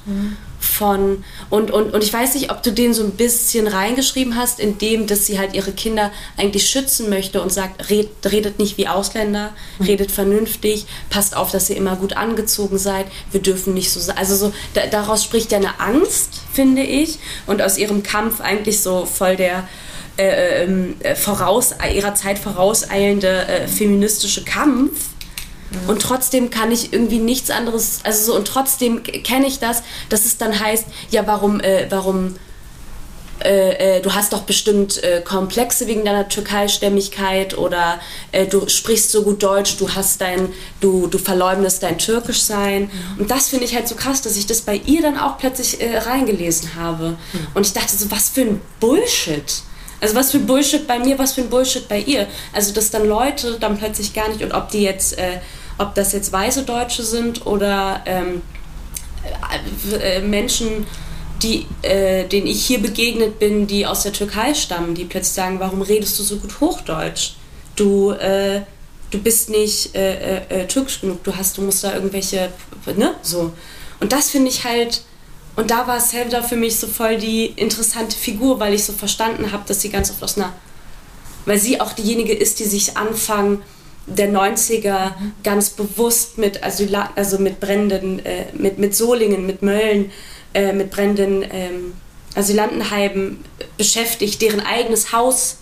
Von 0.60 1.24
und, 1.50 1.72
und, 1.72 1.94
und 1.94 2.04
ich 2.04 2.12
weiß 2.12 2.36
nicht, 2.36 2.50
ob 2.50 2.64
du 2.64 2.72
den 2.72 2.94
so 2.94 3.04
ein 3.04 3.12
bisschen 3.12 3.68
reingeschrieben 3.68 4.38
hast, 4.38 4.60
indem 4.62 5.08
dass 5.08 5.26
sie 5.26 5.38
halt 5.38 5.54
ihre 5.54 5.74
Kinder 5.74 6.10
eigentlich 6.38 6.70
schützen 6.70 7.10
möchte 7.10 7.42
und 7.42 7.52
sagt, 7.52 7.90
red, 7.90 8.10
redet 8.26 8.60
nicht 8.60 8.78
wie 8.78 8.88
Ausländer, 8.88 9.52
redet 9.86 10.12
vernünftig, 10.12 10.86
passt 11.10 11.36
auf, 11.36 11.52
dass 11.52 11.70
ihr 11.70 11.76
immer 11.76 11.98
gut 11.98 12.16
angezogen 12.16 12.78
seid, 12.78 13.08
wir 13.32 13.42
dürfen 13.42 13.74
nicht 13.74 13.92
so 13.92 14.00
sein. 14.00 14.18
Also 14.18 14.36
so, 14.36 14.54
da, 14.74 14.88
daraus 14.88 15.24
spricht 15.24 15.52
ja 15.52 15.58
eine 15.58 15.82
Angst, 15.82 16.43
finde 16.54 16.84
ich, 16.84 17.20
und 17.48 17.62
aus 17.62 17.78
ihrem 17.78 18.04
Kampf 18.04 18.40
eigentlich 18.40 18.82
so 18.82 19.06
voll 19.06 19.36
der 19.36 19.68
äh, 20.18 20.64
ähm, 20.64 20.96
äh, 21.00 21.16
voraus, 21.16 21.74
ihrer 21.94 22.14
Zeit 22.14 22.38
vorauseilende 22.38 23.48
äh, 23.48 23.68
feministische 23.68 24.44
Kampf. 24.44 24.92
Und 25.88 26.04
trotzdem 26.04 26.52
kann 26.52 26.72
ich 26.72 26.94
irgendwie 26.94 27.18
nichts 27.18 27.50
anderes, 27.50 28.02
also 28.04 28.32
so, 28.32 28.38
und 28.38 28.48
trotzdem 28.48 29.02
kenne 29.02 29.48
ich 29.48 29.58
das, 29.58 29.82
dass 30.10 30.26
es 30.26 30.38
dann 30.38 30.60
heißt, 30.60 30.86
ja, 31.10 31.26
warum, 31.26 31.60
äh, 31.62 31.88
warum, 31.90 32.36
äh, 33.44 33.98
äh, 33.98 34.02
du 34.02 34.14
hast 34.14 34.34
doch 34.34 34.44
bestimmt 34.44 35.04
äh, 35.04 35.22
Komplexe 35.22 35.88
wegen 35.88 36.06
deiner 36.06 36.28
Türkeistämmigkeit 36.28 37.58
oder 37.58 38.00
äh, 38.32 38.46
du 38.46 38.68
sprichst 38.68 39.12
so 39.12 39.24
gut 39.24 39.44
Deutsch, 39.44 39.78
du 39.78 39.90
hast 39.90 40.22
dein, 40.22 40.50
du, 40.80 41.08
du 41.08 41.18
verleugnest 41.18 41.84
dein 41.84 41.98
Türkischsein. 41.98 42.90
Und 43.18 43.30
das 43.30 43.50
finde 43.50 43.66
ich 43.66 43.76
halt 43.76 43.88
so 43.88 43.96
krass, 43.96 44.22
dass 44.22 44.38
ich 44.38 44.46
das 44.46 44.62
bei 44.62 44.76
ihr 44.86 45.02
dann 45.02 45.18
auch 45.18 45.38
plötzlich 45.38 45.82
äh, 45.82 45.98
reingelesen 45.98 46.76
habe. 46.76 47.18
Und 47.54 47.66
ich 47.66 47.74
dachte 47.74 47.96
so, 47.96 48.10
was 48.12 48.30
für 48.30 48.42
ein 48.42 48.62
Bullshit. 48.80 49.62
Also 50.00 50.16
was 50.16 50.32
für 50.32 50.38
ein 50.38 50.46
Bullshit 50.46 50.86
bei 50.86 51.00
mir, 51.00 51.18
was 51.18 51.34
für 51.34 51.42
ein 51.42 51.50
Bullshit 51.50 51.88
bei 51.88 52.00
ihr. 52.00 52.28
Also 52.52 52.74
dass 52.74 52.92
dann 52.92 53.08
Leute 53.08 53.58
dann 53.60 53.78
plötzlich 53.78 54.14
gar 54.14 54.30
nicht, 54.30 54.42
und 54.42 54.52
ob 54.52 54.70
die 54.70 54.84
jetzt, 54.84 55.18
äh, 55.18 55.40
ob 55.78 55.96
das 55.96 56.14
jetzt 56.14 56.32
weiße 56.32 56.64
Deutsche 56.64 57.04
sind 57.04 57.46
oder 57.46 58.02
ähm, 58.06 58.42
äh, 59.92 60.18
äh, 60.18 60.22
Menschen, 60.22 60.86
die, 61.42 61.66
äh, 61.82 62.26
denen 62.26 62.48
ich 62.48 62.66
hier 62.66 62.82
begegnet 62.82 63.40
bin, 63.40 63.68
die 63.68 63.86
aus 63.86 64.04
der 64.04 64.14
Türkei 64.14 64.54
stammen, 64.54 64.96
die 64.96 65.06
plötzlich 65.06 65.34
sagen, 65.34 65.60
warum 65.60 65.82
redest 65.82 66.18
du 66.20 66.24
so 66.24 66.38
gut 66.38 66.62
Hochdeutsch? 66.62 67.34
Du, 67.76 68.12
äh, 68.12 68.62
du 69.12 69.20
bist 69.20 69.50
nicht 69.50 69.96
äh, 69.96 70.38
äh, 70.38 70.62
äh, 70.62 70.68
türkisch 70.68 71.02
genug, 71.02 71.24
du 71.24 71.36
hast, 71.36 71.58
du 71.58 71.62
musst 71.62 71.84
da 71.84 71.94
irgendwelche, 71.94 72.50
ne, 72.96 73.16
so. 73.22 73.52
Und 74.00 74.12
das 74.12 74.30
finde 74.30 74.50
ich 74.50 74.64
halt, 74.64 75.04
und 75.56 75.70
da 75.70 75.88
war 75.88 76.00
Selda 76.00 76.42
für 76.42 76.56
mich 76.56 76.78
so 76.78 76.88
voll 76.88 77.18
die 77.18 77.46
interessante 77.46 78.18
Figur, 78.18 78.60
weil 78.60 78.74
ich 78.74 78.84
so 78.84 78.94
verstanden 78.94 79.52
habe, 79.52 79.64
dass 79.68 79.82
sie 79.82 79.90
ganz 79.90 80.10
oft 80.12 80.24
aus 80.24 80.38
einer, 80.38 80.54
weil 81.46 81.60
sie 81.60 81.80
auch 81.80 81.94
diejenige 81.94 82.34
ist, 82.34 82.60
die 82.60 82.66
sich 82.66 82.98
Anfang 82.98 83.62
der 84.06 84.32
90er 84.32 85.12
ganz 85.44 85.70
bewusst 85.70 86.38
mit 86.38 86.64
Asyla 86.64 87.12
also 87.16 87.40
mit 87.40 87.60
brennenden, 87.60 88.26
äh, 88.26 88.46
mit, 88.54 88.78
mit 88.78 88.96
Solingen, 88.96 89.46
mit 89.46 89.62
Mölln, 89.62 90.12
äh, 90.54 90.74
mit 90.74 90.92
brennenden 90.92 91.44
ähm, 91.52 91.94
Asylantenheimen 92.36 93.44
beschäftigt, 93.78 94.42
deren 94.42 94.60
eigenes 94.62 95.12
Haus 95.12 95.58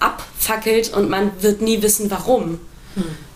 abfackelt 0.00 0.92
und 0.92 1.08
man 1.10 1.30
wird 1.40 1.60
nie 1.62 1.82
wissen, 1.82 2.10
warum. 2.10 2.60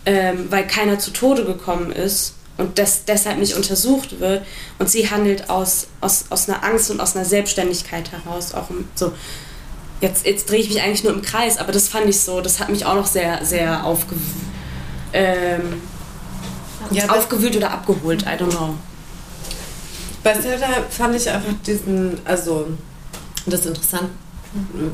Ähm, 0.06 0.46
weil 0.50 0.66
keiner 0.66 0.98
zu 0.98 1.11
Tode 1.11 1.44
gekommen 1.44 1.92
ist 1.92 2.34
und 2.56 2.78
das 2.78 3.04
deshalb 3.04 3.38
nicht 3.38 3.54
untersucht 3.54 4.20
wird. 4.20 4.44
Und 4.78 4.88
sie 4.88 5.11
handelt 5.11 5.50
aus, 5.50 5.88
aus, 6.00 6.26
aus 6.30 6.48
einer 6.48 6.64
Angst 6.64 6.90
und 6.90 7.00
aus 7.00 7.14
einer 7.14 7.24
Selbstständigkeit 7.24 8.11
heraus. 8.12 8.54
Auch 8.54 8.68
so. 8.94 9.12
Jetzt, 10.00 10.24
jetzt 10.26 10.48
drehe 10.48 10.61
ich 10.61 10.68
mich 10.68 10.80
eigentlich 10.80 11.04
nur 11.04 11.12
im 11.12 11.22
Kreis, 11.22 11.59
aber 11.59 11.72
das 11.72 11.88
fand 11.88 12.06
ich 12.09 12.20
so, 12.20 12.40
das 12.40 12.61
hat 12.61 12.68
mich 12.68 12.86
auch 12.86 12.94
noch 12.94 13.06
sehr, 13.06 13.44
sehr 13.44 13.84
aufgewühlt. 13.84 14.22
Ähm, 15.12 15.82
Ja, 16.90 17.09
aufgewühlt 17.09 17.56
oder 17.56 17.70
abgeholt, 17.72 18.22
I 18.22 18.40
don't 18.40 18.50
know. 18.50 18.76
Bei 20.29 20.39
Zelda 20.39 20.66
fand 20.91 21.14
ich 21.16 21.26
einfach 21.31 21.55
diesen, 21.66 22.18
also 22.26 22.66
das 23.47 23.64
interessant, 23.64 24.11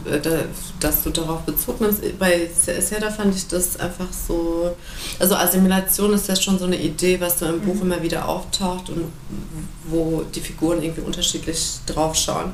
äh, 0.08 0.20
da- 0.20 0.44
dass 0.78 1.02
du 1.02 1.10
darauf 1.10 1.40
Bezug 1.40 1.80
nimmst. 1.80 2.02
Bei 2.20 2.48
Zelda 2.54 3.10
fand 3.10 3.34
ich 3.34 3.48
das 3.48 3.80
einfach 3.80 4.06
so, 4.12 4.76
also 5.18 5.34
Assimilation 5.34 6.12
ist 6.12 6.28
ja 6.28 6.36
schon 6.36 6.56
so 6.56 6.66
eine 6.66 6.80
Idee, 6.80 7.20
was 7.20 7.40
so 7.40 7.46
im 7.46 7.60
Buch 7.62 7.82
immer 7.82 8.00
wieder 8.00 8.28
auftaucht 8.28 8.90
und 8.90 9.06
wo 9.88 10.22
die 10.32 10.40
Figuren 10.40 10.80
irgendwie 10.84 11.00
unterschiedlich 11.02 11.78
drauf 11.86 12.14
schauen. 12.14 12.52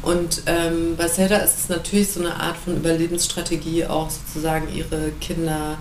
Und 0.00 0.40
ähm, 0.46 0.96
bei 0.96 1.08
Zelda 1.08 1.36
ist 1.36 1.58
es 1.58 1.68
natürlich 1.68 2.12
so 2.12 2.20
eine 2.20 2.34
Art 2.34 2.56
von 2.56 2.78
Überlebensstrategie, 2.78 3.84
auch 3.84 4.08
sozusagen 4.08 4.74
ihre 4.74 5.10
Kinder 5.20 5.76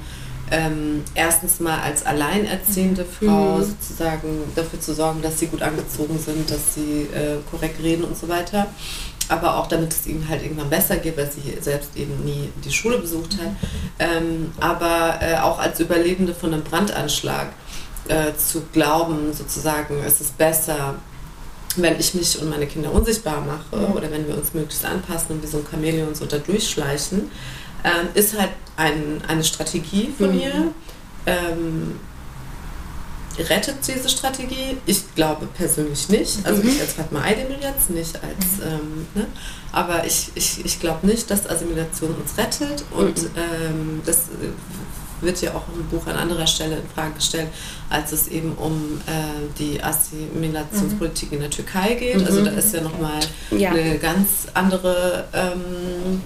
ähm, 0.52 1.04
erstens 1.16 1.60
mal 1.60 1.80
als 1.80 2.06
alleinerziehende 2.06 3.06
Frau 3.06 3.58
Mhm. 3.58 3.64
sozusagen 3.66 4.43
dafür 4.56 4.80
zu 4.80 4.93
sorgen, 4.93 5.22
dass 5.22 5.39
sie 5.39 5.48
gut 5.48 5.62
angezogen 5.62 6.20
sind, 6.20 6.50
dass 6.50 6.76
sie 6.76 7.08
äh, 7.14 7.38
korrekt 7.50 7.82
reden 7.82 8.04
und 8.04 8.18
so 8.18 8.28
weiter. 8.28 8.68
Aber 9.28 9.58
auch 9.58 9.66
damit 9.68 9.91
es 9.91 10.06
ihnen 10.06 10.28
halt 10.30 10.43
irgendwann 10.43 10.70
besser 10.70 10.98
geht, 10.98 11.18
weil 11.18 11.32
sie 11.32 11.58
selbst 11.60 11.96
eben 11.96 12.24
nie 12.24 12.50
die 12.64 12.72
Schule 12.72 13.00
besucht 13.00 13.38
hat. 13.39 13.52
Ähm, 13.98 14.52
aber 14.60 15.20
äh, 15.20 15.38
auch 15.39 15.58
als 15.58 15.80
Überlebende 15.80 16.36
von 16.36 16.54
einem 16.54 16.64
Brandanschlag 16.64 17.48
äh, 18.08 18.34
zu 18.38 18.62
glauben, 18.72 19.34
sozusagen, 19.34 19.96
es 20.06 20.22
ist 20.22 20.38
besser, 20.38 20.96
wenn 21.78 22.00
ich 22.00 22.14
mich 22.14 22.39
und 22.39 22.52
meine 22.52 22.68
Kinder 22.68 22.93
unsichtbar 22.93 23.41
mache 23.41 23.91
oder 23.93 24.12
wenn 24.12 24.28
wir 24.28 24.38
uns 24.38 24.54
möglichst 24.54 24.86
anpassen 24.86 25.36
und 25.36 25.43
wie 25.43 25.48
so 25.48 25.58
ein 25.58 25.66
Chamäleon 25.70 26.14
so 26.14 26.26
da 26.26 26.38
durchschleichen, 26.38 27.30
ähm, 27.86 28.08
ist 28.14 28.38
halt 28.38 28.50
ein, 28.76 29.22
eine 29.28 29.44
Strategie 29.44 30.10
von 30.18 30.34
Mhm. 30.34 30.40
ihr. 30.42 30.72
Ähm, 31.28 32.00
rettet 33.50 33.76
diese 33.86 34.08
Strategie? 34.10 34.78
Ich 34.86 35.14
glaube 35.16 35.46
persönlich 35.48 36.08
nicht. 36.10 36.38
Also 36.46 36.62
Mhm. 36.64 36.70
ich 36.70 36.80
als 36.82 36.94
Fatma 36.94 37.22
Aydemir 37.22 37.58
jetzt, 37.62 37.90
nicht 37.90 38.16
als, 38.16 38.66
ähm, 38.66 39.06
ne? 39.14 39.26
aber 39.74 40.06
ich, 40.06 40.32
ich, 40.36 40.64
ich 40.64 40.80
glaube 40.80 41.06
nicht, 41.06 41.30
dass 41.30 41.50
Assimilation 41.50 42.16
uns 42.16 42.38
rettet 42.38 42.84
und 42.92 43.22
Mhm. 43.22 43.30
ähm, 43.36 44.02
das 44.06 44.18
äh, 44.18 45.22
wird 45.22 45.42
ja 45.42 45.52
auch 45.54 45.64
im 45.76 45.84
Buch 45.88 46.08
an 46.08 46.16
anderer 46.16 46.48
Stelle 46.48 46.76
in 46.78 46.88
Frage 46.94 47.14
gestellt, 47.16 47.48
als 47.90 48.12
es 48.14 48.28
eben 48.30 48.54
um 48.54 49.02
äh, 49.06 49.12
die 49.60 49.82
Assimilationspolitik 49.84 51.32
in 51.34 51.40
der 51.42 51.50
Türkei 51.50 51.96
geht. 51.96 52.26
Also 52.26 52.40
Mhm. 52.42 52.46
da 52.46 52.52
ist 52.52 52.74
ja 52.74 52.82
nochmal 52.82 53.20
Ja. 53.52 53.72
eine 53.72 53.98
ganz 53.98 54.28
andere, 54.54 55.26
ähm, 55.34 56.22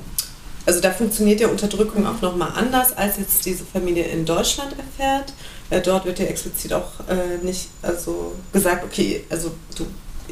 also 0.70 0.82
da 0.82 0.92
funktioniert 0.92 1.40
ja 1.42 1.48
Unterdrückung 1.48 2.06
auch 2.06 2.22
nochmal 2.22 2.52
anders, 2.56 2.96
als 2.96 3.18
jetzt 3.18 3.44
diese 3.44 3.64
Familie 3.66 4.04
in 4.04 4.24
Deutschland 4.24 4.76
erfährt. 4.78 5.34
Äh, 5.72 5.82
dort 5.82 6.06
wird 6.06 6.20
ja 6.20 6.26
explizit 6.26 6.72
auch 6.74 6.92
äh, 7.10 7.44
nicht 7.44 7.70
also 7.82 8.34
gesagt, 8.54 8.84
okay, 8.84 9.24
also 9.32 9.50
du, 9.76 9.88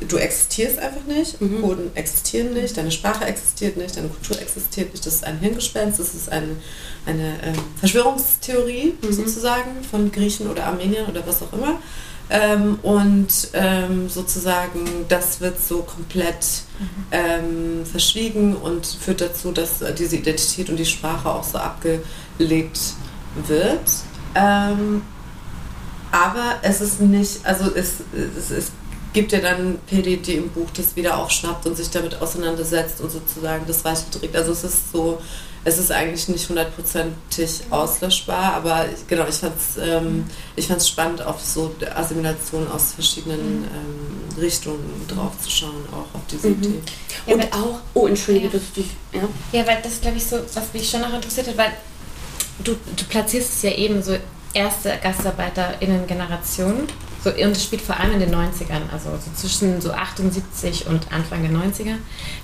du 0.08 0.18
existierst 0.18 0.78
einfach 0.78 1.06
nicht, 1.08 1.42
Mhm. 1.42 1.62
Kurden 1.64 1.90
existieren 1.96 2.54
nicht, 2.54 2.78
deine 2.78 2.92
Sprache 2.92 3.26
existiert 3.26 3.78
nicht, 3.78 3.98
deine 3.98 4.10
Kultur 4.10 4.40
existiert 4.40 4.92
nicht, 4.92 5.04
das 5.08 5.16
ist 5.16 5.24
ein 5.24 5.40
Hirngespinst, 5.40 6.00
das 6.00 6.14
ist 6.14 6.32
eine, 6.32 6.56
eine 7.08 7.30
ähm, 7.44 7.56
Verschwörungstheorie 7.80 8.94
Mhm. 9.02 9.12
sozusagen 9.12 9.72
von 9.90 10.12
Griechen 10.12 10.48
oder 10.52 10.66
Armeniern 10.68 11.08
oder 11.10 11.26
was 11.26 11.42
auch 11.42 11.52
immer. 11.52 11.80
Ähm, 12.30 12.80
und 12.82 13.28
ähm, 13.54 14.10
sozusagen 14.10 15.06
das 15.08 15.40
wird 15.40 15.62
so 15.62 15.84
komplett 15.84 16.64
ähm, 17.12 17.86
verschwiegen 17.86 18.56
und 18.56 18.86
führt 18.86 19.22
dazu, 19.22 19.52
dass 19.52 19.84
diese 19.98 20.18
Identität 20.18 20.70
und 20.70 20.78
die 20.78 20.86
Sprache 20.86 21.30
auch 21.30 21.44
so 21.44 21.58
abgelegt 21.58 22.80
wird. 23.48 23.90
Ähm, 24.36 25.02
aber 26.12 26.56
es 26.62 26.82
ist 26.82 27.02
nicht, 27.02 27.46
also 27.46 27.74
es, 27.74 27.96
es, 28.38 28.52
es 28.52 28.72
gibt 29.14 29.32
ja 29.32 29.39
dann 29.39 29.80
die 29.89 30.36
im 30.36 30.49
Buch 30.49 30.68
das 30.76 30.95
wieder 30.95 31.18
aufschnappt 31.18 31.66
und 31.66 31.76
sich 31.76 31.89
damit 31.89 32.22
auseinandersetzt 32.22 33.01
und 33.01 33.12
sozusagen 33.12 33.66
das 33.68 33.84
weiterträgt. 33.84 34.36
Also 34.36 34.51
es 34.51 34.64
ist 34.64 34.91
so, 34.91 35.20
es 35.64 35.78
ist 35.78 35.91
eigentlich 35.91 36.28
nicht 36.30 36.47
hundertprozentig 36.47 37.62
auslöschbar, 37.70 38.53
aber 38.53 38.86
ich, 38.86 39.08
genau, 39.08 39.26
ich 39.28 39.36
fand 39.36 39.53
es 39.58 39.78
ähm, 39.78 40.26
spannend, 40.86 41.22
auf 41.22 41.43
so 41.43 41.76
Assimilation 41.93 42.68
aus 42.72 42.93
verschiedenen 42.93 43.66
ähm, 43.66 44.39
Richtungen 44.41 45.05
draufzuschauen, 45.08 45.86
auch 45.91 46.16
auf 46.16 46.22
diese 46.32 46.49
mhm. 46.49 46.64
Idee. 46.64 46.82
Ja, 47.26 47.34
und 47.34 47.53
auch, 47.53 47.80
oh, 47.93 48.08
entschuldige, 48.08 48.47
ja. 48.47 48.53
dass 48.53 48.62
ich, 48.76 48.86
ja. 49.12 49.28
Ja, 49.51 49.68
weil 49.68 49.82
das, 49.82 49.99
glaube 49.99 50.18
ich, 50.18 50.26
so, 50.26 50.38
was 50.53 50.74
mich 50.74 50.89
schon 50.89 51.01
noch 51.01 51.14
interessiert 51.14 51.47
hat, 51.47 51.58
weil 51.58 51.72
du, 52.64 52.76
du 52.95 53.03
platzierst 53.10 53.55
es 53.55 53.62
ja 53.64 53.72
eben 53.72 54.01
so 54.01 54.16
erste 54.53 54.97
GastarbeiterInnen-Generation 55.01 56.88
so, 57.24 57.32
und 57.32 57.51
es 57.51 57.63
spielt 57.63 57.82
vor 57.82 57.99
allem 57.99 58.13
in 58.13 58.20
den 58.20 58.34
90ern, 58.34 58.91
also 58.91 59.09
so 59.11 59.32
zwischen 59.36 59.82
so 59.82 59.91
78 59.91 60.88
und 60.88 61.11
Anfang 61.11 61.41
der 61.41 61.51
90er. 61.51 61.95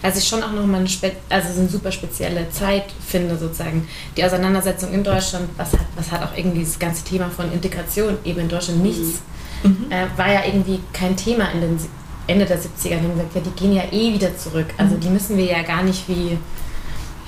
Was 0.02 0.18
ich 0.18 0.28
schon 0.28 0.42
auch 0.42 0.52
nochmal 0.52 0.80
eine, 0.80 0.90
Spe 0.90 1.12
also 1.30 1.54
so 1.54 1.60
eine 1.62 1.70
super 1.70 1.92
spezielle 1.92 2.50
Zeit 2.50 2.86
finde, 3.06 3.38
sozusagen. 3.38 3.88
Die 4.18 4.24
Auseinandersetzung 4.24 4.92
in 4.94 5.04
Deutschland, 5.04 5.50
was 5.58 5.74
hat, 5.74 5.86
was 5.96 6.12
hat 6.12 6.24
auch 6.24 6.36
irgendwie 6.36 6.64
das 6.64 6.80
ganze 6.80 7.04
Thema 7.04 7.30
von 7.30 7.52
Integration 7.52 8.18
eben 8.26 8.42
in 8.42 8.50
Deutschland 8.50 8.80
mhm. 8.80 8.88
nichts, 8.88 9.20
mhm. 9.64 9.86
äh, 9.90 10.06
war 10.18 10.32
ja 10.32 10.46
irgendwie 10.46 10.80
kein 10.92 11.16
Thema 11.16 11.52
in 11.52 11.62
den 11.62 11.80
Ende 12.28 12.46
der 12.46 12.58
70er. 12.58 12.66
Die 12.84 12.96
haben 12.96 13.12
gesagt, 13.12 13.36
ja, 13.36 13.42
die 13.42 13.52
gehen 13.52 13.74
ja 13.74 13.84
eh 13.92 14.14
wieder 14.14 14.36
zurück. 14.38 14.68
Also 14.78 14.96
mhm. 14.96 15.00
die 15.02 15.10
müssen 15.10 15.38
wir 15.38 15.46
ja 15.46 15.62
gar 15.62 15.84
nicht 15.84 16.08
wie 16.08 16.38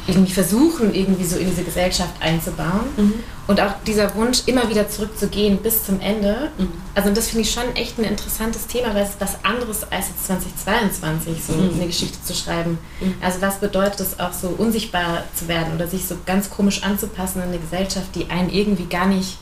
irgendwie 0.07 0.31
versuchen, 0.31 0.93
irgendwie 0.93 1.23
so 1.23 1.37
in 1.37 1.49
diese 1.49 1.63
Gesellschaft 1.63 2.13
einzubauen. 2.19 2.85
Mhm. 2.95 3.13
Und 3.47 3.61
auch 3.61 3.73
dieser 3.85 4.13
Wunsch, 4.15 4.43
immer 4.45 4.69
wieder 4.69 4.87
zurückzugehen 4.87 5.57
bis 5.57 5.85
zum 5.85 5.99
Ende. 5.99 6.51
Mhm. 6.57 6.71
Also 6.93 7.11
das 7.11 7.29
finde 7.29 7.43
ich 7.43 7.51
schon 7.51 7.75
echt 7.75 7.97
ein 7.97 8.03
interessantes 8.03 8.67
Thema, 8.67 8.93
weil 8.93 9.03
es 9.03 9.11
ist 9.11 9.21
was 9.21 9.43
anderes 9.43 9.83
als 9.91 10.07
jetzt 10.09 10.25
2022 10.27 11.43
so 11.43 11.53
mhm. 11.53 11.73
eine 11.75 11.87
Geschichte 11.87 12.17
zu 12.23 12.33
schreiben. 12.35 12.77
Mhm. 12.99 13.15
Also 13.21 13.41
was 13.41 13.59
bedeutet 13.59 13.99
es 13.99 14.19
auch 14.19 14.33
so 14.33 14.49
unsichtbar 14.49 15.23
zu 15.35 15.47
werden 15.47 15.73
oder 15.73 15.87
sich 15.87 16.05
so 16.05 16.17
ganz 16.25 16.49
komisch 16.49 16.83
anzupassen 16.83 17.41
in 17.41 17.49
eine 17.49 17.59
Gesellschaft, 17.59 18.07
die 18.15 18.29
einen 18.29 18.49
irgendwie 18.49 18.85
gar 18.85 19.07
nicht 19.07 19.37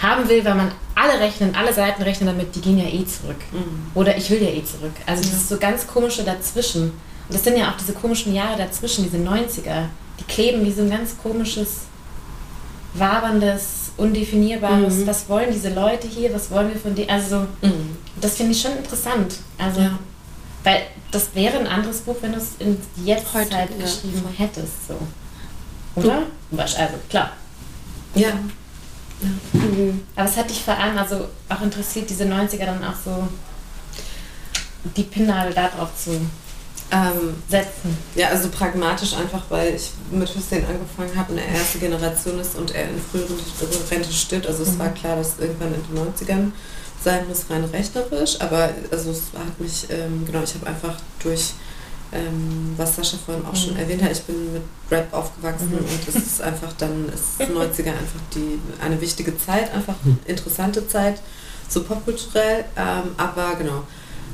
haben 0.00 0.28
will, 0.28 0.44
weil 0.44 0.54
man 0.54 0.70
alle 0.94 1.18
rechnen, 1.20 1.54
alle 1.54 1.72
Seiten 1.72 2.02
rechnen 2.02 2.28
damit, 2.28 2.54
die 2.54 2.60
gehen 2.60 2.78
ja 2.78 2.86
eh 2.86 3.04
zurück. 3.04 3.40
Mhm. 3.52 3.90
Oder 3.94 4.16
ich 4.16 4.30
will 4.30 4.42
ja 4.42 4.50
eh 4.50 4.64
zurück. 4.64 4.92
Also 5.06 5.22
das 5.22 5.32
ist 5.32 5.48
so 5.48 5.56
ganz 5.58 5.86
komische 5.86 6.24
dazwischen. 6.24 6.92
Und 7.28 7.34
das 7.34 7.44
sind 7.44 7.58
ja 7.58 7.70
auch 7.70 7.76
diese 7.76 7.92
komischen 7.92 8.34
Jahre 8.34 8.56
dazwischen, 8.56 9.04
diese 9.04 9.18
90er. 9.18 9.86
Die 10.18 10.24
kleben 10.24 10.64
wie 10.64 10.72
so 10.72 10.82
ein 10.82 10.90
ganz 10.90 11.16
komisches, 11.22 11.82
waberndes, 12.94 13.92
undefinierbares. 13.98 14.96
Mhm. 14.96 15.06
Was 15.06 15.28
wollen 15.28 15.52
diese 15.52 15.74
Leute 15.74 16.08
hier? 16.08 16.32
Was 16.34 16.50
wollen 16.50 16.70
wir 16.70 16.80
von 16.80 16.94
denen? 16.94 17.10
Also, 17.10 17.40
mhm. 17.60 17.96
das 18.20 18.36
finde 18.36 18.52
ich 18.52 18.60
schon 18.60 18.76
interessant. 18.76 19.36
Also, 19.58 19.80
ja. 19.80 19.98
weil 20.64 20.82
das 21.10 21.34
wäre 21.34 21.58
ein 21.58 21.66
anderes 21.66 22.00
Buch, 22.00 22.16
wenn 22.22 22.32
du 22.32 22.38
es 22.38 22.52
in 22.58 22.78
jetzt 23.04 23.32
Heute, 23.34 23.54
halt 23.54 23.70
ja. 23.70 23.84
geschrieben 23.84 24.22
hättest. 24.36 24.88
So. 24.88 24.94
Oder? 25.96 26.22
Du. 26.50 26.58
Also, 26.58 26.78
klar. 27.10 27.32
Ja. 28.14 28.28
ja. 28.28 28.34
Mhm. 29.52 30.02
Aber 30.16 30.28
es 30.28 30.36
hat 30.36 30.48
dich 30.48 30.62
vor 30.62 30.76
allem 30.76 30.96
also 30.96 31.28
auch 31.48 31.60
interessiert, 31.60 32.08
diese 32.08 32.24
90er 32.24 32.64
dann 32.64 32.84
auch 32.84 32.94
so 33.04 33.28
die 34.96 35.02
Pinnadel 35.02 35.52
darauf 35.52 35.94
zu 35.96 36.20
ähm, 36.90 37.34
setzen. 37.48 37.96
Ja, 38.14 38.28
also 38.28 38.48
pragmatisch 38.48 39.14
einfach, 39.14 39.42
weil 39.48 39.74
ich 39.74 39.90
mit 40.10 40.28
Hussein 40.34 40.64
angefangen 40.66 41.16
habe 41.18 41.32
und 41.32 41.38
er 41.38 41.48
erste 41.48 41.78
Generation 41.78 42.38
ist 42.38 42.56
und 42.56 42.74
er 42.74 42.84
in 42.88 43.00
früheren 43.00 43.36
Rente 43.90 44.12
stirbt. 44.12 44.46
Also 44.46 44.62
es 44.62 44.72
mhm. 44.72 44.78
war 44.78 44.88
klar, 44.90 45.16
dass 45.16 45.38
irgendwann 45.38 45.74
in 45.74 45.82
den 45.82 46.14
90ern 46.14 46.52
sein 47.02 47.28
muss, 47.28 47.44
rein 47.50 47.64
rechnerisch. 47.64 48.40
Aber 48.40 48.70
also 48.90 49.10
es 49.10 49.24
hat 49.36 49.60
mich, 49.60 49.86
ähm, 49.90 50.24
genau, 50.26 50.42
ich 50.42 50.54
habe 50.54 50.66
einfach 50.66 50.96
durch, 51.22 51.52
ähm, 52.12 52.74
was 52.76 52.96
Sascha 52.96 53.18
vorhin 53.24 53.44
auch 53.44 53.52
mhm. 53.52 53.56
schon 53.56 53.76
erwähnt 53.76 54.02
hat, 54.02 54.12
ich 54.12 54.22
bin 54.22 54.52
mit 54.54 54.62
Rap 54.90 55.12
aufgewachsen 55.12 55.70
mhm. 55.70 55.78
und 55.78 56.08
es 56.08 56.14
ist 56.14 56.42
einfach 56.42 56.72
dann, 56.78 57.08
ist 57.08 57.40
90er 57.40 57.88
einfach 57.88 58.20
die, 58.34 58.58
eine 58.82 59.00
wichtige 59.00 59.36
Zeit, 59.38 59.72
einfach 59.74 59.94
mhm. 60.04 60.18
interessante 60.26 60.88
Zeit, 60.88 61.20
so 61.68 61.84
popkulturell. 61.84 62.64
Ähm, 62.76 63.14
aber 63.18 63.56
genau, 63.56 63.84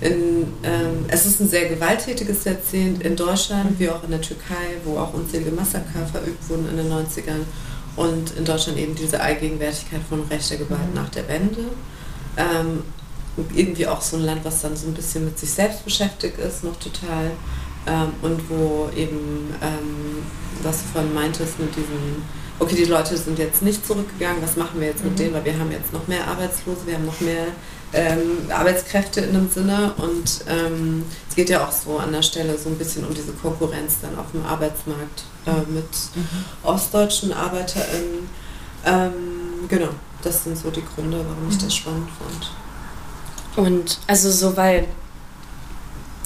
in, 0.00 0.46
ähm, 0.62 1.04
es 1.08 1.24
ist 1.26 1.40
ein 1.40 1.48
sehr 1.48 1.68
gewalttätiges 1.68 2.44
Jahrzehnt 2.44 3.02
in 3.02 3.16
Deutschland, 3.16 3.78
wie 3.78 3.88
auch 3.88 4.02
in 4.04 4.10
der 4.10 4.20
Türkei, 4.20 4.76
wo 4.84 4.98
auch 4.98 5.14
unzählige 5.14 5.52
Massaker 5.52 6.06
verübt 6.10 6.48
wurden 6.48 6.68
in 6.68 6.76
den 6.76 6.90
90ern. 6.92 7.44
Und 7.96 8.36
in 8.36 8.44
Deutschland 8.44 8.78
eben 8.78 8.94
diese 8.94 9.20
Allgegenwärtigkeit 9.20 10.00
von 10.08 10.22
rechter 10.24 10.56
Gewalt 10.56 10.94
nach 10.94 11.08
der 11.10 11.28
Wende. 11.28 11.66
Ähm, 12.36 12.82
irgendwie 13.54 13.86
auch 13.86 14.00
so 14.00 14.16
ein 14.16 14.24
Land, 14.24 14.44
was 14.44 14.62
dann 14.62 14.76
so 14.76 14.86
ein 14.86 14.94
bisschen 14.94 15.24
mit 15.24 15.38
sich 15.38 15.50
selbst 15.50 15.84
beschäftigt 15.84 16.38
ist, 16.38 16.64
noch 16.64 16.76
total. 16.78 17.30
Ähm, 17.86 18.12
und 18.22 18.48
wo 18.48 18.88
eben, 18.96 19.54
ähm, 19.62 20.24
was 20.62 20.82
du 20.82 20.88
vorhin 20.92 21.14
meintest, 21.14 21.58
mit 21.60 21.74
diesem, 21.76 22.22
okay, 22.58 22.76
die 22.76 22.84
Leute 22.84 23.16
sind 23.16 23.38
jetzt 23.38 23.62
nicht 23.62 23.86
zurückgegangen, 23.86 24.42
was 24.42 24.56
machen 24.56 24.80
wir 24.80 24.88
jetzt 24.88 25.04
mit 25.04 25.12
mhm. 25.12 25.16
denen, 25.16 25.34
weil 25.34 25.44
wir 25.44 25.58
haben 25.58 25.70
jetzt 25.70 25.92
noch 25.92 26.06
mehr 26.08 26.26
Arbeitslose, 26.26 26.86
wir 26.86 26.94
haben 26.94 27.06
noch 27.06 27.20
mehr 27.20 27.46
ähm, 27.94 28.50
Arbeitskräfte 28.50 29.20
in 29.20 29.32
dem 29.32 29.50
Sinne 29.50 29.94
und 29.96 30.44
ähm, 30.48 31.04
es 31.28 31.36
geht 31.36 31.48
ja 31.48 31.66
auch 31.66 31.72
so 31.72 31.98
an 31.98 32.12
der 32.12 32.22
Stelle 32.22 32.58
so 32.58 32.68
ein 32.68 32.76
bisschen 32.76 33.04
um 33.04 33.14
diese 33.14 33.32
Konkurrenz 33.32 33.96
dann 34.02 34.18
auf 34.18 34.32
dem 34.32 34.44
Arbeitsmarkt 34.44 35.24
äh, 35.46 35.70
mit 35.70 35.88
mhm. 36.14 36.44
ostdeutschen 36.62 37.32
ArbeiterInnen. 37.32 38.28
Ähm, 38.84 39.68
genau, 39.68 39.90
das 40.22 40.44
sind 40.44 40.58
so 40.58 40.70
die 40.70 40.82
Gründe, 40.84 41.24
warum 41.28 41.48
ich 41.48 41.56
das 41.56 41.66
mhm. 41.66 41.70
spannend 41.70 42.08
fand. 42.18 43.66
Und 43.66 44.00
also 44.06 44.30
so, 44.30 44.56
weil 44.56 44.86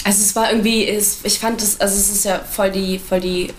also 0.04 0.22
es 0.22 0.34
war 0.34 0.50
irgendwie, 0.50 0.84
ich 0.84 1.38
fand 1.38 1.60
das, 1.60 1.78
also 1.80 1.94
es 1.94 2.10
ist 2.10 2.24
ja 2.24 2.38
voll 2.38 2.70
die, 2.70 2.98
voll 2.98 3.20
die 3.20 3.52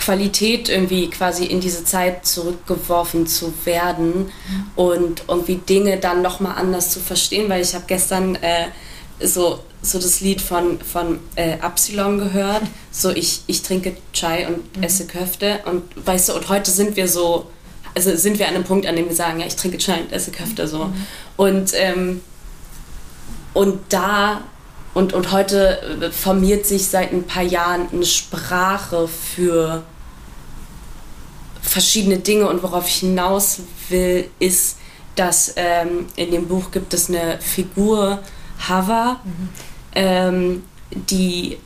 Qualität 0.00 0.68
irgendwie 0.68 1.08
quasi 1.10 1.44
in 1.44 1.60
diese 1.60 1.84
Zeit 1.84 2.26
zurückgeworfen 2.26 3.26
zu 3.26 3.52
werden 3.64 4.24
mhm. 4.26 4.66
und 4.74 5.22
irgendwie 5.28 5.56
Dinge 5.56 5.98
dann 5.98 6.22
nochmal 6.22 6.56
anders 6.56 6.90
zu 6.90 7.00
verstehen, 7.00 7.48
weil 7.48 7.62
ich 7.62 7.74
habe 7.74 7.84
gestern 7.86 8.34
äh, 8.36 8.68
so, 9.22 9.60
so 9.82 9.98
das 9.98 10.20
Lied 10.20 10.40
von, 10.40 10.80
von 10.80 11.20
äh, 11.36 11.58
Absilon 11.60 12.18
gehört, 12.18 12.62
so 12.90 13.10
ich, 13.10 13.42
ich 13.46 13.62
trinke 13.62 13.94
Chai 14.12 14.48
und 14.48 14.76
mhm. 14.76 14.82
esse 14.82 15.06
Köfte 15.06 15.60
und 15.66 15.82
weißt 16.06 16.30
du, 16.30 16.34
und 16.34 16.48
heute 16.48 16.70
sind 16.70 16.96
wir 16.96 17.06
so, 17.06 17.46
also 17.94 18.16
sind 18.16 18.38
wir 18.38 18.48
an 18.48 18.54
einem 18.54 18.64
Punkt, 18.64 18.86
an 18.86 18.96
dem 18.96 19.06
wir 19.06 19.14
sagen, 19.14 19.40
ja, 19.40 19.46
ich 19.46 19.56
trinke 19.56 19.76
Chai 19.78 20.00
und 20.00 20.12
esse 20.12 20.30
Köfte 20.30 20.66
so. 20.66 20.86
Mhm. 20.86 21.06
Und, 21.36 21.72
ähm, 21.74 22.20
und 23.52 23.80
da 23.90 24.40
und, 24.92 25.12
und 25.12 25.32
heute 25.32 25.80
äh, 26.02 26.10
formiert 26.10 26.66
sich 26.66 26.88
seit 26.88 27.12
ein 27.12 27.24
paar 27.24 27.42
Jahren 27.42 27.88
eine 27.92 28.04
Sprache 28.04 29.08
für 29.08 29.82
verschiedene 31.62 32.18
Dinge. 32.18 32.48
Und 32.48 32.62
worauf 32.62 32.88
ich 32.88 32.96
hinaus 32.96 33.60
will, 33.88 34.28
ist, 34.38 34.76
dass 35.14 35.54
ähm, 35.56 36.06
in 36.16 36.32
dem 36.32 36.48
Buch 36.48 36.70
gibt 36.70 36.94
es 36.94 37.08
eine 37.08 37.40
Figur, 37.40 38.20
Hava, 38.68 39.20
mhm. 39.24 39.48
ähm, 39.94 40.64
die 40.90 41.58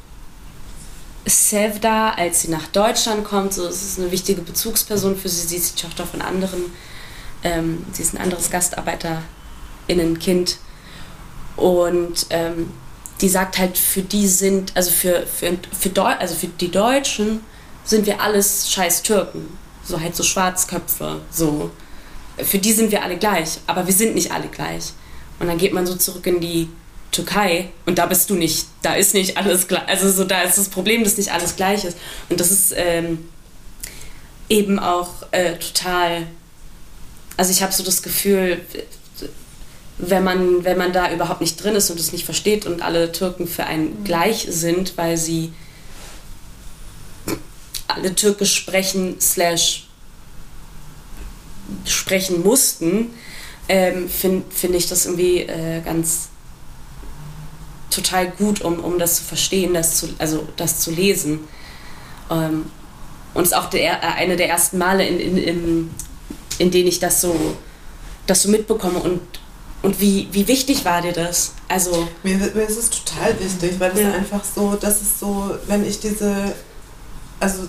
Sevda, 1.27 2.11
als 2.11 2.43
sie 2.43 2.51
nach 2.51 2.66
Deutschland 2.68 3.25
kommt, 3.25 3.55
so, 3.55 3.66
es 3.66 3.83
ist 3.83 3.99
eine 3.99 4.11
wichtige 4.11 4.43
Bezugsperson 4.43 5.16
für 5.16 5.31
sie. 5.31 5.47
Sie 5.47 5.57
ist 5.57 5.79
die 5.79 5.83
Tochter 5.83 6.05
von 6.05 6.20
anderen, 6.20 6.64
ähm, 7.43 7.87
sie 7.93 8.03
ist 8.03 8.12
ein 8.14 8.20
anderes 8.20 8.51
Gastarbeiter*innen-Kind. 8.51 10.59
Und 11.57 12.27
ähm, 12.31 12.70
die 13.21 13.29
sagt 13.29 13.59
halt, 13.59 13.79
für 13.79 14.03
die 14.03 14.27
sind, 14.27 14.73
also 14.75 14.91
für, 14.91 15.27
für, 15.27 15.57
für, 15.79 15.89
Deu 15.89 16.12
also 16.19 16.35
für 16.35 16.49
die 16.49 16.71
Deutschen 16.71 17.41
sind 17.85 18.07
wir 18.07 18.21
alles 18.21 18.71
scheiß 18.71 19.03
Türken. 19.03 19.59
So 19.85 20.01
halt 20.01 20.17
so 20.17 20.23
Schwarzköpfe, 20.23 21.21
so. 21.31 21.71
Für 22.39 22.59
die 22.59 22.73
sind 22.73 22.91
wir 22.91 23.03
alle 23.03 23.17
gleich, 23.17 23.59
aber 23.67 23.87
wir 23.87 23.95
sind 23.95 24.15
nicht 24.15 24.33
alle 24.33 24.49
gleich. 24.49 24.93
Und 25.39 25.47
dann 25.47 25.59
geht 25.59 25.73
man 25.73 25.87
so 25.87 25.95
zurück 25.95 26.27
in 26.27 26.41
die 26.41 26.69
Türkei 27.12 27.71
und 27.87 27.99
da 27.99 28.07
bist 28.07 28.29
du 28.31 28.35
nicht, 28.35 28.67
da 28.83 28.95
ist 28.95 29.15
nicht 29.15 29.37
alles 29.37 29.69
gleich. 29.69 29.87
Also 29.87 30.11
so, 30.11 30.25
da 30.25 30.43
ist 30.43 30.59
das 30.59 30.69
Problem, 30.69 31.05
dass 31.05 31.17
nicht 31.17 31.33
alles 31.33 31.55
gleich 31.55 31.85
ist. 31.85 31.97
Und 32.29 32.41
das 32.41 32.51
ist 32.51 32.75
ähm, 32.77 33.29
eben 34.49 34.79
auch 34.79 35.11
äh, 35.31 35.57
total, 35.59 36.27
also 37.37 37.53
ich 37.53 37.62
habe 37.62 37.73
so 37.73 37.85
das 37.85 38.03
Gefühl, 38.03 38.61
wenn 39.99 40.25
man, 40.25 40.65
wenn 40.65 40.77
man 40.77 40.93
da 40.93 41.13
überhaupt 41.13 41.41
nicht 41.41 41.63
drin 41.63 41.75
ist 41.75 41.91
und 41.91 42.01
es 42.01 42.13
nicht 42.13 42.25
versteht 42.25 42.67
und 42.67 42.83
alle 42.83 43.13
Türken 43.13 43.47
für 43.47 43.65
einen 43.65 44.01
mhm. 44.01 44.05
gleich 44.05 44.47
sind, 44.51 44.97
weil 44.97 45.17
sie 45.17 45.53
alle 47.87 48.15
Türkisch 48.15 48.55
sprechen, 48.55 49.21
slash 49.21 49.87
sprechen 51.85 52.43
mussten, 52.43 53.11
ähm, 53.69 54.09
finde 54.09 54.45
find 54.51 54.75
ich 54.75 54.89
das 54.89 55.07
irgendwie 55.07 55.41
äh, 55.41 55.81
ganz 55.81 56.29
total 57.91 58.29
gut, 58.31 58.63
um, 58.63 58.81
um 58.81 58.99
das 58.99 59.17
zu 59.17 59.25
verstehen, 59.25 59.75
das 59.75 59.97
zu, 59.97 60.09
also 60.19 60.47
das 60.57 60.81
zu 60.81 60.91
lesen. 60.91 61.41
Ähm, 62.31 62.67
und 63.33 63.43
es 63.43 63.51
ist 63.51 63.57
auch 63.57 63.71
der, 63.71 64.03
äh, 64.03 64.07
eine 64.17 64.37
der 64.37 64.49
ersten 64.49 64.79
Male, 64.79 65.07
in, 65.07 65.19
in, 65.19 65.39
in, 65.39 65.91
in 66.59 66.71
denen 66.71 66.89
ich 66.89 66.99
das 66.99 67.21
so, 67.21 67.57
das 68.27 68.43
so 68.43 68.49
mitbekomme. 68.51 68.99
Und, 68.99 69.21
und 69.85 70.01
wie, 70.01 70.28
wie 70.32 70.49
wichtig 70.49 70.87
war 70.87 71.03
dir 71.03 71.12
das? 71.12 71.53
Also 71.68 72.09
mir, 72.22 72.39
mir 72.39 72.62
ist 72.62 72.78
es 72.78 72.89
total 72.89 73.39
wichtig, 73.39 73.78
weil 73.78 73.93
es 73.93 74.01
ja. 74.01 74.12
einfach 74.12 74.43
so, 74.43 74.76
das 74.80 75.03
ist 75.03 75.20
so, 75.20 75.51
wenn 75.66 75.85
ich 75.85 76.01
diese, 76.01 76.55
also 77.39 77.68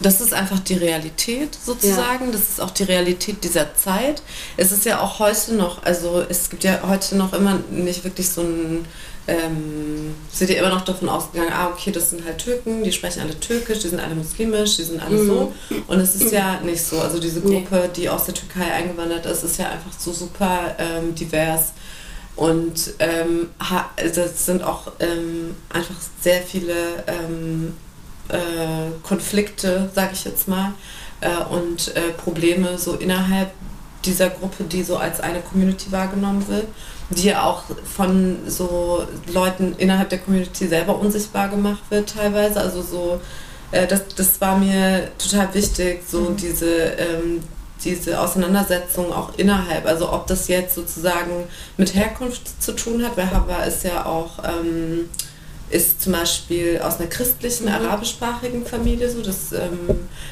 das 0.00 0.22
ist 0.22 0.32
einfach 0.32 0.60
die 0.60 0.76
Realität 0.76 1.58
sozusagen. 1.62 2.26
Ja. 2.26 2.32
Das 2.32 2.42
ist 2.42 2.60
auch 2.60 2.70
die 2.70 2.84
Realität 2.84 3.44
dieser 3.44 3.74
Zeit. 3.74 4.22
Es 4.56 4.72
ist 4.72 4.86
ja 4.86 5.00
auch 5.00 5.18
heute 5.18 5.52
noch, 5.54 5.82
also 5.82 6.24
es 6.26 6.48
gibt 6.48 6.64
ja 6.64 6.80
heute 6.88 7.16
noch 7.16 7.34
immer 7.34 7.58
nicht 7.70 8.02
wirklich 8.04 8.30
so 8.30 8.40
ein, 8.40 8.86
ähm, 9.28 10.14
sind 10.32 10.50
ja 10.50 10.58
immer 10.58 10.70
noch 10.70 10.80
davon 10.80 11.08
ausgegangen, 11.08 11.52
ah 11.52 11.68
okay, 11.68 11.92
das 11.92 12.10
sind 12.10 12.24
halt 12.24 12.38
Türken, 12.38 12.82
die 12.82 12.92
sprechen 12.92 13.20
alle 13.20 13.38
Türkisch, 13.38 13.80
die 13.80 13.88
sind 13.88 14.00
alle 14.00 14.14
muslimisch, 14.14 14.76
die 14.76 14.84
sind 14.84 15.00
alle 15.00 15.16
mhm. 15.16 15.26
so. 15.26 15.52
Und 15.86 16.00
es 16.00 16.16
ist 16.16 16.32
ja 16.32 16.60
nicht 16.60 16.82
so. 16.82 16.98
Also 17.00 17.20
diese 17.20 17.42
Gruppe, 17.42 17.82
nee. 17.82 17.90
die 17.94 18.08
aus 18.08 18.24
der 18.24 18.34
Türkei 18.34 18.72
eingewandert 18.72 19.26
ist, 19.26 19.44
ist 19.44 19.58
ja 19.58 19.66
einfach 19.66 19.92
so 19.96 20.12
super 20.12 20.74
ähm, 20.78 21.14
divers. 21.14 21.72
Und 22.36 22.94
ähm, 23.00 23.50
das 23.96 24.46
sind 24.46 24.62
auch 24.62 24.92
ähm, 25.00 25.56
einfach 25.68 25.96
sehr 26.22 26.40
viele 26.40 26.74
ähm, 27.06 27.74
äh, 28.28 28.90
Konflikte, 29.02 29.90
sage 29.94 30.10
ich 30.14 30.24
jetzt 30.24 30.48
mal, 30.48 30.72
äh, 31.20 31.28
und 31.52 31.94
äh, 31.96 32.12
Probleme 32.16 32.78
so 32.78 32.94
innerhalb 32.94 33.50
dieser 34.04 34.30
Gruppe, 34.30 34.64
die 34.64 34.84
so 34.84 34.96
als 34.96 35.20
eine 35.20 35.40
Community 35.40 35.90
wahrgenommen 35.90 36.46
wird, 36.48 36.68
die 37.10 37.28
ja 37.28 37.42
auch 37.42 37.64
von 37.96 38.38
so 38.46 39.06
Leuten 39.32 39.74
innerhalb 39.78 40.10
der 40.10 40.18
Community 40.18 40.68
selber 40.68 40.98
unsichtbar 40.98 41.48
gemacht 41.48 41.82
wird 41.90 42.14
teilweise. 42.14 42.60
Also 42.60 42.82
so, 42.82 43.20
äh, 43.72 43.86
das, 43.86 44.08
das 44.14 44.40
war 44.40 44.58
mir 44.58 45.10
total 45.18 45.52
wichtig, 45.54 46.02
so 46.06 46.20
mhm. 46.20 46.36
diese, 46.36 46.74
ähm, 46.74 47.42
diese 47.82 48.20
Auseinandersetzung 48.20 49.12
auch 49.12 49.38
innerhalb. 49.38 49.86
Also 49.86 50.12
ob 50.12 50.26
das 50.26 50.48
jetzt 50.48 50.74
sozusagen 50.74 51.44
mit 51.76 51.94
Herkunft 51.94 52.62
zu 52.62 52.72
tun 52.72 53.04
hat, 53.04 53.16
weil 53.16 53.30
Hava 53.30 53.64
ist 53.64 53.84
ja 53.84 54.06
auch... 54.06 54.44
Ähm, 54.44 55.08
ist 55.70 56.02
zum 56.02 56.12
Beispiel 56.12 56.80
aus 56.82 56.98
einer 56.98 57.08
christlichen, 57.08 57.64
mhm. 57.64 57.72
arabischsprachigen 57.72 58.64
Familie 58.64 59.10
so. 59.10 59.22
Das 59.22 59.52
ähm, 59.52 59.78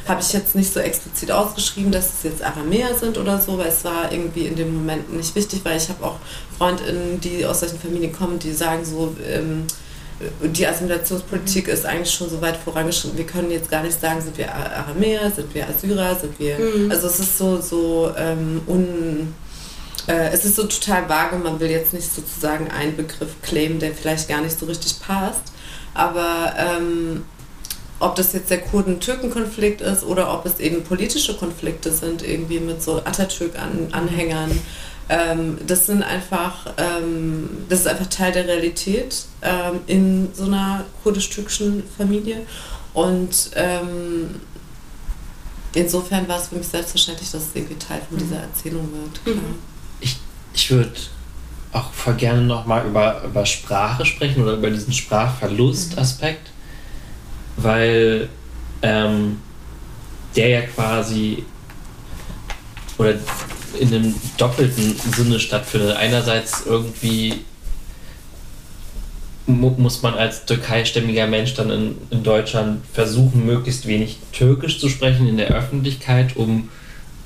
habe 0.08 0.20
ich 0.20 0.32
jetzt 0.32 0.54
nicht 0.54 0.72
so 0.72 0.80
explizit 0.80 1.30
ausgeschrieben, 1.30 1.92
dass 1.92 2.06
es 2.14 2.22
jetzt 2.24 2.42
Aramäer 2.42 2.94
sind 2.94 3.18
oder 3.18 3.40
so, 3.40 3.58
weil 3.58 3.68
es 3.68 3.84
war 3.84 4.10
irgendwie 4.10 4.46
in 4.46 4.56
dem 4.56 4.74
Moment 4.74 5.12
nicht 5.14 5.34
wichtig, 5.34 5.60
weil 5.64 5.76
ich 5.76 5.88
habe 5.88 6.04
auch 6.04 6.16
Freundinnen, 6.56 7.20
die 7.20 7.44
aus 7.44 7.60
solchen 7.60 7.78
Familien 7.78 8.12
kommen, 8.12 8.38
die 8.38 8.52
sagen 8.52 8.84
so, 8.84 9.14
ähm, 9.28 9.66
die 10.42 10.66
Assimilationspolitik 10.66 11.68
ist 11.68 11.84
eigentlich 11.84 12.14
schon 12.14 12.30
so 12.30 12.40
weit 12.40 12.56
vorangeschritten. 12.56 13.18
Wir 13.18 13.26
können 13.26 13.50
jetzt 13.50 13.70
gar 13.70 13.82
nicht 13.82 14.00
sagen, 14.00 14.22
sind 14.22 14.38
wir 14.38 14.52
Aramäer, 14.54 15.30
sind 15.30 15.54
wir 15.54 15.68
Assyrer, 15.68 16.14
sind 16.14 16.38
wir. 16.38 16.58
Mhm. 16.58 16.90
Also 16.90 17.06
es 17.08 17.20
ist 17.20 17.36
so, 17.36 17.60
so 17.60 18.12
ähm, 18.16 18.62
un 18.66 19.34
äh, 20.06 20.30
es 20.30 20.44
ist 20.44 20.56
so 20.56 20.64
total 20.64 21.08
vage, 21.08 21.36
man 21.36 21.58
will 21.60 21.70
jetzt 21.70 21.92
nicht 21.92 22.12
sozusagen 22.12 22.70
einen 22.70 22.96
Begriff 22.96 23.30
claimen, 23.42 23.78
der 23.78 23.92
vielleicht 23.92 24.28
gar 24.28 24.40
nicht 24.40 24.58
so 24.58 24.66
richtig 24.66 25.00
passt. 25.00 25.52
Aber 25.94 26.54
ähm, 26.56 27.24
ob 27.98 28.14
das 28.14 28.32
jetzt 28.32 28.50
der 28.50 28.60
Kurden-Türken-Konflikt 28.60 29.80
ist 29.80 30.04
oder 30.04 30.32
ob 30.32 30.46
es 30.46 30.60
eben 30.60 30.84
politische 30.84 31.36
Konflikte 31.36 31.90
sind, 31.92 32.22
irgendwie 32.22 32.60
mit 32.60 32.82
so 32.82 32.98
Atatürk-Anhängern, 32.98 34.50
ähm, 35.08 35.58
das 35.66 35.86
sind 35.86 36.02
einfach, 36.02 36.74
ähm, 36.76 37.48
das 37.68 37.80
ist 37.80 37.86
einfach 37.86 38.06
Teil 38.06 38.32
der 38.32 38.46
Realität 38.46 39.24
ähm, 39.42 39.80
in 39.86 40.28
so 40.34 40.44
einer 40.44 40.84
kurdisch-türkischen 41.02 41.84
Familie. 41.96 42.42
Und 42.92 43.50
ähm, 43.54 44.40
insofern 45.74 46.28
war 46.28 46.40
es 46.40 46.48
für 46.48 46.56
mich 46.56 46.66
selbstverständlich, 46.66 47.30
dass 47.30 47.42
es 47.42 47.48
irgendwie 47.54 47.76
Teil 47.76 48.02
von 48.08 48.18
dieser 48.18 48.36
Erzählung 48.36 48.88
wird. 48.92 49.36
Mhm 49.36 49.75
ich 50.56 50.70
würde 50.70 50.90
auch 51.72 51.92
voll 51.92 52.14
gerne 52.14 52.40
nochmal 52.40 52.86
über, 52.86 53.22
über 53.22 53.44
Sprache 53.44 54.06
sprechen 54.06 54.42
oder 54.42 54.54
über 54.54 54.70
diesen 54.70 54.92
Sprachverlust-Aspekt, 54.92 56.50
weil 57.58 58.28
ähm, 58.82 59.38
der 60.34 60.48
ja 60.48 60.60
quasi 60.62 61.44
oder 62.98 63.14
in 63.78 63.88
einem 63.88 64.14
doppelten 64.38 64.96
Sinne 65.14 65.38
stattfindet. 65.38 65.96
Einerseits 65.96 66.64
irgendwie 66.64 67.44
muss 69.46 70.02
man 70.02 70.14
als 70.14 70.46
türkeistämmiger 70.46 71.26
Mensch 71.26 71.54
dann 71.54 71.70
in, 71.70 71.98
in 72.10 72.22
Deutschland 72.22 72.84
versuchen, 72.92 73.44
möglichst 73.44 73.86
wenig 73.86 74.18
Türkisch 74.32 74.80
zu 74.80 74.88
sprechen 74.88 75.28
in 75.28 75.36
der 75.36 75.48
Öffentlichkeit, 75.48 76.36
um 76.36 76.70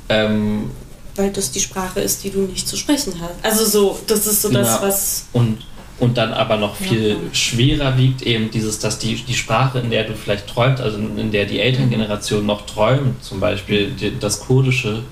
ähm, 0.09 0.71
weil 1.17 1.31
das 1.31 1.51
die 1.51 1.61
Sprache 1.61 2.01
ist, 2.01 2.25
die 2.25 2.31
du 2.31 2.41
nicht 2.41 2.67
zu 2.67 2.77
sprechen 2.77 3.15
hast. 3.21 3.45
Also 3.45 3.65
so, 3.65 4.01
das 4.07 4.27
ist 4.27 4.43
so 4.43 4.51
das, 4.51 4.69
ja. 4.69 4.83
was. 4.83 5.27
Und, 5.33 5.59
und 5.99 6.17
dann 6.17 6.33
aber 6.33 6.57
noch 6.57 6.77
viel 6.77 7.11
ja. 7.11 7.17
schwerer 7.33 7.99
wiegt 7.99 8.23
eben 8.23 8.51
dieses, 8.51 8.79
dass 8.79 8.99
die, 8.99 9.15
die 9.17 9.35
Sprache, 9.35 9.81
in 9.81 9.91
der 9.91 10.05
du 10.05 10.15
vielleicht 10.15 10.47
träumst, 10.47 10.83
also 10.83 10.99
in 10.99 11.31
der 11.31 11.47
die 11.47 11.61
Elterngeneration 11.61 12.47
noch 12.47 12.67
träumt, 12.67 13.23
zum 13.23 13.41
Beispiel 13.41 13.91
die, 13.91 14.19
das 14.19 14.41
Kurdische, 14.41 15.03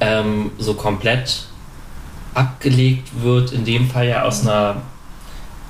ähm, 0.00 0.52
so 0.58 0.74
komplett 0.74 1.46
abgelegt 2.34 3.08
wird, 3.20 3.52
in 3.52 3.64
dem 3.64 3.90
Fall 3.90 4.08
ja 4.08 4.22
aus 4.22 4.42
einer 4.42 4.82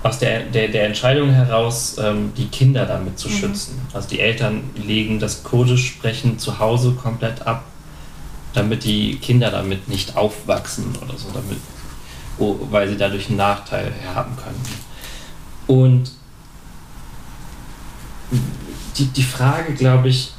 aus 0.02 0.18
der, 0.18 0.40
der, 0.40 0.68
der 0.68 0.86
Entscheidung 0.86 1.30
heraus, 1.30 1.96
ähm, 1.98 2.32
die 2.36 2.46
Kinder 2.46 2.86
damit 2.86 3.18
zu 3.18 3.28
mhm. 3.28 3.32
schützen. 3.32 3.80
Also 3.92 4.08
die 4.08 4.20
Eltern 4.20 4.70
legen 4.76 5.18
das 5.18 5.42
Kurdisch 5.42 5.88
sprechen 5.88 6.38
zu 6.38 6.58
Hause 6.58 6.92
komplett 6.92 7.46
ab 7.46 7.64
damit 8.58 8.82
die 8.82 9.16
Kinder 9.18 9.50
damit 9.52 9.88
nicht 9.88 10.16
aufwachsen 10.16 10.96
oder 11.00 11.16
so, 11.16 11.28
damit, 11.32 11.58
weil 12.70 12.88
sie 12.88 12.96
dadurch 12.96 13.28
einen 13.28 13.36
Nachteil 13.36 13.92
haben 14.12 14.36
können. 14.36 14.60
Und 15.68 16.10
die, 18.96 19.06
die 19.06 19.22
Frage, 19.22 19.74
glaube 19.74 20.08
ich, 20.08 20.32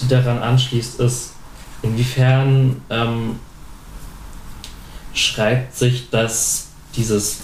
die 0.00 0.08
daran 0.08 0.40
anschließt, 0.40 0.98
ist, 0.98 1.34
inwiefern 1.82 2.82
ähm, 2.90 3.38
schreibt 5.14 5.76
sich 5.76 6.10
das 6.10 6.70
dieses 6.96 7.38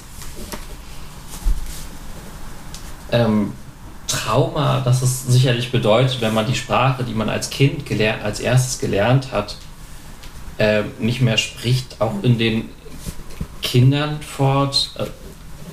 ähm, 3.12 3.52
Trauma, 4.08 4.80
das 4.80 5.02
es 5.02 5.26
sicherlich 5.26 5.70
bedeutet, 5.70 6.20
wenn 6.20 6.34
man 6.34 6.46
die 6.46 6.54
Sprache, 6.56 7.04
die 7.04 7.14
man 7.14 7.28
als 7.28 7.48
Kind 7.48 7.86
gelernt, 7.86 8.24
als 8.24 8.40
erstes 8.40 8.80
gelernt 8.80 9.30
hat, 9.30 9.56
äh, 10.58 10.82
nicht 10.98 11.20
mehr 11.20 11.38
spricht, 11.38 12.00
auch 12.00 12.22
in 12.22 12.38
den 12.38 12.68
Kindern 13.62 14.20
fort, 14.22 14.90
äh, 14.98 15.04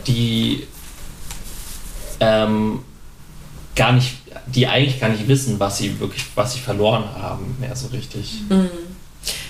die 0.07 0.67
ähm, 2.19 2.79
gar 3.75 3.93
nicht, 3.93 4.15
die 4.47 4.67
eigentlich 4.67 4.99
gar 4.99 5.09
nicht 5.09 5.27
wissen, 5.27 5.59
was 5.59 5.77
sie 5.77 5.99
wirklich, 5.99 6.25
was 6.35 6.53
sie 6.53 6.59
verloren 6.59 7.05
haben, 7.15 7.55
mehr 7.59 7.75
so 7.75 7.87
richtig. 7.87 8.41
Mhm. 8.49 8.69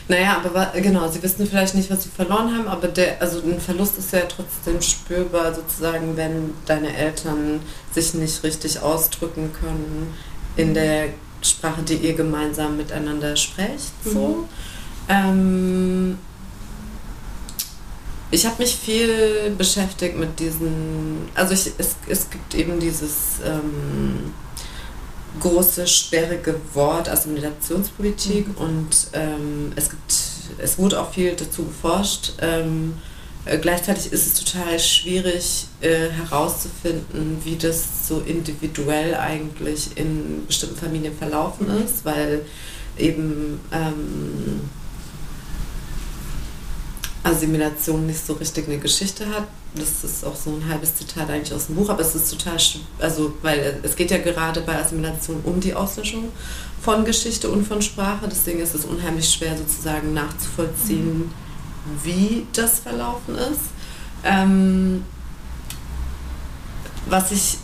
Naja, 0.08 0.42
aber 0.44 0.74
genau, 0.80 1.10
sie 1.10 1.24
wissen 1.24 1.48
vielleicht 1.48 1.76
nicht, 1.76 1.90
was 1.90 2.04
sie 2.04 2.10
verloren 2.10 2.56
haben, 2.56 2.68
aber 2.68 2.90
der, 2.90 3.22
also 3.22 3.40
ein 3.40 3.60
Verlust 3.60 3.98
ist 3.98 4.12
ja 4.12 4.22
trotzdem 4.22 4.82
spürbar, 4.82 5.54
sozusagen, 5.54 6.18
wenn 6.18 6.54
deine 6.66 6.96
Eltern 6.96 7.62
sich 7.94 8.14
nicht 8.14 8.44
richtig 8.44 8.82
ausdrücken 8.82 9.52
können 9.54 10.14
in 10.58 10.74
der 10.74 11.06
Sprache, 11.42 11.82
die 11.84 11.96
ihr 11.96 12.14
gemeinsam 12.14 12.78
miteinander 12.78 13.36
sprecht. 13.36 13.94
So. 14.04 14.20
Mhm. 14.20 14.50
Ähm, 15.10 16.18
ich 18.32 18.46
habe 18.46 18.64
mich 18.64 18.76
viel 18.76 19.54
beschäftigt 19.58 20.18
mit 20.18 20.40
diesen, 20.40 21.30
also 21.36 21.54
ich, 21.54 21.72
es, 21.78 21.96
es 22.08 22.30
gibt 22.30 22.56
eben 22.56 22.80
dieses 22.80 23.40
ähm, 23.46 24.34
große, 25.40 25.86
sperrige 25.86 26.56
Wort 26.74 27.10
Assimilationspolitik 27.10 28.48
mhm. 28.48 28.56
und 28.56 28.90
ähm, 29.14 29.72
es 29.76 29.90
gibt, 29.90 30.14
es 30.58 30.78
wurde 30.78 31.00
auch 31.00 31.12
viel 31.12 31.36
dazu 31.36 31.66
geforscht. 31.66 32.34
Ähm, 32.42 32.96
äh, 33.46 33.58
gleichzeitig 33.58 34.12
ist 34.12 34.26
es 34.26 34.44
total 34.44 34.80
schwierig 34.80 35.68
äh, 35.82 36.10
herauszufinden, 36.10 37.38
wie 37.44 37.58
das 37.58 38.08
so 38.08 38.22
individuell 38.22 39.16
eigentlich 39.16 39.90
in 39.96 40.48
bestimmten 40.48 40.78
Familien 40.78 41.16
verlaufen 41.16 41.68
mhm. 41.68 41.84
ist, 41.84 42.06
weil 42.06 42.46
eben 42.98 43.60
ähm, 43.72 44.62
Assimilation 47.24 48.06
nicht 48.06 48.26
so 48.26 48.34
richtig 48.34 48.68
eine 48.68 48.78
Geschichte 48.78 49.26
hat. 49.28 49.48
Das 49.76 50.04
ist 50.04 50.26
auch 50.26 50.36
so 50.36 50.52
ein 50.52 50.70
halbes 50.70 50.96
Zitat 50.96 51.30
eigentlich 51.30 51.54
aus 51.54 51.68
dem 51.68 51.76
Buch, 51.76 51.90
aber 51.90 52.02
es 52.02 52.14
ist 52.14 52.30
total, 52.30 52.58
also 53.00 53.34
weil 53.42 53.80
es 53.82 53.96
geht 53.96 54.12
ja 54.12 54.18
gerade 54.18 54.62
bei 54.62 54.78
Assimilation 54.78 55.40
um 55.44 55.60
die 55.60 55.74
Auslöschung 55.74 56.30
von 56.82 57.06
Geschichte 57.06 57.50
und 57.50 57.66
von 57.66 57.82
Sprache, 57.82 58.28
deswegen 58.30 58.60
ist 58.60 58.76
es 58.76 58.86
unheimlich 58.86 59.30
schwer 59.30 59.58
sozusagen 59.58 60.14
nachzuvollziehen, 60.14 61.32
wie 62.04 62.46
das 62.54 62.80
verlaufen 62.80 63.36
ist. 63.36 63.72
Ähm, 64.24 65.04
was 67.08 67.32
ich 67.32 67.58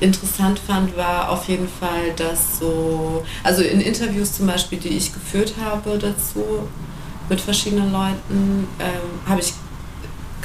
interessant 0.00 0.58
fand, 0.58 0.96
war 0.96 1.30
auf 1.30 1.48
jeden 1.48 1.68
Fall, 1.68 2.12
dass 2.16 2.58
so, 2.58 3.24
also 3.42 3.62
in 3.62 3.80
Interviews 3.80 4.34
zum 4.34 4.46
Beispiel, 4.46 4.78
die 4.78 4.90
ich 4.90 5.12
geführt 5.12 5.54
habe 5.62 5.98
dazu 5.98 6.68
mit 7.28 7.40
verschiedenen 7.40 7.92
Leuten, 7.92 8.68
ähm, 8.78 9.28
habe 9.28 9.40
ich 9.40 9.52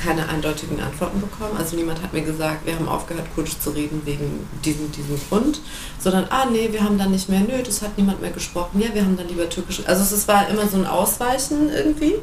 keine 0.04 0.28
eindeutigen 0.28 0.80
Antworten 0.82 1.22
bekommen. 1.22 1.56
Also 1.58 1.76
niemand 1.76 2.02
hat 2.02 2.14
mir 2.14 2.22
gesagt, 2.24 2.66
wir 2.66 2.76
haben 2.76 2.88
aufgehört, 2.88 3.28
Kurdisch 3.36 3.60
zu 3.60 3.70
reden 3.72 4.02
wegen 4.06 4.48
diesem, 4.66 4.92
diesem 4.92 5.20
Grund, 5.30 5.62
sondern, 6.00 6.26
ah 6.30 6.46
nee, 6.52 6.70
wir 6.72 6.84
haben 6.84 6.98
dann 6.98 7.12
nicht 7.12 7.30
mehr, 7.30 7.42
nö, 7.42 7.62
das 7.64 7.82
hat 7.82 7.98
niemand 7.98 8.22
mehr 8.22 8.32
gesprochen, 8.32 8.82
ja, 8.82 8.94
wir 8.94 9.04
haben 9.04 9.16
dann 9.16 9.28
lieber 9.28 9.48
Türkisch. 9.48 9.82
Also 9.86 10.16
es 10.16 10.28
war 10.28 10.50
immer 10.50 10.68
so 10.68 10.78
ein 10.78 10.88
Ausweichen 10.88 11.70
irgendwie. 11.70 12.16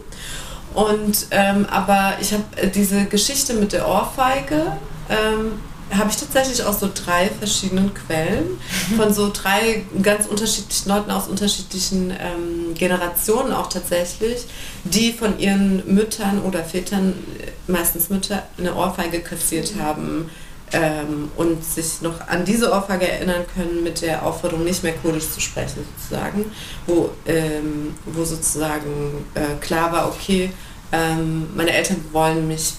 Und 0.74 1.26
ähm, 1.30 1.66
aber 1.70 2.14
ich 2.20 2.32
habe 2.32 2.44
äh, 2.56 2.68
diese 2.68 3.06
Geschichte 3.06 3.54
mit 3.54 3.72
der 3.72 3.88
Ohrfeige 3.88 4.76
ähm, 5.08 5.52
habe 5.96 6.10
ich 6.10 6.16
tatsächlich 6.16 6.62
aus 6.64 6.80
so 6.80 6.88
drei 6.92 7.28
verschiedenen 7.28 7.92
Quellen 7.94 8.60
von 8.96 9.12
so 9.12 9.30
drei 9.32 9.84
ganz 10.02 10.26
unterschiedlichen 10.26 10.88
Leuten 10.88 11.10
aus 11.10 11.28
unterschiedlichen 11.28 12.10
ähm, 12.10 12.74
Generationen 12.74 13.52
auch 13.52 13.68
tatsächlich, 13.68 14.44
die 14.84 15.12
von 15.12 15.38
ihren 15.38 15.82
Müttern 15.92 16.42
oder 16.42 16.64
Vätern, 16.64 17.14
äh, 17.38 17.70
meistens 17.70 18.10
Mütter, 18.10 18.42
eine 18.58 18.74
Ohrfeige 18.74 19.20
kassiert 19.20 19.74
haben 19.80 20.30
ähm, 20.72 21.30
und 21.36 21.64
sich 21.64 22.02
noch 22.02 22.26
an 22.28 22.44
diese 22.44 22.70
Ohrfeige 22.72 23.08
erinnern 23.08 23.44
können 23.54 23.82
mit 23.82 24.02
der 24.02 24.24
Aufforderung, 24.24 24.64
nicht 24.64 24.82
mehr 24.82 24.94
Kurdisch 24.94 25.30
zu 25.30 25.40
sprechen 25.40 25.84
sozusagen, 25.96 26.44
wo, 26.86 27.10
ähm, 27.26 27.94
wo 28.04 28.24
sozusagen 28.24 29.24
äh, 29.34 29.56
klar 29.60 29.92
war, 29.92 30.08
okay, 30.08 30.50
ähm, 30.92 31.48
meine 31.54 31.72
Eltern 31.72 32.04
wollen 32.12 32.48
mich 32.48 32.74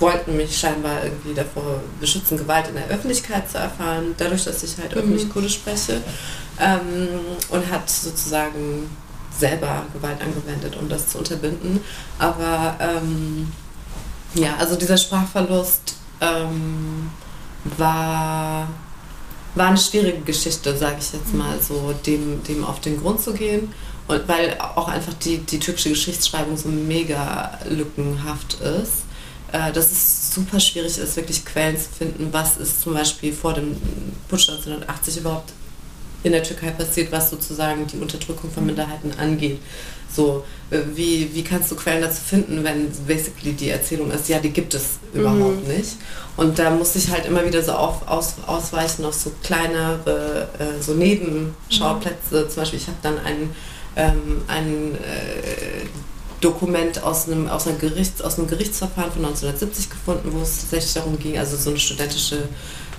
wollten 0.00 0.36
mich 0.36 0.58
scheinbar 0.58 1.04
irgendwie 1.04 1.34
davor 1.34 1.80
beschützen, 2.00 2.36
Gewalt 2.36 2.68
in 2.68 2.74
der 2.74 2.88
Öffentlichkeit 2.88 3.48
zu 3.50 3.58
erfahren, 3.58 4.14
dadurch, 4.16 4.44
dass 4.44 4.62
ich 4.62 4.76
halt 4.78 4.92
mhm. 4.92 4.98
öffentlich 4.98 5.30
Kurdisch 5.30 5.54
spreche. 5.54 6.00
Ähm, 6.58 7.08
und 7.48 7.70
hat 7.70 7.90
sozusagen 7.90 8.88
selber 9.36 9.84
Gewalt 9.92 10.20
angewendet, 10.20 10.76
um 10.80 10.88
das 10.88 11.08
zu 11.08 11.18
unterbinden. 11.18 11.80
Aber 12.18 12.76
ähm, 12.78 13.52
ja, 14.34 14.56
also 14.58 14.76
dieser 14.76 14.96
Sprachverlust 14.96 15.96
ähm, 16.20 17.10
war, 17.76 18.68
war 19.56 19.66
eine 19.66 19.78
schwierige 19.78 20.20
Geschichte, 20.20 20.76
sage 20.76 20.96
ich 21.00 21.12
jetzt 21.12 21.34
mal 21.34 21.60
so, 21.60 21.92
dem, 22.06 22.42
dem 22.44 22.64
auf 22.64 22.80
den 22.80 23.00
Grund 23.00 23.20
zu 23.20 23.32
gehen. 23.32 23.72
Und 24.06 24.28
weil 24.28 24.56
auch 24.60 24.88
einfach 24.88 25.14
die, 25.14 25.38
die 25.38 25.58
türkische 25.58 25.88
Geschichtsschreibung 25.88 26.56
so 26.56 26.68
mega 26.68 27.58
lückenhaft 27.68 28.60
ist 28.60 29.04
äh, 29.54 29.72
dass 29.72 29.92
es 29.92 30.34
super 30.34 30.58
schwierig 30.58 30.98
ist, 30.98 31.16
wirklich 31.16 31.44
Quellen 31.44 31.78
zu 31.78 31.88
finden, 31.96 32.28
was 32.32 32.56
ist 32.56 32.82
zum 32.82 32.94
Beispiel 32.94 33.32
vor 33.32 33.54
dem 33.54 33.76
Putsch 34.28 34.48
1980 34.48 35.18
überhaupt 35.18 35.52
in 36.24 36.32
der 36.32 36.42
Türkei 36.42 36.70
passiert, 36.70 37.12
was 37.12 37.30
sozusagen 37.30 37.86
die 37.86 37.98
Unterdrückung 37.98 38.50
von 38.50 38.66
Minderheiten 38.66 39.12
angeht. 39.16 39.60
So, 40.12 40.44
äh, 40.70 40.78
wie, 40.94 41.32
wie 41.34 41.44
kannst 41.44 41.70
du 41.70 41.76
Quellen 41.76 42.02
dazu 42.02 42.20
finden, 42.20 42.64
wenn 42.64 42.90
basically 43.06 43.52
die 43.52 43.68
Erzählung 43.68 44.10
ist, 44.10 44.28
ja, 44.28 44.40
die 44.40 44.50
gibt 44.50 44.74
es 44.74 44.98
überhaupt 45.12 45.68
mhm. 45.68 45.76
nicht. 45.76 45.98
Und 46.36 46.58
da 46.58 46.70
muss 46.70 46.96
ich 46.96 47.10
halt 47.10 47.26
immer 47.26 47.46
wieder 47.46 47.62
so 47.62 47.72
auf, 47.72 48.08
aus, 48.08 48.34
ausweichen 48.48 49.04
auf 49.04 49.14
so 49.14 49.30
kleinere, 49.44 50.48
äh, 50.58 50.82
so 50.82 50.94
Nebenschauplätze. 50.94 52.44
Mhm. 52.44 52.50
Zum 52.50 52.56
Beispiel, 52.56 52.80
ich 52.80 52.88
habe 52.88 52.98
dann 53.02 53.18
einen, 53.20 53.54
ähm, 53.94 54.42
einen 54.48 54.96
äh, 54.96 55.86
Dokument 56.44 57.02
aus 57.02 57.26
einem, 57.26 57.48
aus, 57.48 57.66
einer 57.66 57.78
Gerichts, 57.78 58.20
aus 58.20 58.38
einem 58.38 58.48
Gerichtsverfahren 58.48 59.10
von 59.10 59.24
1970 59.24 59.90
gefunden, 59.90 60.32
wo 60.32 60.42
es 60.42 60.60
tatsächlich 60.60 60.92
darum 60.92 61.18
ging, 61.18 61.38
also 61.38 61.56
so 61.56 61.70
eine 61.70 61.78
studentische 61.78 62.48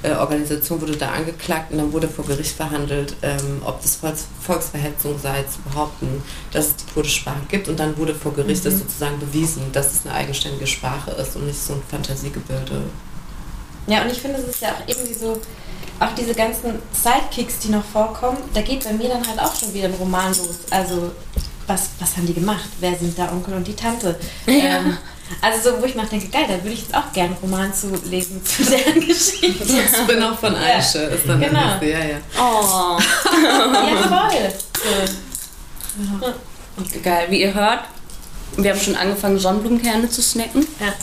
äh, 0.01 0.11
Organisation 0.15 0.81
wurde 0.81 0.97
da 0.97 1.11
angeklagt 1.11 1.71
und 1.71 1.77
dann 1.77 1.93
wurde 1.93 2.07
vor 2.07 2.25
Gericht 2.25 2.55
verhandelt, 2.55 3.15
ähm, 3.21 3.61
ob 3.63 3.81
das 3.81 3.95
Volks, 3.97 4.25
Volksverhetzung 4.41 5.19
sei, 5.19 5.43
zu 5.43 5.59
behaupten, 5.69 6.23
dass 6.51 6.67
es 6.67 6.75
die 6.77 6.93
kurdische 6.93 7.19
Sprache 7.19 7.41
gibt 7.47 7.67
und 7.67 7.79
dann 7.79 7.95
wurde 7.97 8.15
vor 8.15 8.33
Gericht 8.33 8.65
mhm. 8.65 8.69
das 8.69 8.79
sozusagen 8.79 9.19
bewiesen, 9.19 9.71
dass 9.71 9.93
es 9.93 10.05
eine 10.05 10.15
eigenständige 10.15 10.67
Sprache 10.67 11.11
ist 11.11 11.35
und 11.35 11.45
nicht 11.45 11.59
so 11.59 11.73
ein 11.73 11.83
Fantasiegebilde. 11.89 12.81
Ja, 13.87 14.01
und 14.01 14.11
ich 14.11 14.19
finde, 14.19 14.39
es 14.39 14.47
ist 14.47 14.61
ja 14.61 14.69
auch 14.69 14.87
irgendwie 14.87 15.13
so, 15.13 15.39
auch 15.99 16.15
diese 16.17 16.33
ganzen 16.33 16.79
Sidekicks, 16.91 17.59
die 17.59 17.69
noch 17.69 17.85
vorkommen, 17.85 18.37
da 18.53 18.61
geht 18.61 18.83
bei 18.83 18.93
mir 18.93 19.09
dann 19.09 19.25
halt 19.25 19.39
auch 19.39 19.55
schon 19.55 19.73
wieder 19.73 19.85
ein 19.85 19.93
Roman 19.93 20.29
los. 20.29 20.59
Also 20.71 21.11
was, 21.67 21.89
was 21.99 22.17
haben 22.17 22.25
die 22.25 22.33
gemacht? 22.33 22.69
Wer 22.79 22.95
sind 22.95 23.17
der 23.17 23.31
Onkel 23.31 23.55
und 23.55 23.67
die 23.67 23.75
Tante? 23.75 24.19
Ja. 24.45 24.77
Ähm, 24.77 24.97
also 25.41 25.71
so, 25.71 25.81
wo 25.81 25.85
ich 25.85 25.95
mir 25.95 26.05
denke, 26.05 26.27
geil, 26.27 26.45
da 26.47 26.53
würde 26.53 26.69
ich 26.69 26.81
jetzt 26.81 26.93
auch 26.93 27.11
gerne 27.11 27.31
einen 27.31 27.37
Roman 27.41 27.73
zu 27.73 27.87
lesen 28.07 28.45
zu 28.45 28.63
deren 28.63 28.99
Geschichte. 28.99 29.65
So 29.65 29.75
ein 29.75 29.87
Spin-off 29.87 30.39
von 30.39 30.55
Aische 30.55 31.01
ja. 31.01 31.07
ist 31.07 31.27
dann 31.27 31.39
genau. 31.39 31.65
Nächste, 31.65 31.85
ja, 31.89 31.99
ja. 31.99 32.17
Oh. 32.37 32.99
ja, 33.43 34.29
voll. 34.29 34.53
So. 36.19 36.25
Ja. 36.25 36.33
Geil, 37.01 37.27
wie 37.29 37.41
ihr 37.41 37.53
hört, 37.55 37.85
wir 38.57 38.71
haben 38.71 38.79
schon 38.79 38.95
angefangen, 38.95 39.39
Sonnenblumenkerne 39.39 40.09
zu 40.09 40.21
snacken. 40.21 40.67
Ja. 40.79 40.93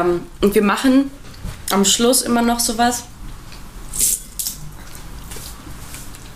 Ähm, 0.00 0.26
und 0.40 0.54
wir 0.54 0.62
machen 0.62 1.12
am 1.70 1.84
Schluss 1.84 2.22
immer 2.22 2.42
noch 2.42 2.58
sowas 2.58 3.04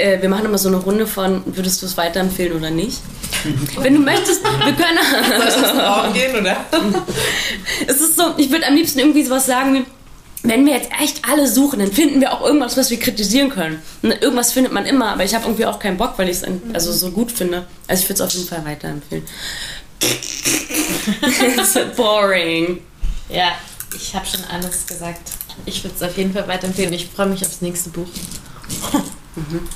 äh, 0.02 0.20
wir 0.20 0.28
machen 0.28 0.44
immer 0.44 0.58
so 0.58 0.68
eine 0.68 0.78
Runde 0.78 1.06
von, 1.06 1.42
würdest 1.46 1.80
du 1.80 1.86
es 1.86 1.96
weiterempfehlen 1.96 2.56
oder 2.56 2.70
nicht? 2.70 2.98
Wenn 3.78 3.94
du 3.94 4.00
möchtest, 4.00 4.42
wir 4.44 4.72
können. 4.72 4.98
Soll 5.52 5.64
ich 5.64 5.80
Raum 5.80 6.12
gehen, 6.14 6.36
oder? 6.36 6.56
es 7.86 8.00
ist 8.00 8.16
so, 8.16 8.34
ich 8.36 8.50
würde 8.50 8.66
am 8.66 8.74
liebsten 8.74 8.98
irgendwie 8.98 9.24
sowas 9.24 9.46
sagen 9.46 9.74
wie, 9.74 9.84
wenn 10.44 10.66
wir 10.66 10.74
jetzt 10.74 10.90
echt 11.00 11.22
alle 11.28 11.46
suchen, 11.46 11.78
dann 11.78 11.92
finden 11.92 12.20
wir 12.20 12.32
auch 12.32 12.44
irgendwas, 12.44 12.76
was 12.76 12.90
wir 12.90 12.98
kritisieren 12.98 13.48
können. 13.50 13.80
Und 14.02 14.10
irgendwas 14.10 14.52
findet 14.52 14.72
man 14.72 14.86
immer, 14.86 15.12
aber 15.12 15.24
ich 15.24 15.34
habe 15.34 15.44
irgendwie 15.44 15.66
auch 15.66 15.78
keinen 15.78 15.96
Bock, 15.96 16.14
weil 16.16 16.28
ich 16.28 16.38
es 16.38 16.44
also 16.72 16.92
so 16.92 17.12
gut 17.12 17.30
finde. 17.30 17.66
Also 17.86 18.02
ich 18.02 18.08
würde 18.08 18.22
es 18.24 18.28
auf 18.28 18.32
jeden 18.32 18.48
Fall 18.48 18.64
weiterempfehlen. 18.64 19.24
It's 21.56 21.78
boring. 21.96 22.80
Ja, 23.28 23.52
ich 23.94 24.14
habe 24.16 24.26
schon 24.26 24.40
alles 24.52 24.84
gesagt. 24.86 25.30
Ich 25.64 25.84
würde 25.84 25.94
es 25.94 26.02
auf 26.02 26.16
jeden 26.16 26.32
Fall 26.32 26.48
weiterempfehlen. 26.48 26.92
Ich 26.92 27.06
freue 27.06 27.26
mich 27.26 27.46
aufs 27.46 27.60
nächste 27.60 27.90
Buch. 27.90 28.08
mhm. 29.36 29.68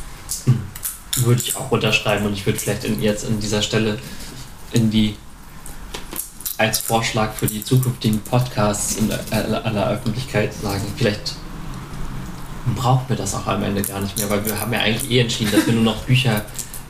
Würde 1.16 1.42
ich 1.42 1.56
auch 1.56 1.70
unterschreiben 1.70 2.26
und 2.26 2.34
ich 2.34 2.44
würde 2.44 2.58
vielleicht 2.58 2.84
in, 2.84 3.00
jetzt 3.02 3.26
an 3.26 3.40
dieser 3.40 3.62
Stelle 3.62 3.98
in 4.72 4.90
die 4.90 5.16
als 6.58 6.78
Vorschlag 6.78 7.34
für 7.34 7.46
die 7.46 7.62
zukünftigen 7.62 8.20
Podcasts 8.20 8.96
in 8.96 9.12
aller 9.12 9.90
Öffentlichkeit 9.90 10.54
sagen, 10.54 10.82
vielleicht 10.96 11.34
brauchen 12.74 13.08
wir 13.08 13.16
das 13.16 13.34
auch 13.34 13.46
am 13.46 13.62
Ende 13.62 13.82
gar 13.82 14.00
nicht 14.00 14.16
mehr, 14.18 14.28
weil 14.30 14.44
wir 14.44 14.58
haben 14.58 14.72
ja 14.72 14.80
eigentlich 14.80 15.10
eh 15.10 15.20
entschieden, 15.20 15.52
dass 15.52 15.66
wir 15.66 15.74
nur 15.74 15.84
noch 15.84 16.02
Bücher 16.04 16.44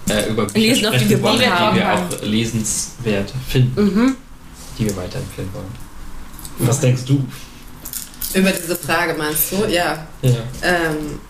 äh, 0.08 0.28
über 0.30 0.46
Bücher 0.46 0.58
Lesen, 0.58 0.84
sprechen 0.86 1.08
die 1.08 1.22
wollen, 1.22 1.38
die 1.38 1.76
wir 1.76 1.92
auch 1.92 2.22
lesenswert 2.22 3.32
finden, 3.48 3.84
mhm. 3.84 4.16
die 4.78 4.86
wir 4.86 4.96
weiterempfehlen 4.96 5.52
wollen. 5.52 5.86
Was 6.58 6.80
denkst 6.80 7.04
du? 7.04 7.24
Über 8.34 8.50
diese 8.50 8.76
Frage 8.76 9.14
meinst 9.14 9.52
du? 9.52 9.56
Ja. 9.66 10.06
ja. 10.22 10.30
Ähm, 10.62 11.20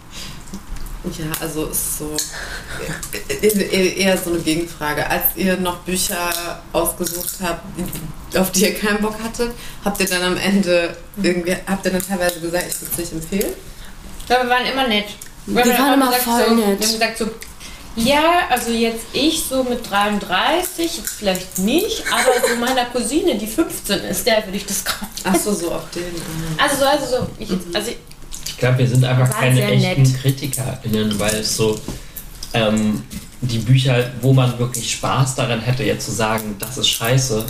ja, 1.12 1.26
also 1.40 1.66
ist 1.66 1.98
so 1.98 2.16
eher 3.70 4.18
so 4.18 4.30
eine 4.30 4.40
Gegenfrage. 4.40 5.08
Als 5.08 5.24
ihr 5.36 5.56
noch 5.56 5.78
Bücher 5.78 6.62
ausgesucht 6.72 7.34
habt, 7.42 7.64
auf 8.36 8.50
die 8.52 8.64
ihr 8.64 8.74
keinen 8.74 9.00
Bock 9.00 9.16
hattet, 9.22 9.52
habt 9.84 10.00
ihr 10.00 10.06
dann 10.06 10.22
am 10.22 10.36
Ende 10.36 10.96
irgendwie, 11.22 11.56
habt 11.66 11.84
ihr 11.84 11.92
dann 11.92 12.06
teilweise 12.06 12.40
gesagt, 12.40 12.64
ich 12.68 12.80
würde 12.80 12.92
es 12.92 12.98
nicht 12.98 13.12
empfehlen? 13.12 13.52
Ich 14.20 14.26
glaube, 14.26 14.44
wir 14.44 14.50
waren 14.50 14.66
immer 14.66 14.88
nett. 14.88 15.06
Wir, 15.46 15.64
wir 15.64 15.78
waren 15.78 15.94
immer 15.94 16.12
voll 16.12 16.44
so, 16.48 16.54
nett. 16.54 16.80
Wir 16.80 16.86
haben 16.86 16.92
gesagt 16.92 17.18
so, 17.18 17.30
ja, 17.96 18.48
also 18.50 18.72
jetzt 18.72 19.06
ich 19.14 19.42
so 19.42 19.64
mit 19.64 19.88
33, 19.90 20.98
jetzt 20.98 21.14
vielleicht 21.14 21.58
nicht, 21.58 22.04
aber 22.12 22.46
so 22.46 22.56
meiner 22.56 22.84
Cousine, 22.86 23.36
die 23.36 23.46
15 23.46 24.00
ist, 24.00 24.26
der 24.26 24.44
würde 24.44 24.58
ich 24.58 24.66
das 24.66 24.84
kaufen. 24.84 25.08
Achso, 25.24 25.54
so 25.54 25.72
auf 25.72 25.90
den. 25.90 26.04
Also 26.58 26.76
so, 26.76 26.84
also 26.84 27.06
so, 27.06 27.26
ich, 27.38 27.50
also 27.72 27.90
ich 27.90 27.96
glaube, 28.58 28.78
wir 28.78 28.88
sind 28.88 29.04
einfach 29.04 29.30
keine 29.30 29.62
echten 29.62 30.02
nett. 30.02 30.20
KritikerInnen, 30.20 31.18
weil 31.18 31.34
es 31.36 31.56
so 31.56 31.78
ähm, 32.54 33.02
die 33.40 33.58
Bücher, 33.58 34.10
wo 34.20 34.32
man 34.32 34.58
wirklich 34.58 34.90
Spaß 34.92 35.34
daran 35.34 35.60
hätte, 35.60 35.84
jetzt 35.84 36.06
zu 36.06 36.12
sagen, 36.12 36.56
das 36.58 36.78
ist 36.78 36.88
scheiße. 36.88 37.44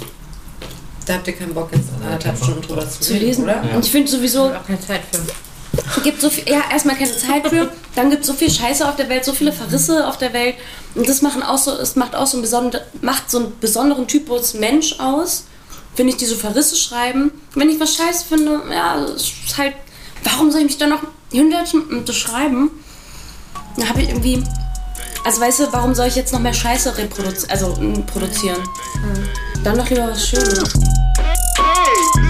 Da 1.07 1.15
habt 1.15 1.27
ihr 1.29 1.35
keinen 1.35 1.55
Bock, 1.55 1.71
jetzt 1.73 1.89
anderthalb 2.03 2.37
Stunden 2.37 2.63
drüber 2.63 2.89
zu, 2.89 3.01
zu 3.01 3.15
lesen, 3.15 3.45
oder? 3.45 3.63
Ja. 3.65 3.77
Und 3.77 3.85
ich 3.85 3.91
finde 3.91 4.11
sowieso. 4.11 4.51
Ich 4.51 4.57
auch 4.57 4.67
keine 4.67 4.81
Zeit 4.81 5.03
für. 5.11 6.03
gibt 6.03 6.21
so 6.21 6.31
viel, 6.31 6.49
ja, 6.49 6.63
erstmal 6.71 6.97
keine 6.97 7.17
Zeit 7.17 7.47
für, 7.49 7.71
dann 7.95 8.11
gibt 8.11 8.23
es 8.23 8.27
so 8.27 8.33
viel 8.33 8.51
Scheiße 8.51 8.89
auf 8.89 8.97
der 8.97 9.09
Welt, 9.09 9.25
so 9.25 9.33
viele 9.33 9.53
Verrisse 9.53 10.07
auf 10.07 10.19
der 10.19 10.33
Welt. 10.33 10.57
Und 10.95 11.09
das 11.09 11.23
machen 11.23 11.43
auch 11.43 11.59
so, 11.59 11.73
es 11.73 11.95
macht 11.95 12.17
auch 12.17 12.27
so 12.27 12.37
einen 12.37 12.43
besonderen, 12.43 12.85
macht 13.03 13.31
so 13.31 13.39
einen 13.39 13.53
besonderen 13.61 14.09
Typus 14.09 14.55
Mensch 14.55 14.99
aus, 14.99 15.45
finde 15.95 16.13
ich, 16.13 16.19
die 16.19 16.27
so 16.27 16.35
Verrisse 16.35 16.75
schreiben. 16.75 17.31
Wenn 17.55 17.71
ich 17.71 17.79
was 17.79 17.95
scheiße 17.95 18.25
finde, 18.29 18.63
ja, 18.71 18.99
es 19.05 19.33
ist 19.47 19.59
halt, 19.59 19.75
warum 20.27 20.51
soll 20.51 20.61
ich 20.61 20.67
mich 20.67 20.79
dann 20.79 20.91
noch 20.91 21.03
hinsetzen 21.31 21.83
und 21.85 22.09
das 22.09 22.17
schreiben? 22.17 22.71
Da 23.77 23.89
habe 23.89 24.03
ich 24.03 24.09
irgendwie, 24.09 24.43
also 25.25 25.41
weißt 25.41 25.61
du, 25.61 25.73
warum 25.73 25.95
soll 25.95 26.09
ich 26.09 26.17
jetzt 26.17 26.33
noch 26.33 26.41
mehr 26.41 26.55
Scheiße 26.55 26.99
reproduzieren, 26.99 27.51
also 27.51 27.75
produzieren? 28.07 28.63
Dann 29.63 29.79
doch 29.79 29.89
lieber 29.89 30.09
was 30.09 30.29
Schönes. 30.29 30.75
Hey, 31.57 32.27